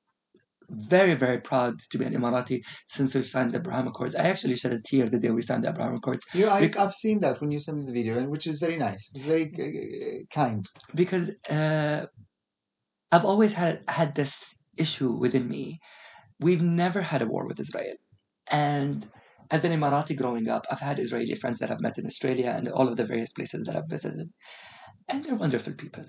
very, 0.70 1.14
very 1.14 1.40
proud 1.40 1.80
to 1.92 1.98
be 1.98 2.06
an 2.06 2.14
Emirati 2.14 2.62
since 2.86 3.16
we've 3.16 3.26
signed 3.26 3.54
the 3.54 3.60
Abraham 3.60 3.88
Accords. 3.88 4.16
I 4.16 4.24
actually 4.24 4.56
shed 4.56 4.74
a 4.74 4.82
tear 4.82 5.06
the 5.08 5.20
day 5.20 5.32
we 5.32 5.42
signed 5.42 5.64
the 5.64 5.70
Abraham 5.70 5.96
Accords 5.96 6.26
You, 6.34 6.48
I, 6.48 6.72
I've 6.78 6.94
seen 6.94 7.20
that 7.22 7.40
when 7.42 7.52
you 7.52 7.60
sent 7.60 7.78
me 7.78 7.86
the 7.86 7.92
video, 7.92 8.18
and 8.18 8.30
which 8.30 8.48
is 8.48 8.60
very 8.60 8.78
nice. 8.78 9.12
It's 9.14 9.24
very 9.24 9.46
uh, 9.46 10.26
kind. 10.34 10.66
because 10.94 11.32
uh, 11.50 12.06
I've 13.12 13.26
always 13.26 13.54
had 13.54 13.84
had 13.88 14.16
this 14.16 14.56
issue 14.76 15.12
within 15.12 15.48
me. 15.48 15.80
We've 16.40 16.62
never 16.62 17.02
had 17.02 17.22
a 17.22 17.26
war 17.26 17.48
with 17.48 17.60
Israel, 17.60 17.96
and 18.52 19.08
as 19.50 19.64
an 19.64 19.72
Emirati 19.72 20.16
growing 20.16 20.50
up, 20.50 20.66
I've 20.70 20.82
had 20.82 21.00
Israeli 21.00 21.34
friends 21.36 21.60
that 21.60 21.72
I've 21.72 21.80
met 21.80 21.98
in 21.98 22.06
Australia 22.06 22.54
and 22.56 22.68
all 22.68 22.88
of 22.88 22.98
the 22.98 23.06
various 23.06 23.32
places 23.32 23.64
that 23.64 23.76
I've 23.76 23.90
visited, 23.90 24.30
and 25.08 25.24
they're 25.24 25.36
wonderful 25.36 25.74
people. 25.74 26.06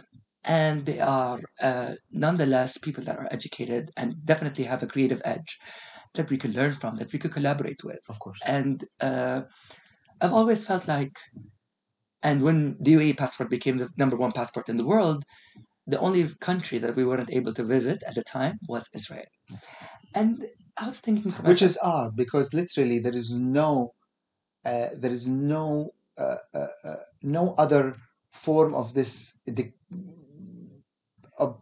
And 0.48 0.86
they 0.86 0.98
are 0.98 1.38
uh, 1.60 1.92
nonetheless 2.10 2.78
people 2.78 3.04
that 3.04 3.18
are 3.18 3.28
educated 3.30 3.90
and 3.96 4.14
definitely 4.24 4.64
have 4.64 4.82
a 4.82 4.86
creative 4.86 5.20
edge 5.24 5.58
that 6.14 6.30
we 6.30 6.38
could 6.38 6.54
learn 6.54 6.72
from, 6.72 6.96
that 6.96 7.12
we 7.12 7.18
could 7.18 7.32
collaborate 7.32 7.84
with. 7.84 8.00
Of 8.08 8.18
course. 8.18 8.40
And 8.46 8.82
uh, 9.00 9.42
I've 10.20 10.32
always 10.32 10.64
felt 10.66 10.88
like, 10.88 11.16
and 12.22 12.42
when 12.42 12.76
the 12.80 12.94
UAE 12.94 13.18
passport 13.18 13.50
became 13.50 13.76
the 13.78 13.88
number 13.98 14.16
one 14.16 14.32
passport 14.32 14.68
in 14.68 14.78
the 14.78 14.86
world, 14.86 15.22
the 15.86 16.00
only 16.00 16.28
country 16.40 16.78
that 16.78 16.96
we 16.96 17.04
weren't 17.04 17.32
able 17.32 17.52
to 17.52 17.64
visit 17.64 18.02
at 18.06 18.14
the 18.14 18.22
time 18.22 18.58
was 18.68 18.88
Israel. 18.94 19.30
And 20.14 20.46
I 20.76 20.88
was 20.88 21.00
thinking 21.00 21.30
myself, 21.30 21.48
Which 21.48 21.62
is 21.62 21.78
odd 21.82 22.16
because 22.16 22.54
literally 22.54 22.98
there 22.98 23.14
is 23.14 23.30
no, 23.32 23.92
uh, 24.64 24.88
there 24.96 25.12
is 25.12 25.28
no, 25.28 25.90
uh, 26.18 26.36
uh, 26.54 26.66
uh, 26.84 26.96
no 27.22 27.54
other 27.58 27.96
form 28.32 28.74
of 28.74 28.94
this 28.94 29.40
the, 29.46 29.72
a 31.38 31.52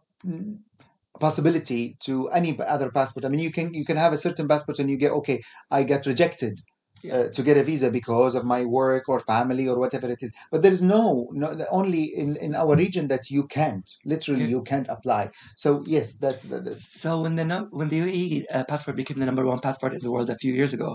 possibility 1.19 1.97
to 2.01 2.27
any 2.29 2.57
other 2.59 2.91
passport. 2.91 3.25
I 3.25 3.29
mean, 3.29 3.39
you 3.39 3.51
can 3.51 3.73
you 3.73 3.85
can 3.85 3.97
have 3.97 4.13
a 4.13 4.17
certain 4.17 4.47
passport 4.47 4.79
and 4.79 4.89
you 4.89 4.97
get 4.97 5.11
okay, 5.11 5.41
I 5.71 5.83
get 5.83 6.05
rejected 6.05 6.55
Yeah. 7.03 7.15
uh, 7.17 7.27
to 7.35 7.41
get 7.47 7.57
a 7.61 7.63
visa 7.63 7.89
because 7.91 8.33
of 8.39 8.43
my 8.53 8.61
work 8.65 9.03
or 9.11 9.19
family 9.33 9.65
or 9.71 9.77
whatever 9.83 10.07
it 10.15 10.21
is. 10.25 10.31
But 10.51 10.59
there 10.63 10.73
is 10.77 10.81
no, 10.95 11.27
no 11.41 11.47
only 11.79 12.03
in, 12.23 12.29
in 12.45 12.51
our 12.61 12.75
region 12.75 13.05
that 13.13 13.29
you 13.35 13.43
can't 13.57 13.87
literally 14.13 14.45
Yeah. 14.45 14.53
you 14.55 14.61
can't 14.71 14.87
apply. 14.95 15.23
So 15.63 15.69
yes, 15.95 16.07
that's 16.23 16.43
that- 16.49 16.65
that's 16.65 16.85
So 17.03 17.09
when 17.23 17.35
the 17.39 17.45
num- 17.51 17.69
when 17.79 17.89
the 17.91 17.97
UAE 18.03 18.25
uh, 18.55 18.63
passport 18.71 18.95
became 19.01 19.19
the 19.21 19.29
number 19.29 19.45
one 19.51 19.59
passport 19.67 19.93
in 19.97 20.01
the 20.05 20.11
world 20.13 20.29
a 20.31 20.37
few 20.43 20.53
years 20.59 20.73
ago, 20.77 20.89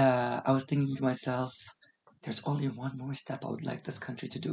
uh, 0.00 0.36
I 0.48 0.50
was 0.56 0.64
thinking 0.70 0.94
to 0.98 1.04
myself, 1.10 1.50
"There's 2.22 2.42
only 2.52 2.68
one 2.84 2.94
more 3.02 3.14
step 3.24 3.40
I 3.44 3.50
would 3.52 3.66
like 3.70 3.82
this 3.84 3.98
country 4.08 4.28
to 4.34 4.40
do." 4.48 4.52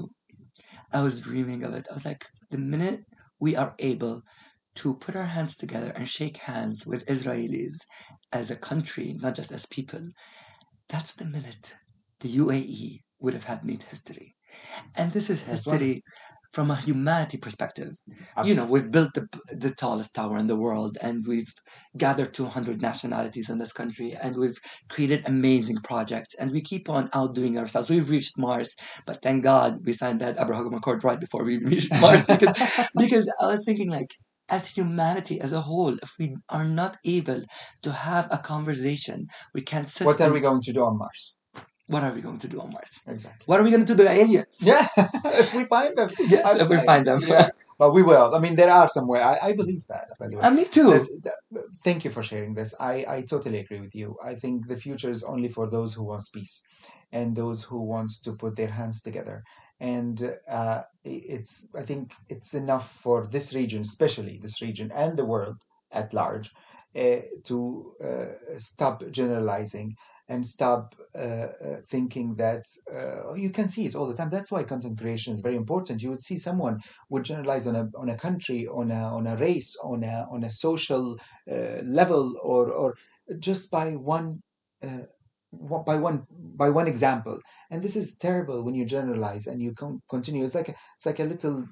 I 0.92 1.02
was 1.02 1.22
dreaming 1.22 1.64
of 1.64 1.74
it. 1.74 1.88
I 1.90 1.94
was 1.96 2.06
like, 2.06 2.24
the 2.52 2.58
minute 2.60 3.02
we 3.40 3.56
are 3.56 3.76
able 3.80 4.24
to 4.76 4.96
put 4.96 5.16
our 5.16 5.26
hands 5.26 5.58
together 5.58 5.92
and 5.96 6.08
shake 6.08 6.38
hands 6.38 6.86
with 6.86 7.06
Israelis 7.06 7.82
as 8.32 8.52
a 8.52 8.56
country, 8.56 9.18
not 9.20 9.36
just 9.36 9.52
as 9.52 9.66
people, 9.66 10.12
that's 10.88 11.14
the 11.14 11.26
minute 11.26 11.76
the 12.20 12.38
UAE 12.38 13.04
would 13.20 13.34
have 13.34 13.44
had 13.44 13.64
made 13.64 13.84
history. 13.84 14.36
And 14.96 15.12
this 15.12 15.30
is 15.30 15.42
history 15.42 16.04
from 16.54 16.72
a 16.72 16.76
humanity 16.76 17.38
perspective. 17.38 17.94
You 18.44 18.56
know 18.56 18.66
we've 18.66 18.92
built 18.92 19.14
the, 19.14 19.28
the 19.52 19.74
tallest 19.76 20.14
tower 20.16 20.38
in 20.38 20.48
the 20.48 20.56
world 20.56 20.98
and 21.02 21.26
we've 21.28 21.54
gathered 21.98 22.34
200 22.34 22.82
nationalities 22.82 23.50
in 23.50 23.58
this 23.58 23.74
country 23.74 24.16
and 24.16 24.36
we've 24.36 24.58
created 24.90 25.24
amazing 25.26 25.78
projects 25.84 26.36
and 26.40 26.52
we 26.52 26.62
keep 26.62 26.90
on 26.90 27.10
outdoing 27.14 27.58
ourselves. 27.58 27.90
We've 27.90 28.10
reached 28.10 28.38
mars 28.38 28.76
but 29.06 29.22
thank 29.22 29.44
god 29.44 29.86
we 29.86 29.94
signed 29.94 30.22
that 30.22 30.40
abraham 30.40 30.74
accord 30.74 31.04
right 31.04 31.20
before 31.20 31.44
we 31.44 31.58
reached 31.74 31.92
mars 32.00 32.24
because 32.26 32.56
because 32.98 33.32
i 33.40 33.48
was 33.48 33.64
thinking 33.66 33.90
like 33.90 34.12
as 34.50 34.68
humanity 34.68 35.40
as 35.40 35.54
a 35.54 35.62
whole 35.62 35.96
if 36.02 36.12
we 36.20 36.36
are 36.50 36.66
not 36.66 36.98
able 37.06 37.42
to 37.82 37.92
have 37.92 38.28
a 38.32 38.38
conversation 38.38 39.28
we 39.54 39.62
can't 39.62 39.90
sit 39.90 40.06
what 40.06 40.22
are 40.22 40.34
we 40.34 40.40
going 40.40 40.62
to 40.62 40.74
do 40.74 40.84
on 40.84 40.98
Mars? 40.98 41.36
What 41.94 42.04
are 42.06 42.14
we 42.18 42.22
going 42.28 42.38
to 42.46 42.50
do 42.54 42.58
on 42.64 42.70
mars 42.76 42.94
Exactly. 43.16 43.46
what 43.50 43.58
are 43.60 43.64
we 43.68 43.72
going 43.74 43.86
to 43.86 43.92
do 43.94 43.98
to 43.98 44.04
the 44.04 44.16
aliens 44.22 44.56
Yeah, 44.72 44.86
if 45.44 45.50
we 45.58 45.64
find 45.76 45.94
them. 46.00 46.10
yes 46.34 46.46
I- 46.50 46.60
if 46.64 46.68
we 46.74 46.78
I- 46.84 46.86
find 46.92 47.04
them 47.10 47.20
Yeah, 47.34 47.50
but 47.82 47.90
we 47.98 48.04
will. 48.10 48.28
I 48.38 48.40
mean, 48.46 48.56
there 48.62 48.74
are 48.80 48.88
somewhere. 48.98 49.24
I, 49.32 49.36
I 49.50 49.52
believe 49.62 49.84
that. 49.94 50.08
By 50.20 50.28
the 50.30 50.36
way. 50.38 50.44
and 50.46 50.56
me 50.60 50.66
too 50.78 50.90
That's- 50.92 51.10
thank 51.86 52.00
you 52.06 52.12
for 52.16 52.24
sharing 52.32 52.54
this. 52.60 52.70
I, 52.92 52.94
I 53.16 53.18
totally 53.34 53.60
agree 53.64 53.82
with 53.86 53.96
you. 54.02 54.08
I 54.32 54.34
think 54.42 54.56
the 54.68 54.78
future 54.86 55.12
is 55.18 55.24
only 55.34 55.50
for 55.58 55.66
those 55.76 55.92
who 55.96 56.04
want 56.12 56.26
peace 56.38 56.56
and 57.18 57.28
those 57.36 57.60
who 57.68 57.80
want 57.94 58.12
to 58.26 58.32
put 58.44 58.54
their 58.56 58.74
hands 58.80 58.98
together. 59.08 59.38
And 59.80 60.18
uh, 60.60 60.82
i- 61.12 61.24
it's 61.36 61.54
I 61.82 61.84
think 61.90 62.04
it's 62.34 62.54
enough 62.64 62.88
for 63.06 63.18
this 63.36 63.48
region, 63.62 63.82
especially 63.92 64.36
this 64.46 64.62
region 64.68 64.88
and 65.04 65.12
the 65.18 65.26
world 65.34 65.58
at 66.02 66.14
large, 66.22 66.48
uh, 67.04 67.22
to 67.50 67.58
uh, 68.10 68.26
stop 68.58 68.98
generalizing 69.20 69.96
and 70.30 70.46
stop 70.48 70.96
uh, 71.16 71.18
uh, 71.18 71.82
thinking 71.90 72.36
that 72.36 72.66
uh, 72.94 73.34
you 73.34 73.50
can 73.50 73.68
see 73.68 73.86
it 73.88 73.96
all 73.96 74.08
the 74.08 74.16
time. 74.16 74.30
That's 74.30 74.52
why 74.52 74.64
content 74.64 75.00
creation 75.00 75.34
is 75.34 75.42
very 75.42 75.56
important. 75.58 76.02
You 76.04 76.12
would 76.12 76.22
see 76.24 76.38
someone 76.40 76.80
would 77.10 77.26
generalize 77.26 77.68
on 77.68 77.76
a 77.76 77.90
on 77.98 78.10
a 78.10 78.18
country, 78.18 78.68
on 78.68 78.92
a 78.92 79.04
on 79.18 79.28
a 79.28 79.36
race, 79.38 79.76
on 79.84 80.04
a 80.04 80.28
on 80.32 80.44
a 80.44 80.50
social 80.50 81.18
uh, 81.52 81.82
level, 81.84 82.40
or 82.44 82.72
or 82.72 82.96
just 83.40 83.72
by 83.72 83.96
one. 83.96 84.42
Uh, 84.84 85.04
by 85.86 85.96
one 85.96 86.26
by 86.32 86.70
one 86.70 86.88
example 86.88 87.40
and 87.72 87.82
this 87.84 87.96
is 87.96 88.16
terrible 88.18 88.64
when 88.64 88.76
you 88.76 88.86
generalize 88.86 89.48
and 89.48 89.62
you 89.62 89.74
con- 89.74 90.00
continue 90.10 90.44
it's 90.44 90.54
like 90.54 90.70
a, 90.70 90.76
it's 90.96 91.06
like 91.08 91.20
a 91.20 91.24
little 91.24 91.66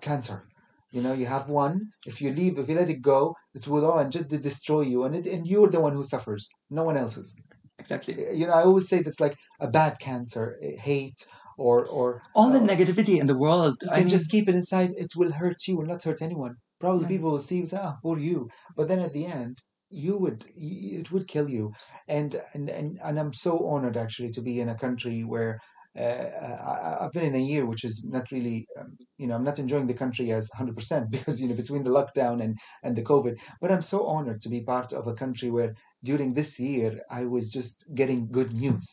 cancer 0.00 0.48
you 0.90 1.02
know 1.02 1.12
you 1.12 1.26
have 1.26 1.48
one 1.48 1.80
if 2.06 2.20
you 2.22 2.30
leave 2.32 2.58
if 2.58 2.68
you 2.68 2.74
let 2.74 2.90
it 2.90 3.02
go 3.02 3.34
it 3.54 3.68
will 3.68 3.86
all 3.86 3.98
and 4.00 4.12
just 4.12 4.28
destroy 4.28 4.82
you 4.82 5.04
and 5.04 5.14
it, 5.16 5.26
and 5.26 5.46
you're 5.46 5.70
the 5.70 5.80
one 5.80 5.94
who 5.94 6.04
suffers 6.04 6.48
no 6.70 6.84
one 6.84 6.96
else 6.96 7.16
is 7.16 7.36
exactly 7.82 8.14
you 8.38 8.46
know 8.46 8.52
i 8.52 8.62
always 8.62 8.88
say 8.88 9.02
that's 9.02 9.20
like 9.26 9.36
a 9.60 9.68
bad 9.78 9.94
cancer 9.98 10.44
eh, 10.62 10.76
hate 10.90 11.20
or 11.58 11.76
or 11.98 12.08
all 12.34 12.50
the 12.50 12.58
uh, 12.58 12.68
negativity 12.72 13.18
in 13.20 13.26
the 13.26 13.38
world 13.38 13.76
you 13.80 13.90
I 13.90 13.98
can 13.98 14.06
mean, 14.06 14.14
just 14.14 14.30
keep 14.30 14.48
it 14.48 14.54
inside 14.54 14.90
it 15.04 15.12
will 15.16 15.32
hurt 15.32 15.58
you 15.66 15.76
will 15.76 15.86
not 15.92 16.02
hurt 16.04 16.22
anyone 16.22 16.54
probably 16.80 17.06
Right. 17.06 17.12
people 17.14 17.30
will 17.32 17.40
see 17.48 17.58
you 17.58 17.66
say 17.66 17.78
ah 17.80 17.96
poor 18.02 18.18
you 18.18 18.48
but 18.76 18.88
then 18.88 19.00
at 19.00 19.12
the 19.12 19.26
end 19.26 19.58
you 19.90 20.16
would 20.16 20.40
it 20.56 21.10
would 21.12 21.28
kill 21.28 21.48
you 21.56 21.72
and 22.08 22.30
and 22.54 22.68
and, 22.70 22.98
and 23.04 23.18
i'm 23.20 23.32
so 23.32 23.52
honored 23.72 23.96
actually 23.96 24.30
to 24.32 24.42
be 24.42 24.60
in 24.60 24.68
a 24.68 24.78
country 24.78 25.22
where 25.24 25.58
uh, 25.98 26.00
I, 26.00 27.04
I've 27.04 27.12
been 27.12 27.24
in 27.24 27.34
a 27.34 27.38
year 27.52 27.66
which 27.66 27.84
is 27.84 28.02
not 28.08 28.30
really, 28.30 28.66
um, 28.80 28.96
you 29.18 29.26
know, 29.26 29.34
I'm 29.34 29.44
not 29.44 29.58
enjoying 29.58 29.88
the 29.88 29.92
country 30.02 30.32
as 30.32 30.48
100% 30.50 31.10
because, 31.16 31.38
you 31.38 31.48
know, 31.48 31.54
between 31.54 31.82
the 31.82 31.90
lockdown 31.90 32.42
and, 32.42 32.56
and 32.82 32.96
the 32.96 33.04
COVID. 33.04 33.38
But 33.60 33.70
I'm 33.70 33.82
so 33.82 34.06
honored 34.06 34.40
to 34.40 34.48
be 34.48 34.62
part 34.62 34.94
of 34.94 35.06
a 35.06 35.12
country 35.14 35.50
where 35.50 35.74
during 36.04 36.34
this 36.34 36.58
year 36.60 36.92
I 37.10 37.22
was 37.34 37.44
just 37.58 37.94
getting 37.94 38.20
good 38.38 38.52
news. 38.64 38.86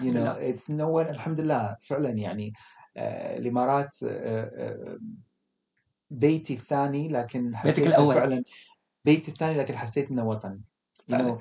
You 0.00 0.12
know, 0.14 0.32
it's 0.50 0.68
nowhere, 0.68 1.08
alhamdulillah, 1.16 1.76
فعلا 1.82 2.10
يعني 2.10 2.52
آه، 2.96 3.36
الإمارات 3.38 3.96
آه، 4.02 4.08
آه، 4.08 4.98
بيتي 6.10 6.54
الثاني 6.54 7.08
لكن 7.08 7.56
حسيت 7.56 7.78
الأول. 7.86 8.14
فعلا 8.14 8.44
بيتي 9.04 9.30
الثاني 9.30 9.58
لكن 9.58 9.76
حسيت 9.76 10.10
إنه 10.10 10.24
وطن 10.26 10.60
you 11.08 11.12
know, 11.14 11.38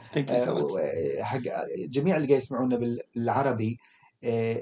حق 1.21 1.41
جميع 1.77 2.15
اللي 2.17 2.27
قاعد 2.27 2.37
يسمعونا 2.41 2.77
بال- 2.77 3.01
بالعربي 3.15 3.77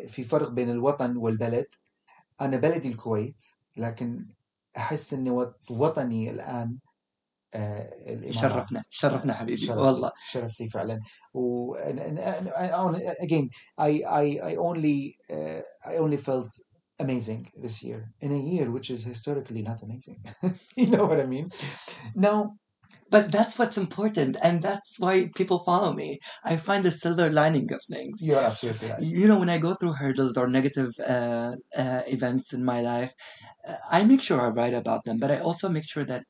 في 0.08 0.24
فرق 0.24 0.50
بين 0.50 0.70
الوطن 0.70 1.18
والبلد. 1.18 1.66
أنا 2.42 2.58
بلدي 2.58 2.88
الكويت 2.88 3.46
لكن 3.78 4.26
أحس 4.78 5.14
إني 5.14 5.30
وط- 5.30 5.72
وطني 5.72 6.30
الآن 6.32 6.78
الإمارات 6.78 6.89
شرفنا 8.31 8.83
شرفنا 8.91 9.35
حبيبي 9.35 9.57
شرف 9.57 9.79
والله 9.79 10.13
شرف 10.31 10.61
لي 10.61 10.69
فعلا 10.69 11.01
و 11.35 11.75
and, 11.77 11.99
and, 11.99 12.19
and, 12.19 12.49
and 12.49 12.97
again 13.27 13.49
I 13.79 13.91
I 14.23 14.25
I 14.51 14.57
only 14.57 15.15
uh, 15.31 15.61
I 15.85 15.97
only 16.05 16.17
felt 16.17 16.51
amazing 16.99 17.43
this 17.65 17.77
year 17.83 18.01
in 18.21 18.33
a 18.33 18.43
year 18.53 18.67
which 18.71 18.89
is 18.91 19.05
historically 19.05 19.63
not 19.63 19.79
amazing 19.87 20.19
you 20.77 20.89
know 20.95 21.07
what 21.07 21.21
I 21.21 21.27
mean 21.27 21.47
now 22.15 22.39
but 23.15 23.31
that's 23.37 23.55
what's 23.59 23.79
important 23.87 24.37
and 24.47 24.63
that's 24.69 24.93
why 25.05 25.15
people 25.41 25.59
follow 25.69 25.93
me 26.03 26.09
i 26.51 26.57
find 26.69 26.83
the 26.85 26.95
silver 27.03 27.29
lining 27.41 27.69
of 27.77 27.81
things 27.95 28.15
you're 28.27 28.47
absolutely 28.51 28.89
right 28.91 29.03
you 29.21 29.27
know 29.29 29.39
when 29.43 29.53
i 29.57 29.59
go 29.67 29.73
through 29.75 29.95
hurdles 30.03 30.35
or 30.41 30.47
negative 30.59 30.91
uh, 31.15 31.53
uh, 31.83 32.03
events 32.17 32.47
in 32.57 32.63
my 32.73 32.81
life 32.93 33.13
uh, 33.69 33.77
i 33.97 34.03
make 34.11 34.23
sure 34.27 34.41
i 34.41 34.49
write 34.59 34.77
about 34.83 35.05
them 35.05 35.19
but 35.25 35.31
i 35.31 35.39
also 35.49 35.69
make 35.77 35.89
sure 35.95 36.07
that 36.13 36.23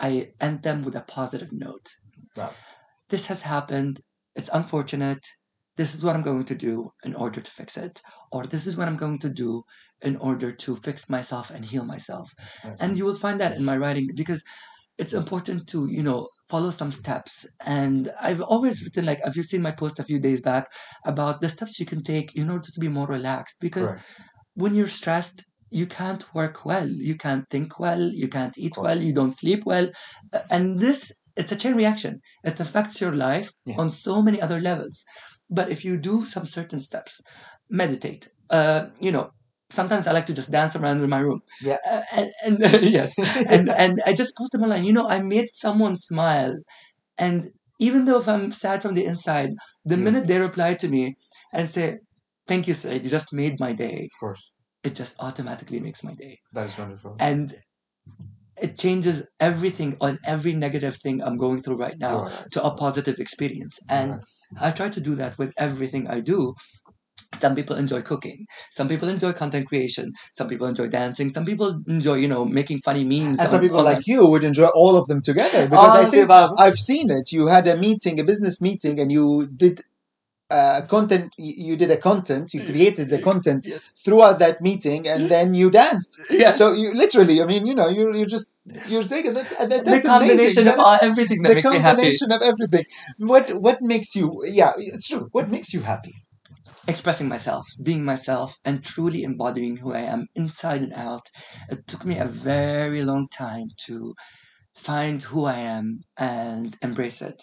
i 0.00 0.30
end 0.40 0.62
them 0.62 0.82
with 0.82 0.96
a 0.96 1.00
positive 1.02 1.52
note. 1.52 1.88
Right. 2.36 2.52
this 3.08 3.26
has 3.28 3.42
happened. 3.42 4.00
It's 4.34 4.50
unfortunate. 4.52 5.24
This 5.76 5.94
is 5.94 6.02
what 6.02 6.16
i'm 6.16 6.22
going 6.22 6.44
to 6.44 6.54
do 6.54 6.90
in 7.04 7.14
order 7.14 7.40
to 7.40 7.50
fix 7.50 7.76
it 7.76 8.00
or 8.32 8.44
this 8.44 8.66
is 8.66 8.76
what 8.76 8.88
i'm 8.88 8.96
going 8.96 9.18
to 9.20 9.28
do 9.28 9.62
in 10.02 10.16
order 10.16 10.50
to 10.52 10.76
fix 10.76 11.08
myself 11.08 11.50
and 11.50 11.64
heal 11.64 11.84
myself. 11.84 12.30
That's 12.64 12.82
and 12.82 12.92
it. 12.92 12.98
you 12.98 13.04
will 13.04 13.16
find 13.16 13.40
that 13.40 13.56
in 13.56 13.64
my 13.64 13.76
writing 13.76 14.08
because 14.14 14.42
it's 14.98 15.12
important 15.12 15.66
to 15.68 15.86
you 15.90 16.02
know 16.02 16.28
follow 16.48 16.70
some 16.70 16.92
steps. 16.92 17.46
And 17.60 18.12
i've 18.20 18.42
always 18.42 18.82
written 18.82 19.04
like 19.06 19.20
have 19.24 19.36
you 19.36 19.42
seen 19.42 19.62
my 19.62 19.72
post 19.72 19.98
a 19.98 20.04
few 20.04 20.18
days 20.18 20.40
back 20.40 20.66
about 21.04 21.40
the 21.40 21.48
steps 21.48 21.78
you 21.80 21.86
can 21.86 22.02
take 22.02 22.34
in 22.36 22.50
order 22.50 22.70
to 22.70 22.80
be 22.80 22.88
more 22.88 23.06
relaxed 23.06 23.56
because 23.60 23.90
when 24.54 24.74
you're 24.74 24.96
stressed 25.00 25.44
you 25.70 25.86
can't 25.86 26.24
work 26.34 26.64
well. 26.64 26.88
You 26.88 27.16
can't 27.16 27.44
think 27.50 27.78
well. 27.78 28.00
You 28.00 28.28
can't 28.28 28.56
eat 28.58 28.76
well. 28.76 29.00
you 29.00 29.12
don't 29.12 29.32
sleep 29.34 29.64
well. 29.66 29.88
Uh, 30.32 30.40
and 30.50 30.78
this 30.80 31.12
it's 31.36 31.52
a 31.52 31.56
chain 31.56 31.74
reaction. 31.76 32.20
It 32.44 32.60
affects 32.60 33.00
your 33.00 33.12
life 33.12 33.50
Yeah. 33.66 33.76
on 33.78 33.90
so 33.92 34.22
many 34.22 34.40
other 34.40 34.60
levels. 34.60 35.04
But 35.50 35.70
if 35.70 35.84
you 35.84 35.98
do 35.98 36.24
some 36.24 36.46
certain 36.46 36.80
steps 36.80 37.20
meditate. 37.70 38.28
Uh, 38.50 38.86
you 39.00 39.10
know 39.10 39.30
sometimes 39.70 40.06
i 40.06 40.12
like 40.12 40.26
to 40.26 40.32
just 40.32 40.52
dance 40.52 40.76
around 40.76 41.00
in 41.02 41.10
my 41.10 41.18
room. 41.18 41.40
Yeah. 41.60 41.78
Uh, 41.90 42.02
and, 42.12 42.30
and 42.62 42.82
yes. 42.98 43.12
And 43.50 43.68
and 43.76 44.00
I 44.06 44.12
just 44.14 44.36
post 44.38 44.52
them 44.52 44.62
online. 44.62 44.84
You 44.84 44.92
know, 44.92 45.08
I 45.08 45.20
made 45.20 45.48
someone 45.52 45.96
smile, 45.96 46.54
and 47.18 47.50
even 47.80 48.04
though 48.06 48.20
if 48.20 48.28
I'm 48.28 48.52
sad 48.52 48.82
from 48.82 48.94
the 48.94 49.04
inside, 49.06 49.50
the 49.84 49.96
Yeah. 49.96 50.04
minute 50.04 50.26
they 50.28 50.40
reply 50.40 50.74
to 50.74 50.88
me 50.88 51.16
and 51.52 51.68
say, 51.68 51.98
"Thank 52.48 52.68
you, 52.68 52.74
Said, 52.74 53.04
you 53.04 53.10
just 53.10 53.32
made 53.32 53.60
my 53.60 53.72
day," 53.72 53.98
of 54.12 54.20
course 54.20 54.42
it 54.86 54.94
just 54.94 55.14
automatically 55.18 55.80
makes 55.80 56.02
my 56.02 56.14
day, 56.14 56.38
that 56.52 56.66
is 56.68 56.78
wonderful 56.78 57.16
and 57.18 57.54
it 58.60 58.78
changes 58.78 59.26
everything 59.38 59.96
on 60.00 60.18
every 60.24 60.54
negative 60.54 60.96
thing 60.96 61.22
I'm 61.22 61.36
going 61.36 61.62
through 61.62 61.76
right 61.76 61.98
now 61.98 62.24
right. 62.24 62.50
to 62.52 62.64
a 62.64 62.74
positive 62.74 63.18
experience. 63.18 63.78
And 63.88 64.12
right. 64.12 64.20
I 64.60 64.70
try 64.70 64.88
to 64.88 65.00
do 65.00 65.14
that 65.16 65.36
with 65.38 65.52
everything 65.58 66.08
I 66.08 66.20
do. 66.20 66.54
Some 67.34 67.54
people 67.54 67.76
enjoy 67.76 68.00
cooking. 68.02 68.46
Some 68.70 68.88
people 68.88 69.08
enjoy 69.08 69.32
content 69.32 69.68
creation. 69.68 70.12
Some 70.32 70.48
people 70.48 70.66
enjoy 70.66 70.88
dancing. 70.88 71.28
Some 71.34 71.44
people 71.44 71.82
enjoy, 71.86 72.14
you 72.14 72.28
know, 72.28 72.44
making 72.44 72.80
funny 72.82 73.04
memes. 73.04 73.38
and 73.38 73.50
some 73.50 73.60
people 73.60 73.82
like 73.82 74.06
you 74.06 74.26
would 74.26 74.44
enjoy 74.44 74.68
all 74.68 74.96
of 74.96 75.06
them 75.06 75.20
together 75.20 75.68
because 75.68 75.90
All 75.90 76.06
I 76.06 76.10
think. 76.10 76.30
I've 76.30 76.78
seen 76.78 77.10
it. 77.10 77.32
You 77.32 77.46
had 77.46 77.66
a 77.66 77.76
meeting, 77.76 78.20
a 78.20 78.24
business 78.24 78.62
meeting, 78.62 79.00
and 79.00 79.12
you 79.12 79.48
did 79.54 79.82
uh, 80.50 80.82
content. 80.86 81.32
You 81.38 81.52
you 81.68 81.76
did 81.76 81.90
a 81.90 81.96
content. 81.96 82.54
You 82.54 82.64
created 82.64 83.10
the 83.10 83.20
content 83.20 83.66
Yes. 83.66 83.82
throughout 84.04 84.38
that 84.38 84.60
meeting, 84.60 85.08
and 85.08 85.30
then 85.30 85.54
you 85.54 85.70
danced. 85.70 86.20
Yes. 86.30 86.58
So 86.58 86.72
you 86.72 86.94
literally, 86.94 87.42
I 87.42 87.46
mean, 87.46 87.66
you 87.66 87.74
know, 87.74 87.88
you're 87.88 88.14
you're 88.14 88.26
just 88.36 88.56
you're 88.88 89.02
saying 89.02 89.32
that, 89.34 89.48
that 89.70 89.84
the 89.84 90.00
combination 90.02 90.68
amazing. 90.68 90.68
of 90.68 90.76
That- 90.76 91.02
everything 91.02 91.42
that 91.42 91.48
the 91.50 91.54
makes 91.56 91.70
me 91.70 91.78
happy. 91.78 91.86
combination 91.88 92.32
of 92.32 92.42
everything. 92.42 92.84
What 93.18 93.50
what 93.66 93.78
makes 93.82 94.14
you? 94.14 94.42
Yeah, 94.46 94.72
it's 94.76 95.08
true. 95.08 95.28
What 95.32 95.50
makes 95.50 95.72
you 95.74 95.80
happy? 95.82 96.14
expressing 96.88 97.28
myself, 97.28 97.66
being 97.82 98.04
myself, 98.04 98.56
and 98.64 98.84
truly 98.84 99.22
embodying 99.24 99.76
who 99.78 99.92
I 99.92 100.00
am 100.00 100.26
inside 100.34 100.82
and 100.82 100.92
out. 100.92 101.26
It 101.68 101.86
took 101.86 102.04
me 102.04 102.18
a 102.18 102.24
very 102.26 103.02
long 103.02 103.28
time 103.28 103.68
to 103.86 104.14
find 104.74 105.22
who 105.22 105.44
I 105.44 105.56
am 105.56 106.00
and 106.18 106.76
embrace 106.82 107.22
it. 107.22 107.42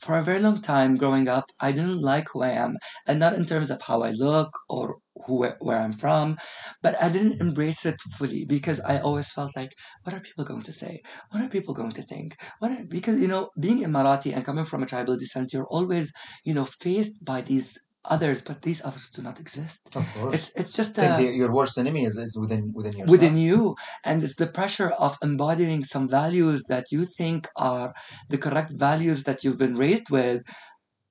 For 0.00 0.18
a 0.18 0.22
very 0.22 0.40
long 0.40 0.60
time 0.60 0.96
growing 0.96 1.28
up, 1.28 1.46
I 1.60 1.72
didn't 1.72 2.02
like 2.02 2.28
who 2.32 2.42
I 2.42 2.50
am, 2.50 2.76
and 3.06 3.18
not 3.18 3.34
in 3.34 3.46
terms 3.46 3.70
of 3.70 3.80
how 3.82 4.02
I 4.02 4.10
look 4.10 4.50
or 4.68 4.98
who 5.26 5.46
where 5.60 5.78
I'm 5.78 5.92
from, 5.92 6.36
but 6.82 7.02
I 7.02 7.08
didn't 7.08 7.32
mm-hmm. 7.32 7.48
embrace 7.48 7.86
it 7.86 8.00
fully 8.16 8.44
because 8.44 8.80
I 8.80 8.98
always 8.98 9.30
felt 9.32 9.56
like, 9.56 9.72
what 10.02 10.14
are 10.14 10.20
people 10.20 10.44
going 10.44 10.62
to 10.64 10.72
say? 10.72 11.02
What 11.30 11.42
are 11.42 11.48
people 11.48 11.74
going 11.74 11.92
to 11.92 12.02
think? 12.02 12.36
What 12.58 12.70
are, 12.72 12.84
because 12.84 13.18
you 13.18 13.28
know, 13.28 13.50
being 13.58 13.80
Emirati 13.80 14.34
and 14.34 14.44
coming 14.44 14.66
from 14.66 14.82
a 14.82 14.86
tribal 14.86 15.16
descent, 15.16 15.52
you're 15.52 15.66
always 15.66 16.12
you 16.44 16.54
know 16.54 16.64
faced 16.64 17.24
by 17.24 17.40
these 17.40 17.78
others, 18.08 18.42
but 18.42 18.62
these 18.62 18.84
others 18.84 19.10
do 19.10 19.22
not 19.22 19.40
exist. 19.40 19.80
Of 19.94 20.06
course. 20.14 20.34
It's 20.34 20.48
it's 20.60 20.72
just 20.80 20.98
a, 20.98 21.16
the, 21.18 21.32
your 21.42 21.52
worst 21.52 21.78
enemy 21.78 22.04
is, 22.04 22.16
is 22.16 22.36
within 22.40 22.72
within 22.74 22.92
yourself. 22.92 23.10
within 23.10 23.36
you, 23.36 23.76
and 24.04 24.22
it's 24.22 24.36
the 24.36 24.46
pressure 24.46 24.90
of 25.06 25.18
embodying 25.22 25.84
some 25.84 26.08
values 26.08 26.64
that 26.68 26.86
you 26.90 27.04
think 27.04 27.48
are 27.56 27.94
the 28.28 28.38
correct 28.38 28.72
values 28.72 29.24
that 29.24 29.44
you've 29.44 29.58
been 29.58 29.76
raised 29.76 30.10
with, 30.10 30.42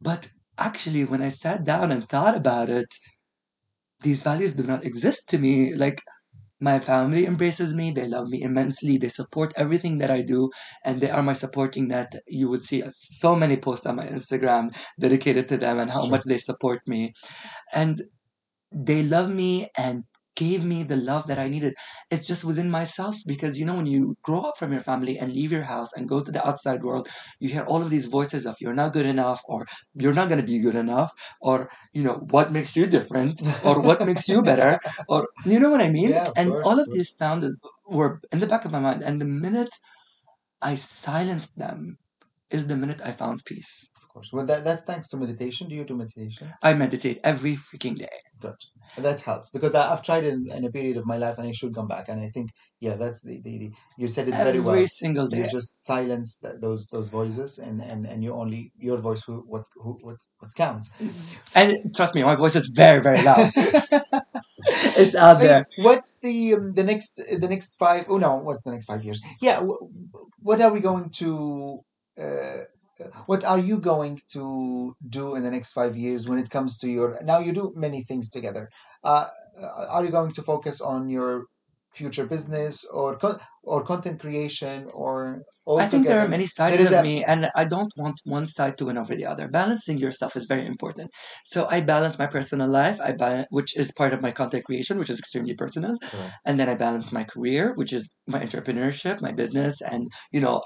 but 0.01 0.29
actually, 0.57 1.03
when 1.05 1.21
I 1.21 1.29
sat 1.29 1.63
down 1.63 1.91
and 1.91 2.07
thought 2.07 2.35
about 2.35 2.69
it, 2.69 2.89
these 4.01 4.23
values 4.23 4.53
do 4.55 4.63
not 4.63 4.85
exist 4.85 5.29
to 5.29 5.37
me. 5.37 5.73
Like 5.75 6.01
my 6.59 6.79
family 6.79 7.25
embraces 7.25 7.73
me, 7.75 7.91
they 7.91 8.07
love 8.07 8.27
me 8.27 8.41
immensely, 8.41 8.97
they 8.97 9.09
support 9.09 9.53
everything 9.55 9.99
that 9.99 10.11
I 10.11 10.21
do, 10.21 10.49
and 10.83 10.99
they 11.01 11.09
are 11.09 11.23
my 11.23 11.33
supporting 11.33 11.87
net. 11.89 12.15
You 12.27 12.49
would 12.49 12.63
see 12.63 12.83
uh, 12.83 12.89
so 12.91 13.35
many 13.35 13.57
posts 13.57 13.85
on 13.85 13.95
my 13.97 14.07
Instagram 14.07 14.75
dedicated 14.99 15.47
to 15.49 15.57
them 15.57 15.79
and 15.79 15.91
how 15.91 16.05
Sure. 16.05 16.09
much 16.09 16.23
they 16.25 16.37
support 16.39 16.81
me. 16.87 17.13
And 17.73 18.03
they 18.71 19.03
love 19.03 19.33
me 19.33 19.69
and 19.77 20.03
gave 20.37 20.63
me 20.63 20.83
the 20.83 20.95
love 20.97 21.27
that 21.27 21.39
I 21.39 21.47
needed. 21.49 21.73
It's 22.11 22.27
just 22.27 22.45
within 22.45 22.69
myself 22.71 23.15
because 23.25 23.59
you 23.59 23.65
know 23.65 23.75
when 23.75 23.87
you 23.87 24.15
grow 24.23 24.41
up 24.41 24.57
from 24.57 24.71
your 24.71 24.81
family 24.81 25.17
and 25.19 25.33
leave 25.33 25.51
your 25.51 25.63
house 25.63 25.91
and 25.93 26.07
go 26.07 26.21
to 26.21 26.31
the 26.31 26.47
outside 26.47 26.83
world, 26.83 27.09
you 27.39 27.49
hear 27.49 27.63
all 27.65 27.81
of 27.81 27.89
these 27.89 28.05
voices 28.07 28.45
of 28.45 28.55
you're 28.61 28.73
not 28.81 28.93
good 28.93 29.05
enough 29.05 29.41
or 29.47 29.65
you're 29.95 30.13
not 30.19 30.29
going 30.29 30.41
to 30.41 30.47
be 30.47 30.59
good 30.59 30.75
enough 30.75 31.11
or 31.41 31.69
you 31.93 32.03
know 32.03 32.17
what 32.35 32.51
makes 32.51 32.75
you 32.75 32.85
different 32.87 33.41
or 33.63 33.81
what 33.81 34.03
makes 34.03 34.27
you 34.29 34.43
better 34.43 34.79
or 35.09 35.27
you 35.45 35.59
know 35.59 35.71
what 35.71 35.81
I 35.81 35.89
mean? 35.89 36.13
Yeah, 36.13 36.31
and 36.35 36.49
course, 36.49 36.63
all 36.63 36.79
of 36.79 36.87
of 36.87 36.89
these 36.91 37.15
sounds 37.15 37.45
were 37.87 38.21
in 38.31 38.39
the 38.39 38.47
back 38.47 38.65
of 38.65 38.71
my 38.71 38.79
mind 38.79 39.03
and 39.03 39.19
the 39.21 39.25
minute 39.25 39.73
I 40.61 40.75
silenced 40.75 41.57
them 41.57 41.97
is 42.51 42.67
the 42.67 42.77
minute 42.77 43.01
I 43.01 43.13
found 43.13 43.45
peace. 43.45 43.89
Course. 44.17 44.33
Well, 44.33 44.47
that, 44.47 44.63
that's 44.63 44.81
thanks 44.81 45.09
to 45.09 45.17
meditation. 45.17 45.69
Do 45.69 45.75
you 45.75 45.83
do 45.83 45.95
meditation? 45.95 46.51
I 46.63 46.73
meditate 46.73 47.19
every 47.23 47.55
freaking 47.55 47.95
day. 47.95 48.17
Good. 48.41 48.55
That 48.97 49.21
helps 49.21 49.51
because 49.51 49.75
I, 49.75 49.93
I've 49.93 50.01
tried 50.01 50.23
it 50.23 50.33
in, 50.33 50.47
in 50.51 50.65
a 50.65 50.71
period 50.71 50.97
of 50.97 51.05
my 51.05 51.17
life 51.17 51.37
and 51.37 51.47
I 51.47 51.51
should 51.51 51.75
come 51.75 51.87
back. 51.87 52.09
And 52.09 52.19
I 52.19 52.29
think, 52.29 52.49
yeah, 52.79 52.95
that's 52.95 53.21
the, 53.21 53.39
the, 53.43 53.59
the 53.59 53.71
you 53.95 54.07
said 54.07 54.27
it 54.27 54.33
very 54.33 54.59
well. 54.59 54.73
Every 54.73 54.87
single 54.87 55.27
day. 55.27 55.41
You 55.41 55.47
just 55.47 55.85
silence 55.85 56.39
th- 56.39 56.55
those 56.59 56.87
those 56.87 57.09
voices 57.09 57.59
and, 57.59 57.79
and, 57.79 58.07
and 58.07 58.23
you 58.23 58.33
only 58.33 58.71
your 58.79 58.97
voice 58.97 59.23
who 59.23 59.43
what 59.45 59.65
who 59.75 59.99
what 60.01 60.17
what 60.39 60.51
counts. 60.55 60.89
And 61.53 61.95
trust 61.95 62.15
me, 62.15 62.23
my 62.23 62.33
voice 62.33 62.55
is 62.55 62.71
very, 62.75 62.99
very 62.99 63.21
loud. 63.21 63.51
it's 64.97 65.13
out 65.13 65.37
there. 65.39 65.67
What's 65.77 66.19
the 66.21 66.55
um, 66.55 66.73
the 66.73 66.83
next 66.83 67.21
the 67.39 67.47
next 67.47 67.75
five? 67.77 68.05
Oh 68.09 68.17
no, 68.17 68.37
what's 68.37 68.63
the 68.63 68.71
next 68.71 68.87
five 68.87 69.03
years? 69.03 69.21
Yeah, 69.41 69.57
w- 69.57 69.89
what 70.41 70.59
are 70.59 70.73
we 70.73 70.79
going 70.79 71.11
to? 71.21 71.81
Uh, 72.19 72.63
what 73.25 73.43
are 73.43 73.59
you 73.59 73.77
going 73.79 74.19
to 74.33 74.95
do 75.09 75.35
in 75.35 75.43
the 75.43 75.51
next 75.51 75.73
five 75.73 75.95
years 75.95 76.27
when 76.27 76.39
it 76.39 76.49
comes 76.49 76.77
to 76.79 76.89
your? 76.89 77.19
Now 77.23 77.39
you 77.39 77.51
do 77.53 77.73
many 77.75 78.03
things 78.03 78.29
together. 78.29 78.69
Uh, 79.03 79.27
are 79.89 80.03
you 80.03 80.11
going 80.11 80.31
to 80.33 80.41
focus 80.41 80.81
on 80.81 81.09
your 81.09 81.45
future 81.93 82.27
business 82.27 82.85
or 82.85 83.17
or 83.63 83.83
content 83.83 84.19
creation 84.19 84.87
or 84.93 85.41
I 85.79 85.85
think 85.85 86.07
there 86.07 86.19
are 86.19 86.27
many 86.27 86.45
sides 86.45 86.83
of 86.85 86.91
a- 86.99 87.03
me, 87.03 87.23
and 87.23 87.49
I 87.55 87.65
don't 87.65 87.91
want 87.97 88.19
one 88.25 88.45
side 88.47 88.77
to 88.77 88.85
win 88.85 88.97
over 88.97 89.15
the 89.15 89.25
other. 89.25 89.47
Balancing 89.47 89.97
yourself 89.97 90.35
is 90.35 90.45
very 90.45 90.65
important. 90.65 91.11
So 91.45 91.67
I 91.69 91.81
balance 91.81 92.17
my 92.17 92.25
personal 92.27 92.67
life, 92.67 92.99
I 92.99 93.11
balance, 93.11 93.47
which 93.51 93.77
is 93.77 93.91
part 93.91 94.13
of 94.13 94.21
my 94.21 94.31
content 94.31 94.63
creation, 94.65 94.97
which 94.97 95.09
is 95.09 95.19
extremely 95.19 95.53
personal, 95.55 95.97
Correct. 95.99 96.33
and 96.45 96.59
then 96.59 96.69
I 96.69 96.75
balance 96.75 97.11
my 97.11 97.23
career, 97.25 97.73
which 97.75 97.93
is 97.93 98.07
my 98.27 98.39
entrepreneurship, 98.39 99.21
my 99.21 99.31
business, 99.31 99.81
and 99.81 100.07
you 100.31 100.39
know, 100.41 100.61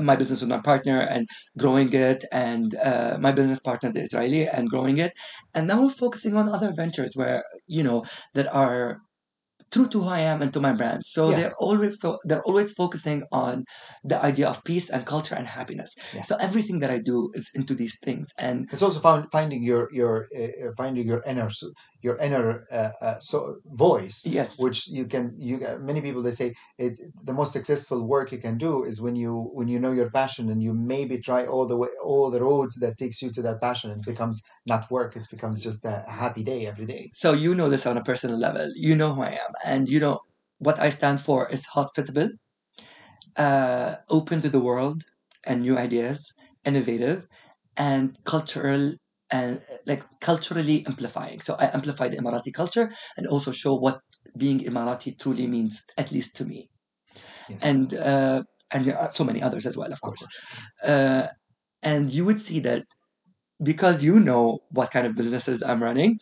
my 0.00 0.16
business 0.16 0.40
with 0.40 0.50
my 0.50 0.60
partner 0.60 1.00
and 1.00 1.26
growing 1.58 1.92
it, 1.92 2.24
and 2.32 2.74
uh, 2.76 3.16
my 3.20 3.32
business 3.32 3.60
partner, 3.60 3.92
the 3.92 4.02
Israeli, 4.02 4.48
and 4.48 4.68
growing 4.68 4.98
it, 4.98 5.12
and 5.54 5.66
now 5.66 5.82
we're 5.82 5.90
focusing 5.90 6.36
on 6.36 6.48
other 6.48 6.72
ventures 6.74 7.12
where 7.14 7.44
you 7.66 7.82
know 7.82 8.04
that 8.34 8.48
are 8.52 8.98
true 9.72 9.88
to 9.88 10.02
who 10.02 10.08
I 10.08 10.20
am 10.20 10.42
and 10.42 10.52
to 10.54 10.60
my 10.60 10.72
brand. 10.72 11.02
So 11.04 11.30
Yeah. 11.30 11.36
they're 11.36 11.56
always 11.58 11.96
fo- 12.02 12.18
they're 12.24 12.42
always 12.50 12.72
focusing 12.72 13.24
on 13.32 13.64
the 14.04 14.18
idea 14.30 14.48
of 14.48 14.62
peace 14.64 14.88
and 14.90 15.04
culture 15.04 15.34
and 15.34 15.46
happiness. 15.46 15.90
Yeah. 16.14 16.22
So 16.22 16.36
everything 16.36 16.78
that 16.80 16.90
I 16.90 17.00
do 17.00 17.30
is 17.34 17.50
into 17.54 17.74
these 17.74 17.96
things, 18.04 18.28
and 18.38 18.68
It's 18.72 18.82
also 18.82 19.00
found, 19.00 19.26
finding 19.32 19.62
your 19.70 19.88
your 20.00 20.14
uh, 20.40 20.70
finding 20.76 21.06
your 21.08 21.22
inner 21.26 21.50
your 22.02 22.16
inner 22.18 22.66
uh, 22.70 22.90
uh, 23.00 23.18
so 23.20 23.56
voice. 23.66 24.24
yes, 24.26 24.58
which 24.58 24.88
you 24.88 25.06
can 25.06 25.34
you 25.38 25.64
uh, 25.64 25.78
many 25.78 26.00
people 26.00 26.22
they 26.22 26.32
say 26.32 26.52
it 26.78 26.98
the 27.24 27.32
most 27.32 27.52
successful 27.52 28.06
work 28.06 28.32
you 28.32 28.38
can 28.38 28.56
do 28.58 28.84
is 28.84 29.00
when 29.00 29.16
you 29.16 29.50
when 29.52 29.68
you 29.68 29.78
know 29.78 29.92
your 29.92 30.10
passion 30.10 30.50
and 30.50 30.62
you 30.62 30.72
maybe 30.74 31.18
try 31.18 31.46
all 31.46 31.66
the 31.66 31.76
way 31.76 31.88
all 32.04 32.30
the 32.30 32.42
roads 32.42 32.76
that 32.76 32.98
takes 32.98 33.20
you 33.22 33.30
to 33.30 33.42
that 33.42 33.60
passion 33.60 33.90
it 33.90 34.02
becomes 34.04 34.42
not 34.66 34.90
work 34.90 35.16
it 35.16 35.26
becomes 35.30 35.62
just 35.62 35.84
a 35.84 36.04
happy 36.08 36.42
day 36.44 36.66
every 36.66 36.86
day 36.86 37.08
so 37.12 37.32
you 37.32 37.54
know 37.54 37.68
this 37.68 37.86
on 37.86 37.96
a 37.96 38.02
personal 38.04 38.38
level. 38.38 38.70
You 38.74 38.94
know 38.96 39.14
who 39.14 39.22
I 39.22 39.30
am, 39.30 39.52
and 39.64 39.88
you 39.88 40.00
know 40.00 40.20
what 40.58 40.78
I 40.78 40.88
stand 40.90 41.20
for 41.20 41.48
is 41.48 41.66
hospitable, 41.66 42.30
uh, 43.36 43.96
open 44.08 44.40
to 44.42 44.48
the 44.48 44.60
world 44.60 45.02
and 45.44 45.62
new 45.62 45.76
ideas, 45.78 46.32
innovative, 46.64 47.26
and 47.76 48.16
cultural 48.24 48.94
and 49.30 49.60
like 49.86 50.04
culturally 50.20 50.84
amplifying. 50.86 51.40
So 51.40 51.54
I 51.54 51.66
amplify 51.74 52.08
the 52.08 52.18
Emirati 52.18 52.52
culture 52.54 52.92
and 53.16 53.26
also 53.26 53.52
show 53.52 53.74
what 53.74 54.00
being 54.36 54.60
Emirati 54.60 55.18
truly 55.18 55.46
means, 55.46 55.82
at 55.98 56.12
least 56.12 56.36
to 56.36 56.44
me. 56.44 56.70
Yes. 57.48 57.60
and 57.62 57.94
uh, 57.94 58.42
and 58.72 58.84
there 58.86 58.98
are 58.98 59.12
so 59.12 59.24
many 59.24 59.42
others 59.42 59.66
as 59.66 59.76
well, 59.76 59.92
of 59.92 60.00
course. 60.00 60.26
Uh, 60.82 61.28
and 61.82 62.10
you 62.12 62.24
would 62.24 62.40
see 62.40 62.60
that 62.60 62.84
because 63.62 64.04
you 64.04 64.18
know 64.20 64.60
what 64.70 64.90
kind 64.90 65.06
of 65.06 65.14
businesses 65.14 65.62
I'm 65.62 65.82
running, 65.82 66.18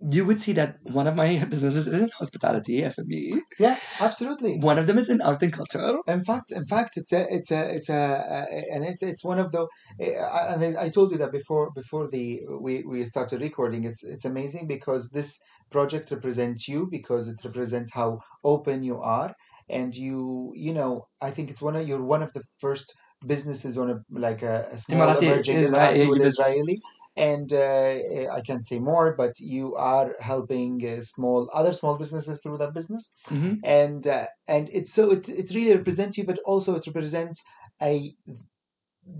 you 0.00 0.24
would 0.26 0.40
see 0.40 0.52
that 0.52 0.76
one 0.82 1.06
of 1.06 1.16
my 1.16 1.42
businesses 1.50 1.88
is 1.88 2.00
in 2.02 2.10
hospitality, 2.18 2.82
F&B. 2.84 3.32
yeah 3.58 3.78
absolutely 4.00 4.58
One 4.58 4.78
of 4.78 4.86
them 4.86 4.98
is 4.98 5.08
in 5.10 5.20
art 5.20 5.42
and 5.42 5.52
culture. 5.52 5.94
in 6.06 6.24
fact 6.24 6.52
in 6.52 6.64
fact 6.64 6.96
it's 6.96 7.12
a 7.12 7.22
it's 7.34 7.50
a 7.50 7.74
it's 7.76 7.88
a 7.88 7.94
uh, 8.36 8.46
and 8.72 8.84
it's 8.84 9.02
it's 9.02 9.24
one 9.24 9.38
of 9.38 9.50
the 9.52 9.62
uh, 9.62 10.54
and 10.54 10.76
I- 10.78 10.88
told 10.90 11.10
you 11.12 11.18
that 11.18 11.32
before 11.32 11.70
before 11.74 12.08
the 12.08 12.40
we 12.60 12.84
we 12.84 13.02
started 13.04 13.40
recording 13.40 13.84
it's 13.84 14.04
it's 14.04 14.24
amazing 14.24 14.66
because 14.68 15.10
this 15.10 15.38
project 15.70 16.10
represents 16.12 16.68
you 16.68 16.86
because 16.90 17.26
it 17.28 17.38
represents 17.44 17.92
how 17.92 18.20
open 18.44 18.82
you 18.84 18.98
are 19.00 19.34
and 19.68 19.96
you 19.96 20.52
you 20.54 20.72
know 20.72 21.06
i 21.20 21.30
think 21.30 21.50
it's 21.50 21.62
one 21.62 21.74
of 21.76 21.86
you're 21.88 22.04
one 22.04 22.22
of 22.22 22.32
the 22.34 22.42
first 22.60 22.94
businesses 23.26 23.76
on 23.76 23.90
a 23.90 23.96
like 24.10 24.42
a, 24.42 24.68
a 24.70 24.78
small 24.78 25.08
Emirati- 25.08 25.16
emerging 25.16 25.60
Israeli 25.60 26.06
Emirati 26.06 26.08
with 26.08 26.22
business. 26.22 26.36
israeli 26.38 26.80
and 27.16 27.52
uh, 27.52 27.94
i 28.38 28.40
can't 28.46 28.66
say 28.66 28.78
more 28.78 29.14
but 29.16 29.32
you 29.38 29.74
are 29.74 30.14
helping 30.20 30.84
uh, 30.86 31.00
small 31.02 31.48
other 31.52 31.72
small 31.72 31.96
businesses 31.98 32.40
through 32.42 32.58
that 32.58 32.74
business. 32.74 33.12
Hmm 33.26 33.54
and 33.64 34.06
uh, 34.06 34.26
and 34.48 34.68
it's 34.72 34.92
so 34.92 35.10
it, 35.10 35.28
it 35.28 35.54
really 35.54 35.76
represents 35.76 36.18
you 36.18 36.24
but 36.24 36.38
also 36.44 36.76
it 36.76 36.86
represents 36.86 37.44
a 37.82 38.12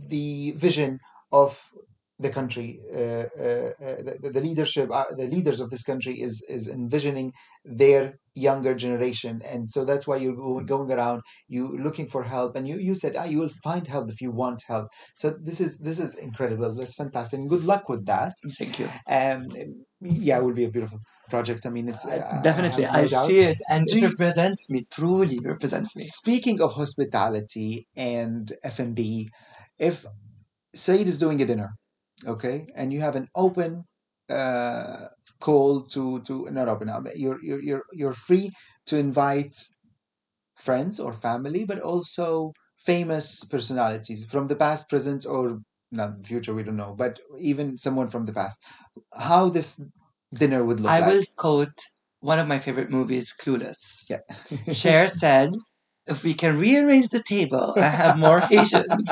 the 0.08 0.52
vision 0.52 0.98
of 1.32 1.60
the 2.18 2.30
country. 2.30 2.80
Uh, 2.92 2.96
uh, 2.98 3.72
uh, 3.86 4.02
the, 4.22 4.30
the 4.34 4.40
leadership 4.40 4.90
uh, 4.90 5.04
the 5.16 5.26
leaders 5.26 5.60
of 5.60 5.70
this 5.70 5.82
country 5.82 6.20
is 6.20 6.44
is 6.48 6.68
envisioning 6.68 7.32
their 7.64 8.18
younger 8.36 8.74
generation. 8.74 9.40
And 9.50 9.70
so 9.70 9.84
that's 9.84 10.06
why 10.06 10.16
you're 10.16 10.62
going 10.64 10.92
around 10.92 11.22
you 11.48 11.76
looking 11.78 12.06
for 12.08 12.22
help. 12.22 12.54
And 12.54 12.68
you 12.68 12.76
you 12.76 12.94
said 12.94 13.16
ah, 13.16 13.24
you 13.24 13.38
will 13.38 13.54
find 13.64 13.86
help 13.86 14.10
if 14.10 14.20
you 14.20 14.30
want 14.30 14.62
help. 14.68 14.88
So 15.16 15.30
this 15.30 15.60
is 15.60 15.78
this 15.78 15.98
is 15.98 16.14
incredible. 16.16 16.74
That's 16.74 16.94
fantastic. 16.94 17.40
Good 17.48 17.64
luck 17.64 17.88
with 17.88 18.06
that. 18.06 18.34
Thank 18.58 18.78
you. 18.78 18.88
um 19.08 19.48
yeah 20.00 20.36
it 20.38 20.44
will 20.44 20.52
be 20.62 20.64
a 20.64 20.70
beautiful 20.70 21.00
project. 21.30 21.66
I 21.66 21.70
mean 21.70 21.88
it's 21.88 22.06
uh, 22.06 22.40
definitely, 22.42 22.84
have 22.84 23.10
no 23.10 23.20
I 23.22 23.26
see 23.28 23.40
it, 23.40 23.58
and 23.68 23.86
Do 23.86 23.98
it 23.98 24.10
represents 24.10 24.68
me. 24.70 24.86
Truly 24.90 25.38
represents 25.40 25.96
me. 25.96 26.04
Speaking 26.04 26.60
of 26.60 26.74
hospitality 26.74 27.86
and 27.96 28.52
F&B, 28.62 29.30
if 29.78 30.04
Said 30.74 31.06
is 31.06 31.18
doing 31.18 31.40
a 31.40 31.46
dinner 31.46 31.70
okay, 32.26 32.66
and 32.74 32.92
you 32.92 33.00
have 33.00 33.16
an 33.16 33.28
open 33.34 33.84
uh, 34.28 35.06
call 35.40 35.82
to 35.94 36.20
to 36.22 36.48
not 36.50 36.68
open 36.68 36.88
up. 36.88 37.04
You're 37.14 37.42
you're 37.42 37.62
you're 37.62 37.84
you're 37.92 38.12
free 38.14 38.50
to 38.86 38.98
invite 38.98 39.56
friends 40.56 40.98
or 41.00 41.12
family, 41.12 41.64
but 41.64 41.80
also 41.80 42.52
famous 42.78 43.44
personalities 43.44 44.24
from 44.24 44.46
the 44.46 44.56
past, 44.56 44.88
present, 44.88 45.26
or 45.26 45.58
not 45.92 46.26
future. 46.26 46.54
We 46.54 46.62
don't 46.62 46.76
know, 46.76 46.94
but 46.96 47.18
even 47.38 47.78
someone 47.78 48.10
from 48.10 48.26
the 48.26 48.32
past. 48.32 48.58
How 49.14 49.48
this 49.48 49.80
dinner 50.34 50.64
would 50.64 50.80
look 50.80 50.90
I 50.90 51.00
like? 51.00 51.08
will 51.08 51.24
quote 51.36 51.78
one 52.20 52.38
of 52.38 52.48
my 52.48 52.58
favorite 52.58 52.90
movies, 52.90 53.32
Clueless. 53.40 53.78
Yeah. 54.08 54.20
Cher 54.72 55.06
said, 55.22 55.50
if 56.06 56.24
we 56.24 56.34
can 56.34 56.58
rearrange 56.58 57.08
the 57.10 57.22
table 57.22 57.74
and 57.74 57.84
have 57.84 58.16
more 58.18 58.40
Haitians, 58.50 59.08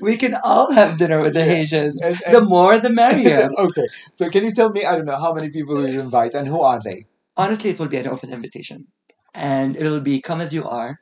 we 0.00 0.16
can 0.16 0.34
all 0.44 0.72
have 0.72 0.98
dinner 0.98 1.20
with 1.22 1.34
the. 1.34 1.44
Haitians. 1.44 2.00
And- 2.02 2.18
The 2.30 2.40
more, 2.42 2.78
the 2.80 2.90
merrier. 2.90 3.48
okay, 3.58 3.88
so 4.14 4.30
can 4.30 4.44
you 4.44 4.52
tell 4.52 4.70
me? 4.70 4.84
I 4.84 4.96
don't 4.96 5.06
know 5.06 5.18
how 5.18 5.34
many 5.34 5.50
people 5.50 5.88
you 5.88 6.00
invite 6.00 6.34
and 6.34 6.46
who 6.48 6.60
are 6.62 6.80
they? 6.82 7.06
Honestly, 7.36 7.70
it 7.70 7.78
will 7.78 7.88
be 7.88 7.98
an 7.98 8.08
open 8.08 8.32
invitation. 8.32 8.86
And 9.34 9.76
it 9.76 9.84
will 9.84 10.00
be 10.00 10.20
come 10.20 10.40
as 10.40 10.52
you 10.54 10.64
are. 10.64 10.98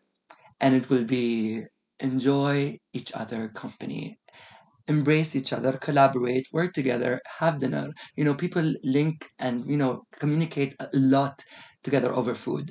And 0.60 0.74
it 0.74 0.90
will 0.90 1.04
be 1.04 1.64
enjoy 2.00 2.78
each 2.92 3.12
other 3.14 3.48
company. 3.48 4.18
Embrace 4.88 5.34
each 5.36 5.52
other, 5.52 5.72
collaborate, 5.74 6.46
work 6.52 6.72
together, 6.72 7.20
have 7.40 7.58
dinner. 7.60 7.88
You 8.16 8.24
know, 8.24 8.34
people 8.34 8.72
link 8.84 9.28
and, 9.38 9.68
you 9.70 9.76
know, 9.76 10.04
communicate 10.12 10.74
a 10.80 10.88
lot 10.94 11.44
together 11.86 12.12
over 12.20 12.34
food. 12.34 12.66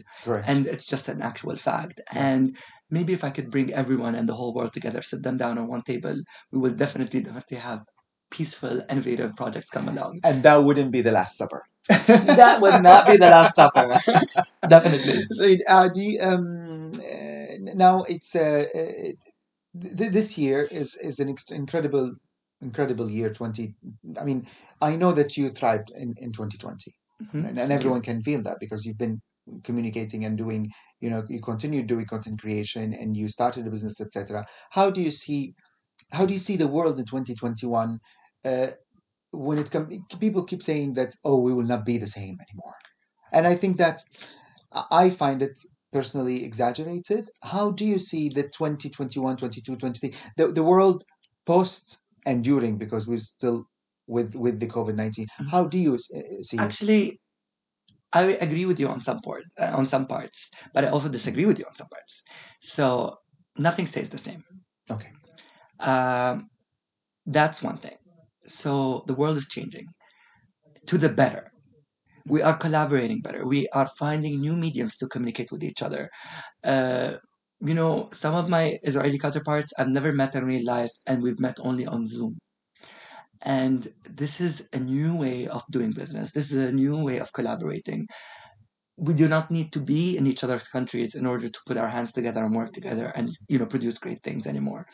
And 0.51 0.59
it's 0.73 0.87
just 0.93 1.09
an 1.13 1.21
actual 1.29 1.55
fact. 1.69 1.97
And 2.11 2.43
maybe 2.89 3.13
if 3.13 3.23
I 3.23 3.31
could 3.35 3.49
bring 3.55 3.73
everyone 3.73 4.15
and 4.15 4.29
the 4.29 4.37
whole 4.39 4.53
world 4.53 4.73
together, 4.73 5.01
sit 5.01 5.23
them 5.23 5.37
down 5.37 5.57
on 5.57 5.67
one 5.67 5.83
table, 5.91 6.17
we 6.51 6.59
will 6.59 6.75
definitely, 6.83 7.21
definitely 7.21 7.57
have 7.57 7.81
peaceful, 8.29 8.75
innovative 8.89 9.33
projects 9.41 9.69
come 9.75 9.87
along. 9.93 10.19
And 10.23 10.43
that 10.43 10.57
wouldn't 10.65 10.91
be 10.91 11.01
the 11.01 11.15
Last 11.19 11.37
Supper. 11.37 11.63
that 11.89 12.61
would 12.61 12.81
not 12.89 13.07
be 13.07 13.17
the 13.17 13.29
Last 13.37 13.55
Supper. 13.55 13.87
definitely. 14.67 15.19
So, 15.31 15.43
uh, 15.69 15.89
um, 16.21 16.91
uh, 16.95 17.71
now 17.85 18.03
it's 18.03 18.35
uh, 18.35 18.65
uh, 18.75 19.11
th- 19.97 20.11
this 20.11 20.37
year 20.37 20.67
is 20.71 20.95
is 20.95 21.19
an 21.19 21.29
ex- 21.29 21.51
incredible 21.51 22.15
incredible 22.61 23.09
year 23.09 23.31
20 23.33 23.73
i 24.19 24.23
mean 24.23 24.47
i 24.81 24.95
know 24.95 25.11
that 25.11 25.37
you 25.37 25.49
thrived 25.49 25.91
in, 25.91 26.13
in 26.17 26.31
2020 26.31 26.93
Mm-hmm. 27.27 27.45
And, 27.45 27.57
and, 27.57 27.71
everyone 27.71 28.01
can 28.01 28.21
feel 28.21 28.41
that 28.43 28.57
because 28.59 28.85
you've 28.85 28.97
been 28.97 29.21
communicating 29.63 30.25
and 30.25 30.37
doing, 30.37 30.69
you 30.99 31.09
know, 31.09 31.23
you 31.29 31.41
continue 31.41 31.83
doing 31.83 32.05
content 32.05 32.41
creation 32.41 32.93
and 32.93 33.15
you 33.15 33.27
started 33.27 33.67
a 33.67 33.69
business, 33.69 34.01
etc. 34.01 34.45
How 34.71 34.89
do 34.89 35.01
you 35.01 35.11
see, 35.11 35.53
how 36.11 36.25
do 36.25 36.33
you 36.33 36.39
see 36.39 36.55
the 36.55 36.67
world 36.67 36.99
in 36.99 37.05
2021 37.05 37.99
uh, 38.43 38.67
when 39.31 39.57
it 39.57 39.69
comes, 39.71 39.93
people 40.19 40.43
keep 40.43 40.63
saying 40.63 40.93
that, 40.93 41.13
oh, 41.23 41.39
we 41.39 41.53
will 41.53 41.63
not 41.63 41.85
be 41.85 41.97
the 41.97 42.07
same 42.07 42.37
anymore. 42.49 42.75
And 43.31 43.45
I 43.45 43.55
think 43.55 43.77
that 43.77 43.99
I 44.91 45.09
find 45.09 45.41
it 45.41 45.59
personally 45.91 46.43
exaggerated. 46.43 47.29
How 47.43 47.71
do 47.71 47.85
you 47.85 47.99
see 47.99 48.29
the 48.29 48.43
2021, 48.43 49.37
22, 49.37 49.75
23, 49.75 50.13
the, 50.37 50.47
the 50.51 50.63
world 50.63 51.03
post 51.45 52.01
and 52.25 52.43
during, 52.43 52.77
because 52.77 53.07
we're 53.07 53.19
still 53.19 53.67
with 54.07 54.35
with 54.35 54.59
the 54.59 54.67
covid-19 54.67 55.27
Mhm. 55.39 55.49
how 55.51 55.63
do 55.67 55.77
you 55.77 55.95
s- 55.95 56.11
uh, 56.15 56.21
see 56.43 56.57
it? 56.57 56.61
Actually, 56.61 57.19
I 58.13 58.23
agree 58.47 58.65
with 58.65 58.79
you 58.79 58.87
on 58.87 59.01
some 59.01 59.19
part, 59.21 59.43
uh, 59.59 59.71
on 59.79 59.87
some 59.87 60.07
parts, 60.07 60.49
but 60.73 60.85
I 60.85 60.89
also 60.89 61.09
disagree 61.09 61.45
with 61.45 61.59
you 61.59 61.65
on 61.65 61.75
some 61.75 61.87
parts. 61.95 62.23
So 62.61 63.17
nothing 63.57 63.85
stays 63.85 64.09
the 64.09 64.17
same. 64.17 64.43
Okay. 64.89 65.11
Um, 65.79 66.49
that's 67.25 67.63
one 67.63 67.77
thing. 67.77 67.97
So 68.47 69.03
the 69.07 69.15
world 69.15 69.37
is 69.37 69.47
changing 69.47 69.87
to 70.87 70.97
the 70.97 71.09
better. 71.09 71.51
We 72.27 72.41
are 72.41 72.57
collaborating 72.57 73.21
better. 73.21 73.45
We 73.47 73.67
are 73.69 73.87
finding 73.99 74.41
new 74.41 74.55
mediums 74.55 74.97
to 74.97 75.07
communicate 75.07 75.51
with 75.51 75.63
each 75.63 75.81
other. 75.83 76.09
Uh, 76.63 77.17
you 77.61 77.73
know, 77.73 78.09
some 78.13 78.35
of 78.35 78.49
my 78.49 78.79
Israeli 78.83 79.19
counterparts 79.19 79.73
I've 79.79 79.89
never 79.89 80.11
met 80.13 80.35
in 80.35 80.45
real 80.45 80.65
life, 80.65 80.91
and 81.07 81.23
we've 81.23 81.39
met 81.39 81.57
only 81.61 81.85
on 81.87 82.07
Zoom. 82.09 82.35
And 83.41 83.93
this 84.09 84.41
is 84.41 84.67
a 84.73 84.79
new 84.79 85.15
way 85.15 85.47
of 85.47 85.63
doing 85.71 85.91
business. 85.91 86.31
This 86.31 86.51
is 86.51 86.69
a 86.69 86.71
new 86.71 87.03
way 87.03 87.17
of 87.19 87.33
collaborating. 87.33 88.07
We 88.97 89.13
do 89.13 89.27
not 89.27 89.51
need 89.51 89.73
to 89.73 89.81
be 89.81 90.17
in 90.17 90.25
each 90.25 90.43
other's 90.43 90.69
countries 90.69 91.15
in 91.15 91.25
order 91.25 91.49
to 91.49 91.59
put 91.65 91.77
our 91.77 91.89
hands 91.89 92.13
together 92.13 92.43
and 92.43 92.55
work 92.55 92.71
together 92.71 93.07
and 93.07 93.37
you 93.49 93.59
know 93.59 93.65
produce 93.65 93.97
great 93.97 94.23
things 94.23 94.47
anymore. 94.47 94.87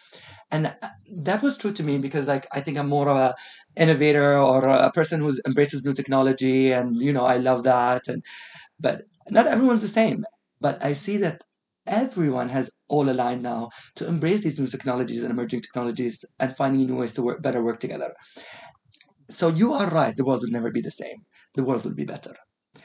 And 0.51 0.67
uh, 0.67 0.89
that 1.23 1.43
was 1.43 1.57
true 1.57 1.73
to 1.73 1.83
me 1.83 1.99
because 1.99 2.27
like 2.27 2.47
I 2.51 2.61
think 2.61 2.77
I'm 2.77 2.89
more 2.89 3.09
of 3.09 3.17
a 3.17 3.35
innovator 3.75 4.37
or 4.37 4.67
a 4.67 4.91
person 4.91 5.21
who 5.21 5.33
embraces 5.45 5.85
new 5.85 5.93
technology 5.93 6.71
and 6.71 7.01
you 7.01 7.13
know 7.13 7.25
I 7.25 7.37
love 7.37 7.63
that 7.63 8.07
and 8.07 8.23
but 8.79 9.03
not 9.29 9.47
everyone's 9.47 9.81
the 9.81 9.87
same. 9.87 10.25
But 10.59 10.83
I 10.83 10.93
see 10.93 11.17
that 11.17 11.43
everyone 11.87 12.49
has 12.49 12.71
all 12.95 13.09
aligned 13.09 13.43
now 13.43 13.69
to 13.97 14.07
embrace 14.13 14.41
these 14.43 14.59
new 14.59 14.67
technologies 14.75 15.23
and 15.23 15.31
emerging 15.31 15.61
technologies 15.61 16.15
and 16.39 16.55
finding 16.57 16.85
new 16.87 16.97
ways 17.01 17.13
to 17.15 17.23
work 17.27 17.41
better 17.41 17.63
work 17.63 17.79
together. 17.85 18.11
So 19.31 19.47
you 19.47 19.73
are 19.73 19.87
right, 19.89 20.15
the 20.15 20.23
world 20.23 20.41
will 20.41 20.51
never 20.51 20.71
be 20.71 20.81
the 20.81 20.91
same. 20.91 21.25
The 21.55 21.63
world 21.63 21.83
will 21.85 21.95
be 21.95 22.05
better. 22.05 22.35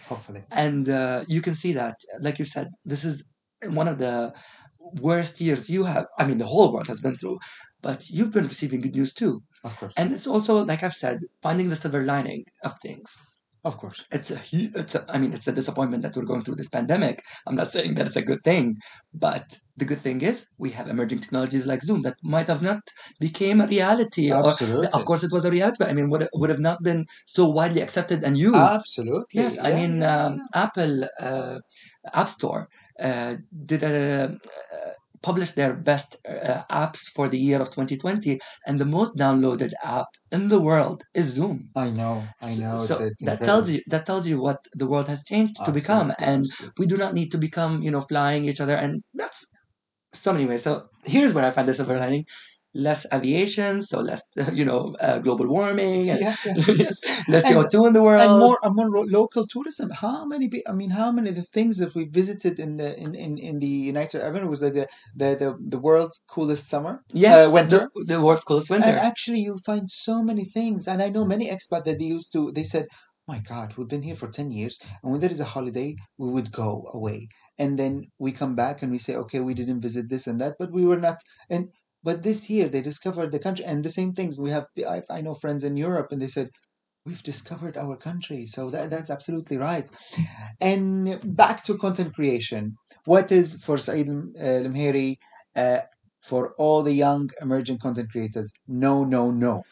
hopefully 0.09 0.45
And 0.51 0.89
uh, 0.89 1.25
you 1.29 1.43
can 1.43 1.55
see 1.55 1.73
that, 1.73 1.97
like 2.21 2.39
you 2.39 2.45
said, 2.45 2.69
this 2.85 3.05
is 3.05 3.29
one 3.65 3.89
of 3.89 3.99
the 3.99 4.33
worst 4.81 5.41
years 5.41 5.69
you 5.71 5.85
have. 5.85 6.07
I 6.19 6.27
mean, 6.27 6.39
the 6.39 6.47
whole 6.47 6.73
world 6.73 6.87
has 6.89 7.01
been 7.01 7.17
through, 7.17 7.39
but 7.83 8.09
you've 8.09 8.33
been 8.33 8.49
receiving 8.49 8.81
good 8.81 8.95
news 8.95 9.13
too. 9.15 9.43
of 9.65 9.77
course 9.77 9.97
And 9.97 10.13
it's 10.13 10.27
also, 10.27 10.65
like 10.65 10.83
I've 10.83 10.95
said, 10.95 11.21
finding 11.43 11.69
the 11.71 11.77
silver 11.77 12.05
lining 12.05 12.45
of 12.65 12.75
things. 12.83 13.19
Of 13.69 13.75
course 13.83 14.01
It's 14.17 14.31
a 14.31 14.39
huge, 14.39 14.73
it's 14.83 14.95
a, 14.99 15.01
I 15.15 15.19
mean, 15.19 15.33
it's 15.37 15.49
a 15.49 15.53
disappointment 15.61 16.03
that 16.05 16.15
we're 16.17 16.31
going 16.33 16.45
through 16.45 16.59
this 16.61 16.69
pandemic. 16.77 17.17
I'm 17.47 17.57
not 17.61 17.73
saying 17.73 17.93
that 17.97 18.07
it's 18.07 18.17
a 18.23 18.29
good 18.31 18.43
thing, 18.45 18.77
but 19.27 19.45
the 19.77 19.85
good 19.91 20.01
thing 20.07 20.19
is 20.31 20.47
we 20.65 20.71
have 20.79 20.87
emerging 20.95 21.21
technologies 21.21 21.67
like 21.67 21.83
Zoom 21.89 22.03
that 22.03 22.17
might 22.35 22.49
have 22.55 22.63
not 22.71 22.83
became 23.21 23.61
a 23.61 23.67
reality. 23.77 24.29
Or, 24.45 24.51
absolutely 24.51 24.89
of 24.99 25.05
course, 25.09 25.25
it 25.25 25.33
was 25.33 25.45
a 25.45 25.51
reality, 25.51 25.79
but 25.81 25.91
I 25.91 25.95
mean, 25.99 26.09
would 26.11 26.25
would 26.41 26.51
have 26.55 26.65
not 26.71 26.79
been 26.89 27.01
so 27.27 27.43
widely 27.59 27.83
accepted 27.87 28.21
and 28.25 28.37
used. 28.39 28.77
absolutely 28.77 29.43
Yes, 29.43 29.59
I 29.59 29.71
Yeah, 29.71 29.77
mean, 29.79 29.93
yeah, 30.01 30.15
um, 30.27 30.33
Apple 30.55 30.95
uh, 31.21 31.59
App 32.21 32.29
Store 32.29 32.69
uh, 33.09 33.37
did 33.71 33.83
a, 33.83 34.39
uh, 34.77 34.93
published 35.23 35.57
their 35.57 35.75
best 35.75 36.17
uh, 36.29 36.63
apps 36.71 37.01
for 37.15 37.29
the 37.29 37.39
year 37.39 37.61
of 37.61 37.71
2020, 37.73 38.41
and 38.67 38.79
the 38.81 38.85
most 38.85 39.17
downloaded 39.17 39.73
app 39.83 40.07
in 40.33 40.49
the 40.49 40.61
world 40.61 41.05
is 41.15 41.27
Zoom. 41.35 41.71
I 41.77 41.91
know 41.91 42.35
I 42.41 42.55
know 42.57 42.83
So 42.85 42.95
it's, 42.95 43.01
it's 43.01 43.21
that 43.23 43.45
tells 43.45 43.71
you 43.71 43.83
that 43.89 44.07
tells 44.07 44.27
you 44.27 44.41
what 44.41 44.59
the 44.75 44.87
world 44.87 45.09
has 45.09 45.25
changed 45.25 45.65
to 45.65 45.73
become, 45.73 46.13
and 46.19 46.45
absolutely. 46.45 46.75
we 46.79 46.87
do 46.87 46.97
not 46.97 47.15
need 47.15 47.31
to 47.33 47.39
become 47.39 47.83
you 47.83 47.91
know 47.91 48.01
flying 48.03 48.45
each 48.45 48.61
other, 48.61 48.77
and 48.77 49.03
that's 49.15 49.47
so 50.15 50.33
many 50.33 50.47
ways. 50.47 50.63
So 50.65 50.89
here's 51.05 51.33
where 51.35 51.45
I 51.47 51.51
find 51.53 51.69
the 51.69 51.75
silver 51.75 51.99
lining: 51.99 52.25
less 52.87 53.07
aviation, 53.13 53.83
so 53.83 54.01
less 54.01 54.23
you 54.53 54.65
know 54.65 54.95
uh, 55.01 55.19
global 55.27 55.47
warming, 55.57 56.11
and 56.11 56.21
yeah, 56.21 56.37
yeah. 56.45 56.55
yes, 56.85 56.97
less 57.29 57.45
And- 57.45 57.55
CO 57.55 57.69
two 57.73 57.87
in 57.87 57.93
the 57.93 58.03
world. 58.07 58.23
and 58.23 58.39
more 58.45 58.59
and 58.63 58.75
more 58.79 58.91
local 59.21 59.45
tourism. 59.55 59.89
How 59.91 60.25
many? 60.33 60.47
I 60.71 60.73
mean, 60.81 60.91
how 60.91 61.11
many 61.17 61.29
of 61.31 61.37
the 61.37 61.49
things 61.57 61.75
that 61.79 61.95
we 61.95 62.05
visited 62.23 62.55
in 62.67 62.77
the 62.81 62.91
in, 63.05 63.15
in, 63.15 63.39
in 63.39 63.59
the 63.65 63.75
United 63.93 64.21
Arab 64.23 64.37
Emirates 64.37 64.51
was 64.57 64.63
like 64.67 64.75
the, 64.81 64.87
the 65.21 65.29
the 65.43 65.51
the 65.75 65.79
world's 65.87 66.19
coolest 66.35 66.65
summer, 66.69 66.95
Yes, 67.13 67.47
uh, 67.47 67.51
winter. 67.51 67.81
the, 67.95 68.05
the 68.13 68.21
world's 68.21 68.45
coolest 68.45 68.71
winter. 68.71 68.89
and 68.89 68.99
actually 68.99 69.41
you 69.49 69.59
find 69.71 69.91
so 69.91 70.23
many 70.31 70.45
things. 70.59 70.87
And 70.91 70.99
I 71.03 71.09
know 71.15 71.25
many 71.35 71.47
expats 71.55 71.85
that 71.89 71.99
they 71.99 72.11
used 72.19 72.31
to. 72.35 72.53
They 72.59 72.65
said, 72.75 72.87
"My 73.33 73.39
God, 73.53 73.69
we've 73.77 73.89
been 73.95 74.03
here 74.09 74.17
for 74.23 74.29
ten 74.39 74.49
years, 74.59 74.75
and 75.03 75.11
when 75.13 75.21
there 75.21 75.35
is 75.37 75.41
a 75.41 75.53
holiday, 75.57 75.91
we 76.23 76.29
would 76.35 76.51
go 76.53 76.71
away, 76.99 77.19
and 77.63 77.71
then 77.81 77.93
we 78.25 78.31
come 78.41 78.55
back 78.63 78.77
and 78.83 78.91
we 78.93 78.99
say, 79.07 79.15
okay, 79.23 79.41
we 79.41 79.55
didn't 79.61 79.81
visit 79.89 80.05
this 80.09 80.27
and 80.31 80.41
that, 80.41 80.55
but 80.61 80.71
we 80.79 80.85
were 80.91 81.03
not." 81.09 81.19
And 81.51 81.65
but 82.07 82.23
this 82.23 82.49
year 82.49 82.69
they 82.69 82.83
discovered 82.83 83.33
the 83.33 83.41
country, 83.47 83.65
and 83.65 83.85
the 83.85 83.91
same 83.91 84.13
things 84.15 84.39
we 84.39 84.51
have. 84.53 84.67
I, 84.95 85.03
I 85.11 85.21
know 85.23 85.35
friends 85.35 85.65
in 85.65 85.77
Europe, 85.77 86.09
and 86.13 86.23
they 86.23 86.29
said. 86.29 86.51
We've 87.09 87.23
discovered 87.23 87.77
our 87.77 87.97
country, 87.97 88.47
so 88.47 88.69
that, 88.71 88.91
that's 88.91 89.11
absolutely 89.11 89.59
right. 89.59 89.89
And 90.61 91.21
back 91.37 91.63
to 91.67 91.79
content 91.79 92.13
creation, 92.17 92.75
what 93.05 93.31
is 93.31 93.63
for 93.63 93.79
Saeed 93.79 94.09
uh, 94.09 94.43
Al 94.43 94.65
Mhairi, 94.77 95.19
uh, 95.55 95.83
for 96.29 96.55
all 96.59 96.83
the 96.83 96.93
young 96.93 97.31
emerging 97.41 97.79
content 97.79 98.11
creators? 98.11 98.53
No, 98.67 99.05
no, 99.05 99.31
no. 99.31 99.63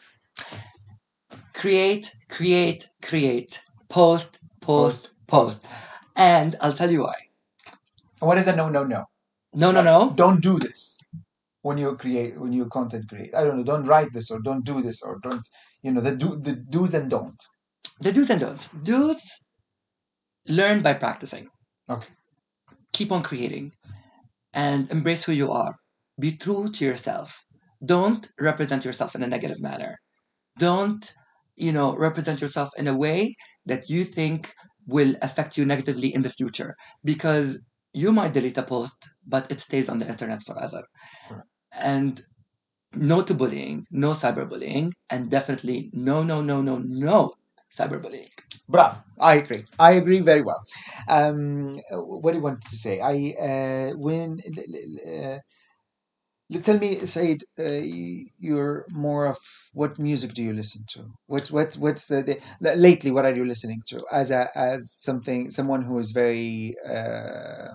create, 1.53 2.15
create, 2.29 2.87
create. 3.01 3.59
Post, 3.89 4.39
post, 4.61 5.09
post. 5.27 5.65
And 6.15 6.55
I'll 6.61 6.79
tell 6.81 6.91
you 6.91 7.03
why. 7.03 7.19
What 8.19 8.37
is 8.37 8.47
a 8.47 8.55
no, 8.55 8.69
no, 8.69 8.85
no? 8.85 9.03
No, 9.53 9.71
no, 9.73 9.81
no. 9.81 10.13
Don't 10.15 10.41
do 10.41 10.57
this 10.57 10.94
when 11.65 11.77
you 11.79 11.95
create 12.03 12.39
when 12.39 12.53
you 12.53 12.65
content 12.77 13.05
create. 13.09 13.33
I 13.35 13.43
don't 13.43 13.57
know. 13.57 13.63
Don't 13.71 13.85
write 13.91 14.11
this 14.13 14.29
or 14.31 14.39
don't 14.47 14.65
do 14.71 14.81
this 14.87 15.01
or 15.01 15.19
don't. 15.27 15.45
You 15.83 15.91
know 15.93 16.01
the 16.07 16.15
do 16.23 16.29
the 16.47 16.55
do's 16.73 16.93
and 16.93 17.09
don't. 17.09 17.39
The 18.01 18.11
do's 18.11 18.29
and 18.29 18.41
don'ts. 18.41 18.69
Do's 18.89 19.21
learn 20.47 20.81
by 20.81 20.93
practicing. 20.93 21.47
Okay. 21.89 22.11
Keep 22.93 23.11
on 23.11 23.23
creating 23.23 23.71
and 24.53 24.89
embrace 24.91 25.25
who 25.25 25.33
you 25.33 25.51
are. 25.51 25.75
Be 26.19 26.31
true 26.37 26.71
to 26.71 26.85
yourself. 26.85 27.29
Don't 27.93 28.27
represent 28.39 28.85
yourself 28.85 29.15
in 29.15 29.23
a 29.23 29.27
negative 29.35 29.61
manner. 29.71 29.93
don't 30.67 31.05
you 31.65 31.71
know 31.77 31.89
represent 32.07 32.41
yourself 32.43 32.69
in 32.81 32.87
a 32.87 32.97
way 33.05 33.19
that 33.71 33.83
you 33.93 34.01
think 34.17 34.39
will 34.95 35.13
affect 35.27 35.57
you 35.57 35.65
negatively 35.65 36.09
in 36.17 36.21
the 36.25 36.35
future 36.39 36.71
because 37.11 37.47
you 38.03 38.09
might 38.19 38.33
delete 38.37 38.57
a 38.63 38.63
post 38.75 38.99
but 39.33 39.49
it 39.53 39.59
stays 39.67 39.89
on 39.89 39.99
the 39.99 40.09
internet 40.13 40.41
forever. 40.49 40.81
And 41.79 42.21
no 42.93 43.21
to 43.23 43.33
bullying 43.33 43.85
no 43.91 44.11
cyberbullying 44.11 44.91
and 45.09 45.29
definitely 45.29 45.89
no 45.93 46.23
no 46.23 46.41
no 46.41 46.61
no 46.61 46.77
no 46.79 47.33
cyberbullying 47.77 48.29
Bravo. 48.69 48.97
I 49.19 49.35
agree. 49.35 49.63
I 49.79 49.91
agree 49.93 50.21
very 50.21 50.41
well. 50.41 50.61
Um, 51.07 51.75
what 51.91 52.31
do 52.31 52.37
you 52.39 52.43
want 52.43 52.61
to 52.63 52.77
say? 52.77 52.99
I 52.99 53.15
uh, 53.49 53.95
when 53.97 54.39
uh, 55.07 55.39
tell 56.63 56.79
me, 56.79 56.95
Said, 57.05 57.43
uh, 57.59 57.63
you- 57.63 58.27
you're 58.37 58.85
more 58.89 59.25
of 59.27 59.37
what 59.73 59.99
music 59.99 60.33
do 60.33 60.43
you 60.43 60.53
listen 60.53 60.83
to? 60.93 61.01
What's 61.27 61.51
what 61.51 61.75
what's 61.77 62.07
the 62.07 62.21
the- 62.61 62.75
lately? 62.75 63.11
What 63.11 63.25
are 63.25 63.35
you 63.35 63.45
listening 63.45 63.81
to 63.89 64.05
as 64.11 64.31
a 64.31 64.47
as 64.55 64.91
something 64.91 65.51
someone 65.51 65.83
who 65.83 65.97
is 65.99 66.11
very 66.11 66.75
uh, 66.87 67.71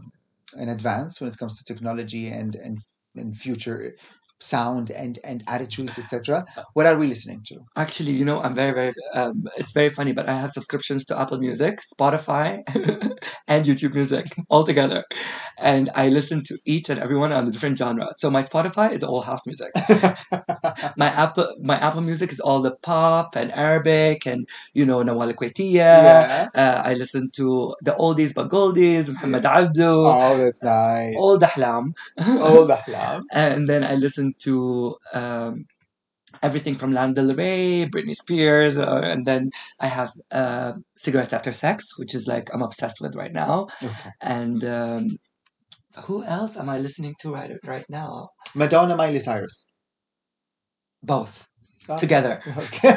in 0.57 0.69
advance 0.69 1.21
when 1.21 1.31
it 1.31 1.39
comes 1.39 1.59
to 1.59 1.65
technology 1.65 2.29
and 2.29 2.55
and 2.57 2.79
and 3.17 3.37
future 3.37 3.95
sound 4.41 4.91
and 4.91 5.19
and 5.25 5.45
attitudes, 5.47 5.99
etc. 5.99 6.45
What 6.75 6.87
are 6.87 6.99
we 6.99 7.07
listening 7.07 7.43
to? 7.49 7.57
Actually, 7.77 8.13
you 8.13 8.25
know, 8.25 8.41
I'm 8.41 8.55
very, 8.55 8.73
very, 8.73 8.93
um, 9.15 9.45
it's 9.57 9.73
very 9.73 9.91
funny, 9.91 10.13
but 10.13 10.29
I 10.29 10.35
have 10.35 10.51
subscriptions 10.51 11.05
to 11.07 11.19
Apple 11.19 11.39
Music, 11.39 11.81
Spotify, 11.95 12.63
and 13.49 13.67
YouTube 13.67 13.95
Music 13.95 14.27
all 14.49 14.65
together. 14.65 15.05
And 15.59 15.91
I 15.95 16.09
listen 16.09 16.43
to 16.45 16.59
each 16.65 16.89
and 16.89 17.01
every 17.01 17.17
one 17.17 17.33
on 17.33 17.47
a 17.47 17.51
different 17.51 17.79
genre. 17.79 18.09
So 18.17 18.31
my 18.31 18.43
Spotify 18.43 18.93
is 18.93 19.03
all 19.03 19.21
house 19.21 19.45
music. 19.47 19.73
My 20.97 21.09
Apple, 21.09 21.55
my 21.63 21.79
Apple 21.79 22.01
Music 22.03 22.33
is 22.33 22.41
all 22.41 22.61
the 22.63 22.73
pop 22.83 23.37
and 23.37 23.53
Arabic 23.53 24.27
and, 24.27 24.47
you 24.75 24.85
know, 24.87 25.03
Nawal 25.03 25.33
Kuwaitiya. 25.35 25.73
yeah. 25.75 26.49
Uh, 26.55 26.83
I 26.85 26.95
listen 26.95 27.31
to 27.33 27.75
the 27.83 27.93
oldies 27.93 28.35
but 28.35 28.49
goldies, 28.49 29.09
Muhammad 29.09 29.45
Abdu, 29.47 30.05
Oh, 30.07 30.37
that's 30.39 30.63
nice. 30.63 31.15
all 31.17 31.39
the 31.39 31.47
hlam. 31.47 31.95
All 32.41 32.67
the 32.67 32.77
hlam. 32.77 33.23
and 33.33 33.69
then 33.69 33.85
I 33.85 33.95
listen 33.95 34.35
to 34.41 34.97
um, 35.13 35.65
everything 36.43 36.75
from 36.77 36.93
Lana 36.93 37.15
Del 37.15 37.35
Rey, 37.35 37.89
Britney 37.93 38.15
Spears, 38.15 38.79
uh, 38.79 39.01
and 39.05 39.27
then 39.27 39.51
I 39.81 39.89
have 39.89 40.11
uh, 40.33 40.73
Cigarettes 40.97 41.33
After 41.33 41.53
Sex, 41.53 41.99
which 41.99 42.15
is 42.15 42.27
like 42.27 42.49
I'm 42.55 42.63
obsessed 42.63 43.01
with 43.01 43.15
right 43.17 43.33
now. 43.33 43.69
Okay. 43.83 44.11
And 44.21 44.65
um, 44.65 45.09
who 46.05 46.23
else 46.25 46.57
am 46.57 46.69
I 46.69 46.79
listening 46.79 47.15
to 47.21 47.35
right 47.35 47.51
right 47.65 47.85
now? 47.89 48.31
Madonna, 48.55 48.97
Miley 48.97 49.21
Cyrus. 49.21 49.67
Both 51.03 51.49
Oh, 51.89 51.97
together. 51.97 52.43
Okay. 52.57 52.95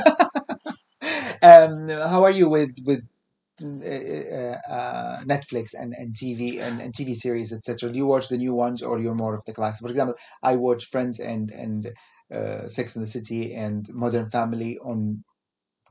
um, 1.41 1.89
how 1.89 2.23
are 2.23 2.31
you 2.31 2.49
with 2.49 2.71
with 2.85 3.07
uh, 3.63 3.65
uh, 3.65 4.57
uh, 4.69 5.23
Netflix 5.23 5.73
and, 5.73 5.93
and 5.97 6.13
TV 6.13 6.59
and, 6.59 6.81
and 6.81 6.93
TV 6.93 7.15
series, 7.15 7.53
etc.? 7.53 7.91
Do 7.91 7.97
you 7.97 8.05
watch 8.05 8.27
the 8.29 8.37
new 8.37 8.53
ones 8.53 8.81
or 8.81 8.99
you're 8.99 9.15
more 9.15 9.35
of 9.35 9.43
the 9.45 9.53
classic? 9.53 9.81
For 9.81 9.89
example, 9.89 10.15
I 10.41 10.55
watch 10.57 10.89
Friends 10.91 11.19
and 11.19 11.49
and 11.51 11.91
uh, 12.33 12.67
Sex 12.67 12.95
and 12.95 13.03
the 13.03 13.09
City 13.09 13.53
and 13.53 13.87
Modern 13.93 14.29
Family 14.29 14.77
on 14.79 15.23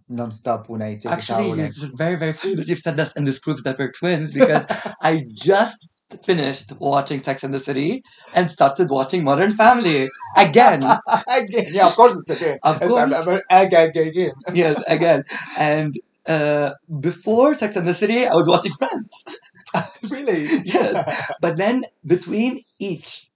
non-stop 0.08 0.68
when 0.68 0.82
I 0.82 0.96
take 0.96 1.06
a 1.06 1.10
Actually, 1.10 1.60
it's 1.60 1.82
very 1.82 2.16
very 2.16 2.32
funny 2.34 2.56
that 2.56 2.68
you've 2.68 2.78
said 2.78 2.96
this 2.96 3.16
and 3.16 3.26
this 3.26 3.38
proves 3.38 3.62
that 3.62 3.78
we're 3.78 3.92
twins 3.92 4.32
because 4.40 4.66
I 5.00 5.24
just 5.32 5.88
finished 6.24 6.72
watching 6.78 7.22
Sex 7.22 7.44
and 7.44 7.52
the 7.54 7.60
City 7.60 8.02
and 8.34 8.50
started 8.50 8.90
watching 8.90 9.24
Modern 9.24 9.52
Family 9.52 10.08
again. 10.36 10.82
again, 11.28 11.66
yeah, 11.70 11.86
of 11.88 11.94
course 11.94 12.16
it's 12.18 12.30
again. 12.30 12.58
Of 12.62 12.82
It's, 12.82 12.96
I'm- 12.96 13.10
course. 13.12 13.26
I'm- 13.26 13.40
again, 13.66 13.88
again, 13.90 14.06
again. 14.08 14.32
yes, 14.54 14.82
again. 14.86 15.24
And 15.58 15.94
uh, 16.26 16.72
before 17.00 17.54
Sex 17.54 17.76
and 17.76 17.86
the 17.88 17.94
City, 17.94 18.26
I 18.26 18.34
was 18.34 18.48
watching 18.48 18.72
Friends. 18.72 19.24
really? 20.10 20.46
Yes. 20.64 21.32
But 21.40 21.56
then 21.56 21.84
between 22.06 22.62
each 22.78 23.28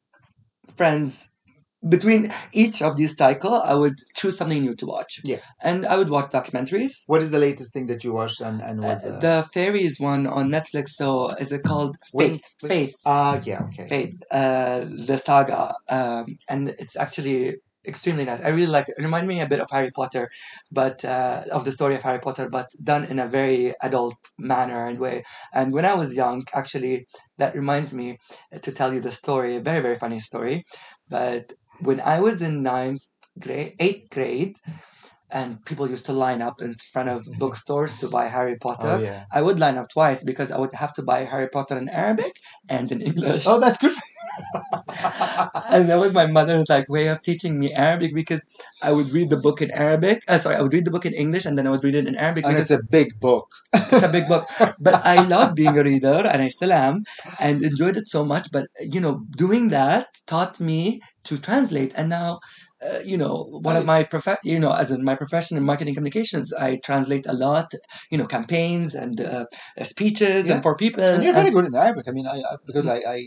Friends, 0.76 1.30
between 1.88 2.30
each 2.52 2.82
of 2.82 2.96
these 2.96 3.16
cycle, 3.16 3.54
I 3.54 3.74
would 3.74 3.98
choose 4.16 4.36
something 4.36 4.60
new 4.62 4.74
to 4.76 4.86
watch. 4.86 5.20
Yeah. 5.24 5.38
And 5.62 5.86
I 5.86 5.96
would 5.96 6.10
watch 6.10 6.30
documentaries. 6.30 6.92
What 7.06 7.22
is 7.22 7.30
the 7.30 7.38
latest 7.38 7.72
thing 7.72 7.86
that 7.86 8.04
you 8.04 8.12
watched 8.12 8.40
and, 8.40 8.60
and 8.60 8.82
was 8.82 9.04
Uh, 9.04 9.08
uh, 9.10 9.20
the 9.20 9.48
fairies 9.52 10.00
one 10.00 10.26
on 10.26 10.48
Netflix. 10.48 10.90
So 10.90 11.30
is 11.30 11.52
it 11.52 11.62
called 11.64 11.96
Fate? 12.18 12.42
wait. 12.62 12.70
Fate. 12.70 12.94
Ah, 13.04 13.40
yeah, 13.44 13.62
okay. 13.64 13.86
Fate. 13.88 14.14
Uh, 14.30 14.84
the 15.06 15.18
saga. 15.18 15.74
Um, 15.88 16.26
and 16.48 16.68
it's 16.78 16.96
actually 16.96 17.56
extremely 17.86 18.24
nice. 18.24 18.40
I 18.42 18.48
really 18.48 18.66
liked 18.66 18.88
it. 18.88 18.96
It 18.98 19.02
reminded 19.04 19.28
me 19.28 19.40
a 19.40 19.46
bit 19.46 19.60
of 19.60 19.68
Harry 19.70 19.90
Potter, 19.92 20.28
but 20.72 21.04
uh, 21.04 21.44
of 21.52 21.64
the 21.64 21.70
story 21.72 21.94
of 21.94 22.02
Harry 22.02 22.18
Potter, 22.18 22.48
but 22.50 22.68
done 22.82 23.04
in 23.04 23.18
a 23.20 23.28
very 23.28 23.74
adult 23.80 24.16
manner 24.38 24.86
and 24.86 24.98
way. 24.98 25.22
And 25.54 25.72
when 25.72 25.84
I 25.84 25.94
was 25.94 26.16
young, 26.16 26.42
actually, 26.52 27.06
that 27.38 27.54
reminds 27.54 27.92
me 27.92 28.18
to 28.62 28.72
tell 28.72 28.92
you 28.92 29.00
the 29.00 29.12
story. 29.12 29.54
A 29.56 29.60
very 29.60 29.80
very 29.80 29.94
funny 29.94 30.18
story. 30.20 30.64
But 31.08 31.52
when 31.80 32.00
I 32.00 32.20
was 32.20 32.42
in 32.42 32.62
ninth 32.62 33.02
grade, 33.38 33.74
eighth 33.78 34.10
grade. 34.10 34.56
And 35.28 35.62
people 35.64 35.90
used 35.90 36.06
to 36.06 36.12
line 36.12 36.40
up 36.40 36.62
in 36.62 36.72
front 36.92 37.08
of 37.08 37.26
bookstores 37.40 37.98
to 37.98 38.08
buy 38.08 38.26
Harry 38.28 38.56
Potter. 38.58 38.98
Oh, 39.00 39.02
yeah. 39.02 39.24
I 39.32 39.42
would 39.42 39.58
line 39.58 39.76
up 39.76 39.88
twice 39.90 40.22
because 40.22 40.52
I 40.52 40.58
would 40.58 40.72
have 40.72 40.94
to 40.94 41.02
buy 41.02 41.24
Harry 41.24 41.48
Potter 41.48 41.76
in 41.76 41.88
Arabic 41.88 42.32
and 42.68 42.92
in 42.92 43.02
English. 43.02 43.44
Oh, 43.44 43.58
that's 43.58 43.78
good. 43.78 43.90
and 45.70 45.88
that 45.90 45.98
was 45.98 46.14
my 46.14 46.26
mother's 46.26 46.68
like 46.68 46.88
way 46.88 47.06
of 47.08 47.22
teaching 47.22 47.58
me 47.58 47.72
Arabic 47.72 48.14
because 48.14 48.44
I 48.82 48.92
would 48.92 49.10
read 49.10 49.30
the 49.30 49.36
book 49.36 49.60
in 49.62 49.70
Arabic. 49.70 50.22
Uh, 50.28 50.38
sorry, 50.38 50.56
I 50.56 50.62
would 50.62 50.72
read 50.72 50.84
the 50.84 50.90
book 50.90 51.06
in 51.06 51.14
English 51.14 51.44
and 51.46 51.56
then 51.58 51.66
I 51.66 51.70
would 51.70 51.84
read 51.84 51.94
it 51.94 52.06
in 52.06 52.16
Arabic 52.16 52.44
and 52.46 52.56
it's 52.56 52.70
a 52.70 52.82
big 52.90 53.08
book. 53.20 53.46
it's 53.74 54.02
a 54.02 54.08
big 54.08 54.28
book. 54.28 54.46
But 54.80 55.04
I 55.04 55.22
love 55.26 55.54
being 55.54 55.76
a 55.78 55.84
reader 55.84 56.26
and 56.26 56.42
I 56.42 56.48
still 56.48 56.72
am 56.72 57.04
and 57.38 57.62
enjoyed 57.62 57.96
it 57.96 58.08
so 58.08 58.24
much. 58.24 58.50
But 58.52 58.66
you 58.80 59.00
know, 59.00 59.20
doing 59.36 59.68
that 59.68 60.08
taught 60.26 60.60
me 60.60 61.00
to 61.24 61.38
translate. 61.40 61.92
And 61.96 62.08
now, 62.08 62.38
uh, 62.86 62.98
you 63.00 63.16
know, 63.16 63.34
one 63.68 63.76
of 63.76 63.84
my 63.84 64.04
prof- 64.04 64.44
you 64.44 64.58
know, 64.58 64.72
as 64.72 64.90
in 64.90 65.02
my 65.04 65.14
profession 65.16 65.56
in 65.56 65.64
marketing 65.64 65.94
communications, 65.94 66.52
I 66.52 66.78
translate 66.84 67.26
a 67.26 67.32
lot. 67.32 67.72
You 68.10 68.18
know, 68.18 68.26
campaigns 68.26 68.94
and 68.94 69.20
uh, 69.20 69.46
speeches 69.82 70.46
Yeah. 70.46 70.54
and 70.54 70.62
for 70.62 70.76
people. 70.76 71.02
And 71.02 71.22
you're 71.24 71.32
very 71.32 71.46
and- 71.48 71.56
good 71.56 71.66
in 71.66 71.74
Arabic. 71.74 72.04
I 72.08 72.12
mean, 72.12 72.26
I, 72.26 72.38
I 72.50 72.56
because 72.66 72.86
I, 72.86 72.98
I 73.16 73.18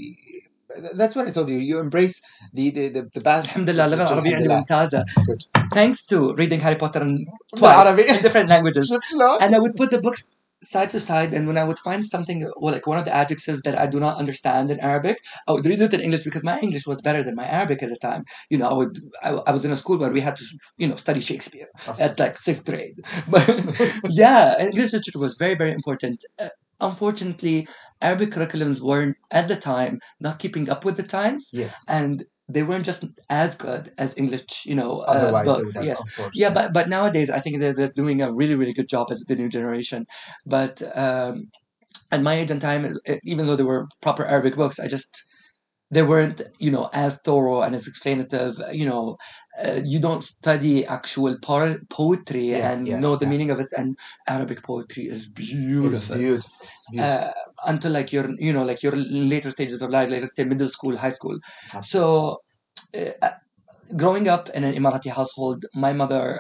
that's 0.95 1.15
what 1.15 1.29
I 1.29 1.31
told 1.31 1.49
you. 1.49 1.59
You 1.59 1.79
embrace 1.79 2.23
the 2.53 2.71
the 2.71 2.89
the, 2.89 3.03
the 3.15 3.21
best. 3.21 3.51
الحمد 3.51 3.71
لله 3.71 3.85
اللغة 3.85 4.03
العربية 4.03 4.37
عندي 4.37 4.49
ممتازة. 4.49 5.05
Good. 5.05 5.63
Thanks 5.75 6.05
to 6.07 6.35
reading 6.35 6.61
Harry 6.61 6.77
Potter 6.77 7.03
in 7.03 7.27
twice 7.57 7.61
بالعربي. 7.61 8.03
in 8.03 8.23
different 8.23 8.49
languages. 8.49 8.89
شفت 8.89 9.05
شلون؟ 9.05 9.39
and 9.41 9.55
I 9.55 9.59
would 9.59 9.77
put 9.77 9.91
the 9.91 10.01
books 10.01 10.29
side 10.65 10.91
to 10.91 11.01
side, 11.01 11.35
and 11.35 11.47
when 11.47 11.59
I 11.59 11.65
would 11.65 11.79
find 11.79 12.05
something, 12.07 12.39
well, 12.57 12.73
like 12.73 12.87
one 12.87 12.99
of 12.99 13.05
the 13.05 13.15
adjectives 13.15 13.61
that 13.63 13.79
I 13.79 13.87
do 13.87 14.01
not 14.01 14.17
understand 14.17 14.71
in 14.71 14.81
Arabic, 14.81 15.19
I 15.47 15.53
would 15.53 15.67
read 15.67 15.81
it 15.81 15.95
in 15.95 16.01
English 16.01 16.23
because 16.23 16.43
my 16.43 16.59
English 16.59 16.87
was 16.87 17.03
better 17.03 17.23
than 17.23 17.35
my 17.35 17.47
Arabic 17.47 17.83
at 17.83 17.91
the 17.91 17.97
time. 17.97 18.25
You 18.51 18.59
know, 18.59 18.69
I 18.69 18.73
would, 18.73 18.99
I, 19.23 19.31
I 19.49 19.51
was 19.57 19.65
in 19.65 19.73
a 19.73 19.77
school 19.77 19.99
where 19.99 20.11
we 20.11 20.21
had 20.21 20.37
to, 20.37 20.45
you 20.79 20.89
know, 20.89 20.97
study 20.97 21.21
Shakespeare 21.21 21.69
at 21.99 22.19
like 22.19 22.37
sixth 22.37 22.65
grade. 22.65 22.97
But 23.29 23.45
yeah, 24.09 24.59
English 24.59 24.93
literature 24.93 25.19
was 25.19 25.37
very, 25.39 25.55
very 25.55 25.73
important. 25.73 26.19
Uh, 26.39 26.49
unfortunately, 26.80 27.68
Arabic 28.02 28.30
curriculums 28.32 28.80
weren't 28.80 29.18
at 29.32 29.48
the 29.48 29.56
time 29.56 30.00
not 30.20 30.40
keeping 30.40 30.70
up 30.70 30.86
with 30.86 30.98
the 30.98 31.04
times, 31.04 31.50
Yes. 31.54 31.84
and 31.88 32.24
they 32.52 32.64
weren't 32.64 32.86
just 32.86 33.06
as 33.30 33.56
good 33.56 33.94
as 33.98 34.18
English, 34.18 34.66
you 34.66 34.76
know, 34.76 35.00
uh, 35.02 35.14
Otherwise, 35.14 35.46
they 35.46 35.52
books. 35.52 35.74
have, 35.76 35.84
Yes. 35.86 36.02
Yeah, 36.34 36.50
but 36.50 36.74
but 36.74 36.90
nowadays 36.90 37.30
I 37.30 37.40
think 37.40 37.60
they're, 37.60 37.74
they're 37.74 37.92
doing 38.04 38.22
a 38.22 38.34
really 38.34 38.56
really 38.56 38.74
good 38.74 38.90
job 38.90 39.12
as 39.12 39.24
the 39.28 39.36
new 39.36 39.50
generation. 39.50 40.06
But 40.46 40.82
um, 40.98 41.50
at 42.12 42.22
my 42.22 42.36
age 42.36 42.52
and 42.52 42.62
time, 42.62 42.98
even 43.24 43.48
though 43.48 43.56
there 43.56 43.66
were 43.66 43.88
proper 44.02 44.26
Arabic 44.26 44.56
books, 44.56 44.80
I 44.80 44.88
just 44.88 45.10
they 45.92 46.04
weren't 46.04 46.42
you 46.60 46.72
know 46.72 46.90
as 46.94 47.22
thorough 47.22 47.62
and 47.62 47.76
as 47.76 47.88
explanative. 47.88 48.54
You 48.74 48.86
know, 48.88 49.18
uh, 49.66 49.82
you 49.84 50.00
don't 50.00 50.24
study 50.24 50.86
actual 50.86 51.38
par- 51.42 51.80
poetry 51.90 52.46
Yeah, 52.52 52.72
and 52.72 52.88
yeah, 52.88 53.00
know 53.00 53.16
the 53.16 53.26
yeah. 53.26 53.32
meaning 53.32 53.50
of 53.52 53.60
it. 53.60 53.68
And 53.78 53.98
Arabic 54.28 54.64
poetry 54.64 55.04
is 55.08 55.24
It's 55.26 55.30
beautiful. 55.30 56.18
beautiful. 56.18 56.52
It's 56.76 56.88
beautiful. 56.92 57.18
Uh, 57.18 57.32
until 57.72 57.92
like 57.92 58.12
your 58.14 58.28
you 58.40 58.54
know 58.54 58.64
like 58.64 58.82
your 58.84 58.96
later 58.96 59.52
stages 59.52 59.82
of 59.82 59.90
life, 59.92 60.10
like 60.10 60.22
let's 60.22 60.36
say 60.36 60.44
middle 60.46 60.70
school, 60.70 60.96
high 60.98 61.10
school. 61.20 61.38
So, 61.84 62.38
uh, 62.98 63.30
growing 63.96 64.28
up 64.28 64.50
in 64.50 64.64
an 64.64 64.74
Emirati 64.76 65.12
household, 65.12 65.66
my 65.74 65.94
mother 65.94 66.40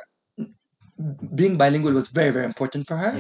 being 1.35 1.57
bilingual 1.57 1.93
was 1.93 2.09
very, 2.09 2.31
very 2.31 2.45
important 2.45 2.87
for 2.87 2.97
her. 2.97 3.11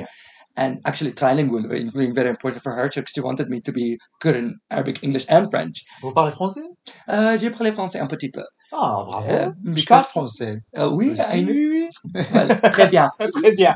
And 0.57 0.81
actually, 0.85 1.11
trilingual 1.13 1.69
being 1.93 2.13
very 2.13 2.29
important 2.29 2.61
for 2.63 2.73
her. 2.73 2.91
She, 2.91 3.01
she 3.07 3.21
wanted 3.21 3.49
me 3.49 3.61
to 3.61 3.71
be 3.71 3.97
good 4.19 4.35
in 4.35 4.57
Arabic, 4.69 5.01
English, 5.03 5.25
and 5.29 5.49
French. 5.49 5.83
Vous 6.01 6.11
parlez 6.13 6.33
français? 6.33 6.65
Uh, 7.07 7.37
j'ai 7.37 7.49
parlé 7.51 7.71
français 7.73 7.99
un 8.01 8.07
petit 8.07 8.29
peu. 8.29 8.43
Ah, 8.71 9.03
bravo. 9.07 9.27
Euh, 9.29 9.51
Je 9.75 9.85
parle 9.85 10.03
français. 10.05 10.61
Uh, 10.77 10.87
oui, 10.91 11.15
I 11.17 11.21
Aussi, 11.21 11.41
know. 11.43 11.51
oui, 11.51 11.89
oui. 12.13 12.23
Well, 12.33 12.47
très 12.71 12.87
bien. 12.87 13.09
Très 13.19 13.55
bien. 13.55 13.75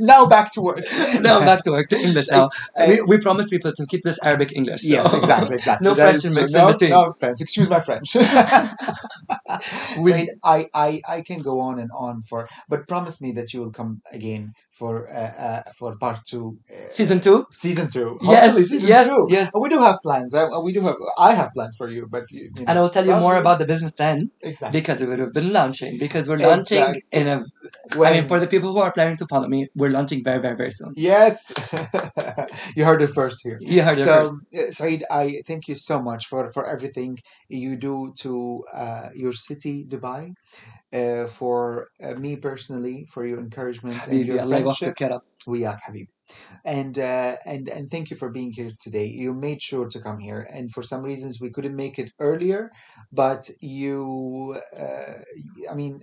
Now 0.00 0.24
back 0.26 0.50
to 0.52 0.62
work. 0.62 0.80
Now 1.20 1.40
back 1.40 1.62
to 1.64 1.72
work 1.72 1.88
to 1.90 1.96
English 1.98 2.28
now. 2.30 2.48
Uh, 2.74 2.86
we, 2.88 3.02
we 3.02 3.18
promised 3.18 3.50
people 3.50 3.72
to 3.76 3.84
keep 3.86 4.02
this 4.04 4.18
Arabic 4.24 4.52
English. 4.56 4.80
so- 4.82 4.88
Yes, 4.88 5.12
exactly, 5.12 5.56
exactly. 5.60 5.84
No 5.86 5.94
That 5.94 6.08
French 6.20 6.24
in 6.24 6.32
true. 6.32 6.42
mix 6.42 6.54
in 6.54 6.60
no, 6.60 6.72
between. 6.72 6.90
No 6.90 7.14
French. 7.20 7.40
Excuse 7.42 7.68
my 7.68 7.80
French. 7.80 8.16
We- 10.00 10.12
Said, 10.12 10.28
I, 10.42 10.68
I, 10.74 11.00
I 11.08 11.22
can 11.22 11.42
go 11.42 11.60
on 11.60 11.78
and 11.78 11.90
on 11.96 12.22
for, 12.22 12.48
but 12.68 12.86
promise 12.88 13.20
me 13.20 13.32
that 13.32 13.52
you 13.52 13.60
will 13.60 13.72
come 13.72 14.00
again 14.12 14.52
for 14.78 14.92
uh, 15.08 15.32
uh, 15.48 15.62
for 15.78 15.90
part 16.04 16.20
two, 16.30 16.44
uh, 16.70 16.88
Season 16.98 17.20
two? 17.26 17.38
season 17.52 17.88
two. 17.96 18.08
Yes, 18.34 18.56
season 18.70 18.88
yes, 18.88 19.06
two. 19.08 19.26
yes. 19.36 19.50
We 19.62 19.68
do 19.74 19.78
have 19.86 19.98
plans. 20.06 20.34
I, 20.34 20.42
we 20.66 20.72
do 20.72 20.82
have. 20.88 20.96
I 21.18 21.34
have 21.40 21.50
plans 21.56 21.74
for 21.80 21.88
you, 21.94 22.06
but 22.14 22.24
you, 22.30 22.42
you 22.56 22.64
And 22.68 22.78
I'll 22.78 22.90
tell 22.98 23.06
you 23.10 23.16
more 23.26 23.36
about 23.36 23.58
the 23.58 23.66
business 23.72 23.94
then 24.04 24.18
exactly. 24.42 24.80
because 24.80 25.00
we 25.00 25.06
would 25.06 25.18
have 25.24 25.32
been 25.40 25.52
launching. 25.52 25.98
Because 25.98 26.28
we're 26.28 26.38
launching 26.50 26.78
Exactly. 26.78 27.02
in 27.20 27.26
a. 27.34 27.36
I 27.38 27.96
When- 27.98 28.12
mean, 28.14 28.26
for 28.32 28.38
the 28.44 28.46
people 28.54 28.70
who 28.74 28.78
are 28.86 28.92
planning 28.92 29.16
to 29.22 29.26
follow 29.32 29.48
me, 29.48 29.60
we're 29.74 29.90
launching 29.98 30.20
very, 30.24 30.40
very, 30.46 30.56
very 30.62 30.70
soon. 30.78 30.92
yes, 30.96 31.52
you 32.76 32.84
heard 32.84 33.02
it 33.02 33.08
first 33.20 33.38
here. 33.42 33.58
You 33.60 33.82
heard 33.82 33.98
it 33.98 34.04
so, 34.04 34.14
first. 34.24 34.32
uh, 34.58 34.72
Saeed, 34.72 35.04
I 35.10 35.42
thank 35.46 35.68
you 35.68 35.76
so 35.76 36.00
much 36.02 36.26
for, 36.26 36.50
for 36.52 36.66
everything 36.66 37.18
you 37.48 37.76
do 37.76 38.12
to 38.20 38.62
uh, 38.74 39.08
your 39.14 39.32
city, 39.32 39.84
Dubai, 39.88 40.32
uh, 40.93 41.27
for 41.27 41.89
uh, 42.03 42.15
me 42.15 42.35
personally, 42.37 42.97
for 43.13 43.25
your 43.25 43.39
encouragement 43.39 44.07
and 44.07 44.09
حبيبي 44.09 44.27
your 44.27 44.39
الله 44.43 44.49
friendship. 44.49 44.95
يوفقك 44.95 45.01
يا 45.01 45.07
رب. 45.07 45.21
وياك 45.47 45.79
حبيبي. 45.79 46.09
And 46.65 46.97
uh, 46.99 47.35
and 47.45 47.69
and 47.69 47.91
thank 47.91 48.09
you 48.11 48.17
for 48.17 48.29
being 48.37 48.51
here 48.59 48.71
today. 48.85 49.07
You 49.23 49.33
made 49.33 49.61
sure 49.61 49.87
to 49.89 49.99
come 50.01 50.19
here, 50.19 50.41
and 50.55 50.71
for 50.75 50.83
some 50.91 51.01
reasons 51.11 51.41
we 51.41 51.51
couldn't 51.55 51.75
make 51.75 51.99
it 52.03 52.09
earlier, 52.19 52.61
but 53.11 53.49
you, 53.61 54.57
uh, 54.85 55.13
I 55.71 55.75
mean, 55.75 55.93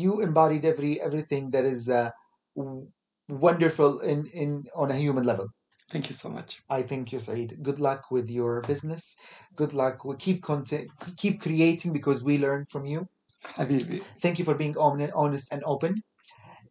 you 0.00 0.20
embodied 0.20 0.64
every 0.64 1.00
everything 1.00 1.50
that 1.54 1.64
is 1.64 1.88
uh, 1.88 2.10
w- 2.56 2.88
wonderful 3.28 4.00
in 4.00 4.26
in 4.42 4.64
on 4.74 4.90
a 4.90 4.96
human 4.96 5.24
level. 5.24 5.48
Thank 5.89 6.09
you 6.09 6.15
so 6.15 6.29
much. 6.29 6.61
I 6.69 6.81
thank 6.81 7.11
you, 7.11 7.19
Said. 7.19 7.61
Good 7.61 7.79
luck 7.79 8.09
with 8.09 8.29
your 8.29 8.61
business. 8.61 9.15
Good 9.55 9.73
luck. 9.73 10.03
We 10.03 10.15
keep 10.15 10.41
content, 10.41 10.89
keep 11.17 11.41
creating 11.41 11.93
because 11.93 12.23
we 12.23 12.39
learn 12.39 12.65
from 12.71 12.85
you. 12.85 13.07
Habibi. 13.43 14.01
Thank 14.21 14.39
you 14.39 14.45
for 14.45 14.55
being 14.55 14.75
honest 14.77 15.53
and 15.53 15.61
open. 15.65 15.95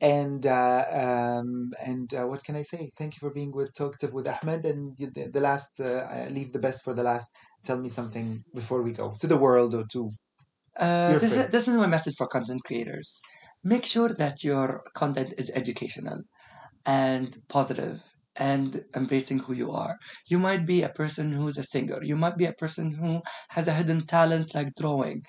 And 0.01 0.45
uh, 0.45 0.85
um, 0.93 1.71
and 1.83 2.13
uh, 2.13 2.27
what 2.27 2.43
can 2.43 2.57
I 2.57 2.63
say? 2.63 2.91
Thank 2.99 3.15
you 3.15 3.21
for 3.21 3.31
being 3.33 3.53
with 3.53 3.73
Talkative 3.75 4.13
with 4.13 4.27
Ahmed. 4.27 4.67
And 4.67 4.93
the, 4.99 5.31
the 5.33 5.41
last, 5.41 5.81
uh, 5.81 6.07
I 6.11 6.29
leave 6.29 6.53
the 6.53 6.59
best 6.59 6.83
for 6.83 6.93
the 6.93 7.05
last. 7.05 7.31
Tell 7.65 7.79
me 7.79 7.89
something 7.89 8.43
before 8.55 8.83
we 8.83 8.93
go 8.93 9.15
to 9.21 9.27
the 9.27 9.37
world 9.37 9.75
or 9.75 9.85
to. 9.93 10.11
Uh, 10.77 11.19
this, 11.19 11.37
is, 11.37 11.49
this 11.51 11.69
is 11.69 11.77
my 11.77 11.87
message 11.87 12.17
for 12.19 12.27
content 12.27 12.61
creators. 12.65 13.21
Make 13.63 13.87
sure 13.87 14.13
that 14.15 14.43
your 14.43 14.83
content 14.95 15.35
is 15.39 15.51
educational 15.55 16.21
and 16.85 17.39
positive 17.49 18.03
and 18.37 18.85
embracing 18.97 19.39
who 19.41 19.53
you 19.55 19.71
are. 19.71 19.97
You 20.29 20.39
might 20.39 20.67
be 20.67 20.83
a 20.83 20.89
person 20.89 21.33
who's 21.33 21.59
a 21.59 21.63
singer. 21.63 22.01
You 22.03 22.17
might 22.17 22.37
be 22.37 22.47
a 22.47 22.53
person 22.53 22.93
who 22.95 23.23
has 23.51 23.69
a 23.69 23.75
hidden 23.75 24.07
talent 24.07 24.55
like 24.55 24.69
drawing. 24.79 25.23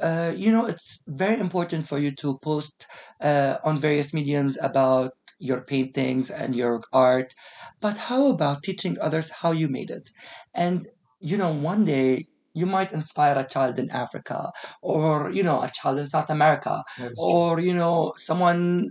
Uh, 0.00 0.32
you 0.36 0.50
know, 0.50 0.66
it's 0.66 1.02
very 1.06 1.38
important 1.38 1.86
for 1.86 1.98
you 1.98 2.12
to 2.16 2.38
post 2.42 2.86
uh, 3.20 3.58
on 3.64 3.78
various 3.78 4.12
mediums 4.14 4.58
about 4.60 5.12
your 5.38 5.64
paintings 5.64 6.30
and 6.30 6.56
your 6.56 6.80
art. 6.92 7.32
But 7.80 7.98
how 7.98 8.28
about 8.28 8.62
teaching 8.62 8.96
others 9.00 9.30
how 9.30 9.52
you 9.52 9.68
made 9.68 9.90
it? 9.90 10.08
And, 10.54 10.86
you 11.20 11.36
know, 11.36 11.52
one 11.52 11.84
day 11.84 12.24
you 12.54 12.66
might 12.66 12.92
inspire 12.92 13.38
a 13.38 13.46
child 13.48 13.78
in 13.78 13.90
Africa 13.90 14.50
or, 14.82 15.30
you 15.30 15.42
know, 15.42 15.62
a 15.62 15.70
child 15.74 15.98
in 15.98 16.08
South 16.08 16.30
America 16.30 16.82
That 16.96 17.12
is 17.12 17.26
true. 17.30 17.42
or, 17.42 17.60
you 17.60 17.74
know, 17.74 18.12
someone 18.16 18.88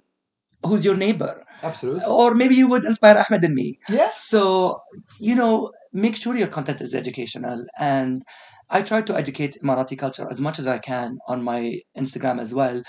who's 0.66 0.86
your 0.86 0.96
neighbor. 0.96 1.44
Absolutely. 1.64 2.06
Or 2.06 2.34
maybe 2.36 2.56
you 2.56 2.68
would 2.68 2.86
inspire 2.86 3.24
Ahmed 3.30 3.44
and 3.44 3.56
me. 3.56 3.80
Yes. 3.90 4.24
So, 4.24 4.82
you 5.20 5.36
know, 5.36 5.72
make 5.94 6.16
sure 6.16 6.36
your 6.36 6.48
content 6.48 6.82
is 6.82 6.94
educational. 6.94 7.66
And 7.78 8.24
I 8.70 8.82
try 8.82 9.02
to 9.02 9.18
educate 9.18 9.58
Emirati 9.64 9.98
culture 9.98 10.28
as 10.30 10.40
much 10.40 10.58
as 10.60 10.68
I 10.68 10.78
can 10.78 11.18
on 11.28 11.44
my 11.44 11.80
Instagram 11.98 12.40
as 12.40 12.54
well, 12.54 12.82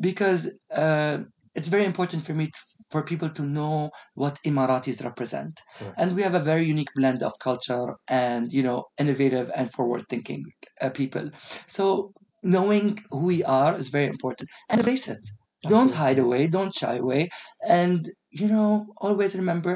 because 0.00 0.50
uh, 0.74 1.18
it's 1.54 1.68
very 1.68 1.84
important 1.84 2.24
for 2.24 2.34
me 2.34 2.46
to, 2.46 2.60
for 2.90 3.02
people 3.02 3.28
to 3.30 3.42
know 3.42 3.90
what 4.14 4.38
Emiratis 4.44 5.04
represent. 5.04 5.60
And 5.96 6.16
we 6.16 6.22
have 6.22 6.34
a 6.34 6.40
very 6.40 6.64
unique 6.64 6.88
blend 6.96 7.22
of 7.22 7.38
culture 7.38 7.96
and, 8.08 8.52
you 8.52 8.62
know, 8.62 8.84
innovative 8.98 9.50
and 9.54 9.70
forward 9.72 10.04
thinking 10.08 10.44
uh, 10.80 10.90
people. 10.90 11.30
So, 11.66 12.12
knowing 12.42 12.98
who 13.10 13.24
we 13.26 13.44
are 13.44 13.76
is 13.76 13.88
very 13.88 14.06
important 14.06 14.48
and 14.68 14.80
embrace 14.80 15.08
it. 15.08 15.18
Don't 15.63 15.73
Absolutely. 15.73 15.97
hide 16.03 16.19
away, 16.19 16.41
don't 16.47 16.73
shy 16.81 16.95
away. 17.05 17.29
And, 17.79 18.01
you 18.41 18.47
know, 18.53 18.69
always 18.97 19.33
remember 19.41 19.75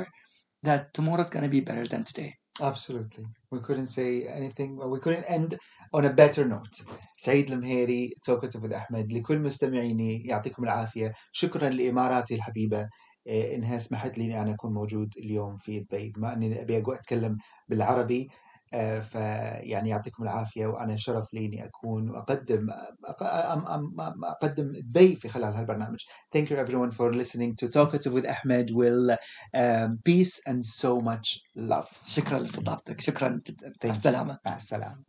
that 0.63 0.93
tomorrow's 0.93 1.29
going 1.29 1.43
to 1.49 1.49
be 1.57 1.61
better 1.61 1.85
than 1.93 2.03
today. 2.03 2.31
Absolutely. 2.61 3.25
We 3.51 3.59
couldn't 3.61 3.87
say 3.87 4.09
anything, 4.39 4.69
well, 4.77 4.89
we 4.89 4.99
couldn't 4.99 5.23
end 5.37 5.57
on 5.93 6.05
a 6.05 6.13
better 6.13 6.43
note. 6.45 6.75
سعيد 7.17 7.51
المهيري 7.51 8.13
توكتب 8.23 8.67
with 8.69 8.73
أحمد 8.73 9.13
لكل 9.13 9.39
مستمعيني 9.39 10.23
يعطيكم 10.25 10.63
العافية 10.63 11.13
شكرا 11.31 11.69
لإماراتي 11.69 12.35
الحبيبة 12.35 12.87
إيه، 13.27 13.55
إنها 13.55 13.79
سمحت 13.79 14.17
لي 14.17 14.25
إني 14.25 14.41
أنا 14.41 14.51
أكون 14.53 14.73
موجود 14.73 15.13
اليوم 15.17 15.57
في 15.57 15.79
دبي 15.79 16.11
بما 16.15 16.33
أني 16.33 16.61
أبي 16.61 16.83
أقو- 16.83 16.93
أتكلم 16.93 17.37
بالعربي 17.67 18.21
آه، 18.23 18.40
فيعني 19.02 19.88
يعطيكم 19.88 20.22
العافية 20.22 20.66
وأنا 20.66 20.96
شرف 20.96 21.34
لي 21.34 21.46
إني 21.46 21.64
أكون 21.64 22.10
وأقدم 22.10 22.66
أق- 23.06 23.22
أم- 23.22 23.66
أم- 23.66 24.00
أم- 24.00 24.24
أقدم 24.24 24.72
دبي 24.72 25.16
في 25.16 25.28
خلال 25.28 25.54
هالبرنامج. 25.54 26.00
Thank 26.36 26.48
you 26.50 26.56
everyone 26.56 26.90
for 26.90 27.12
listening 27.14 27.54
to 27.62 27.68
Talkative 27.68 28.12
with 28.12 28.26
Ahmed. 28.26 28.70
Will 28.70 29.10
um, 29.56 29.98
peace 30.08 30.40
and 30.46 30.64
so 30.64 31.00
much 31.00 31.40
love. 31.56 31.88
شكرا 32.06 32.38
لاستضافتك 32.38 33.00
شكرا 33.00 33.40
جدا. 33.48 33.72
مع 33.84 33.92
you. 33.92 33.96
السلامة. 33.96 34.38
مع 34.46 34.56
السلامة. 34.56 35.02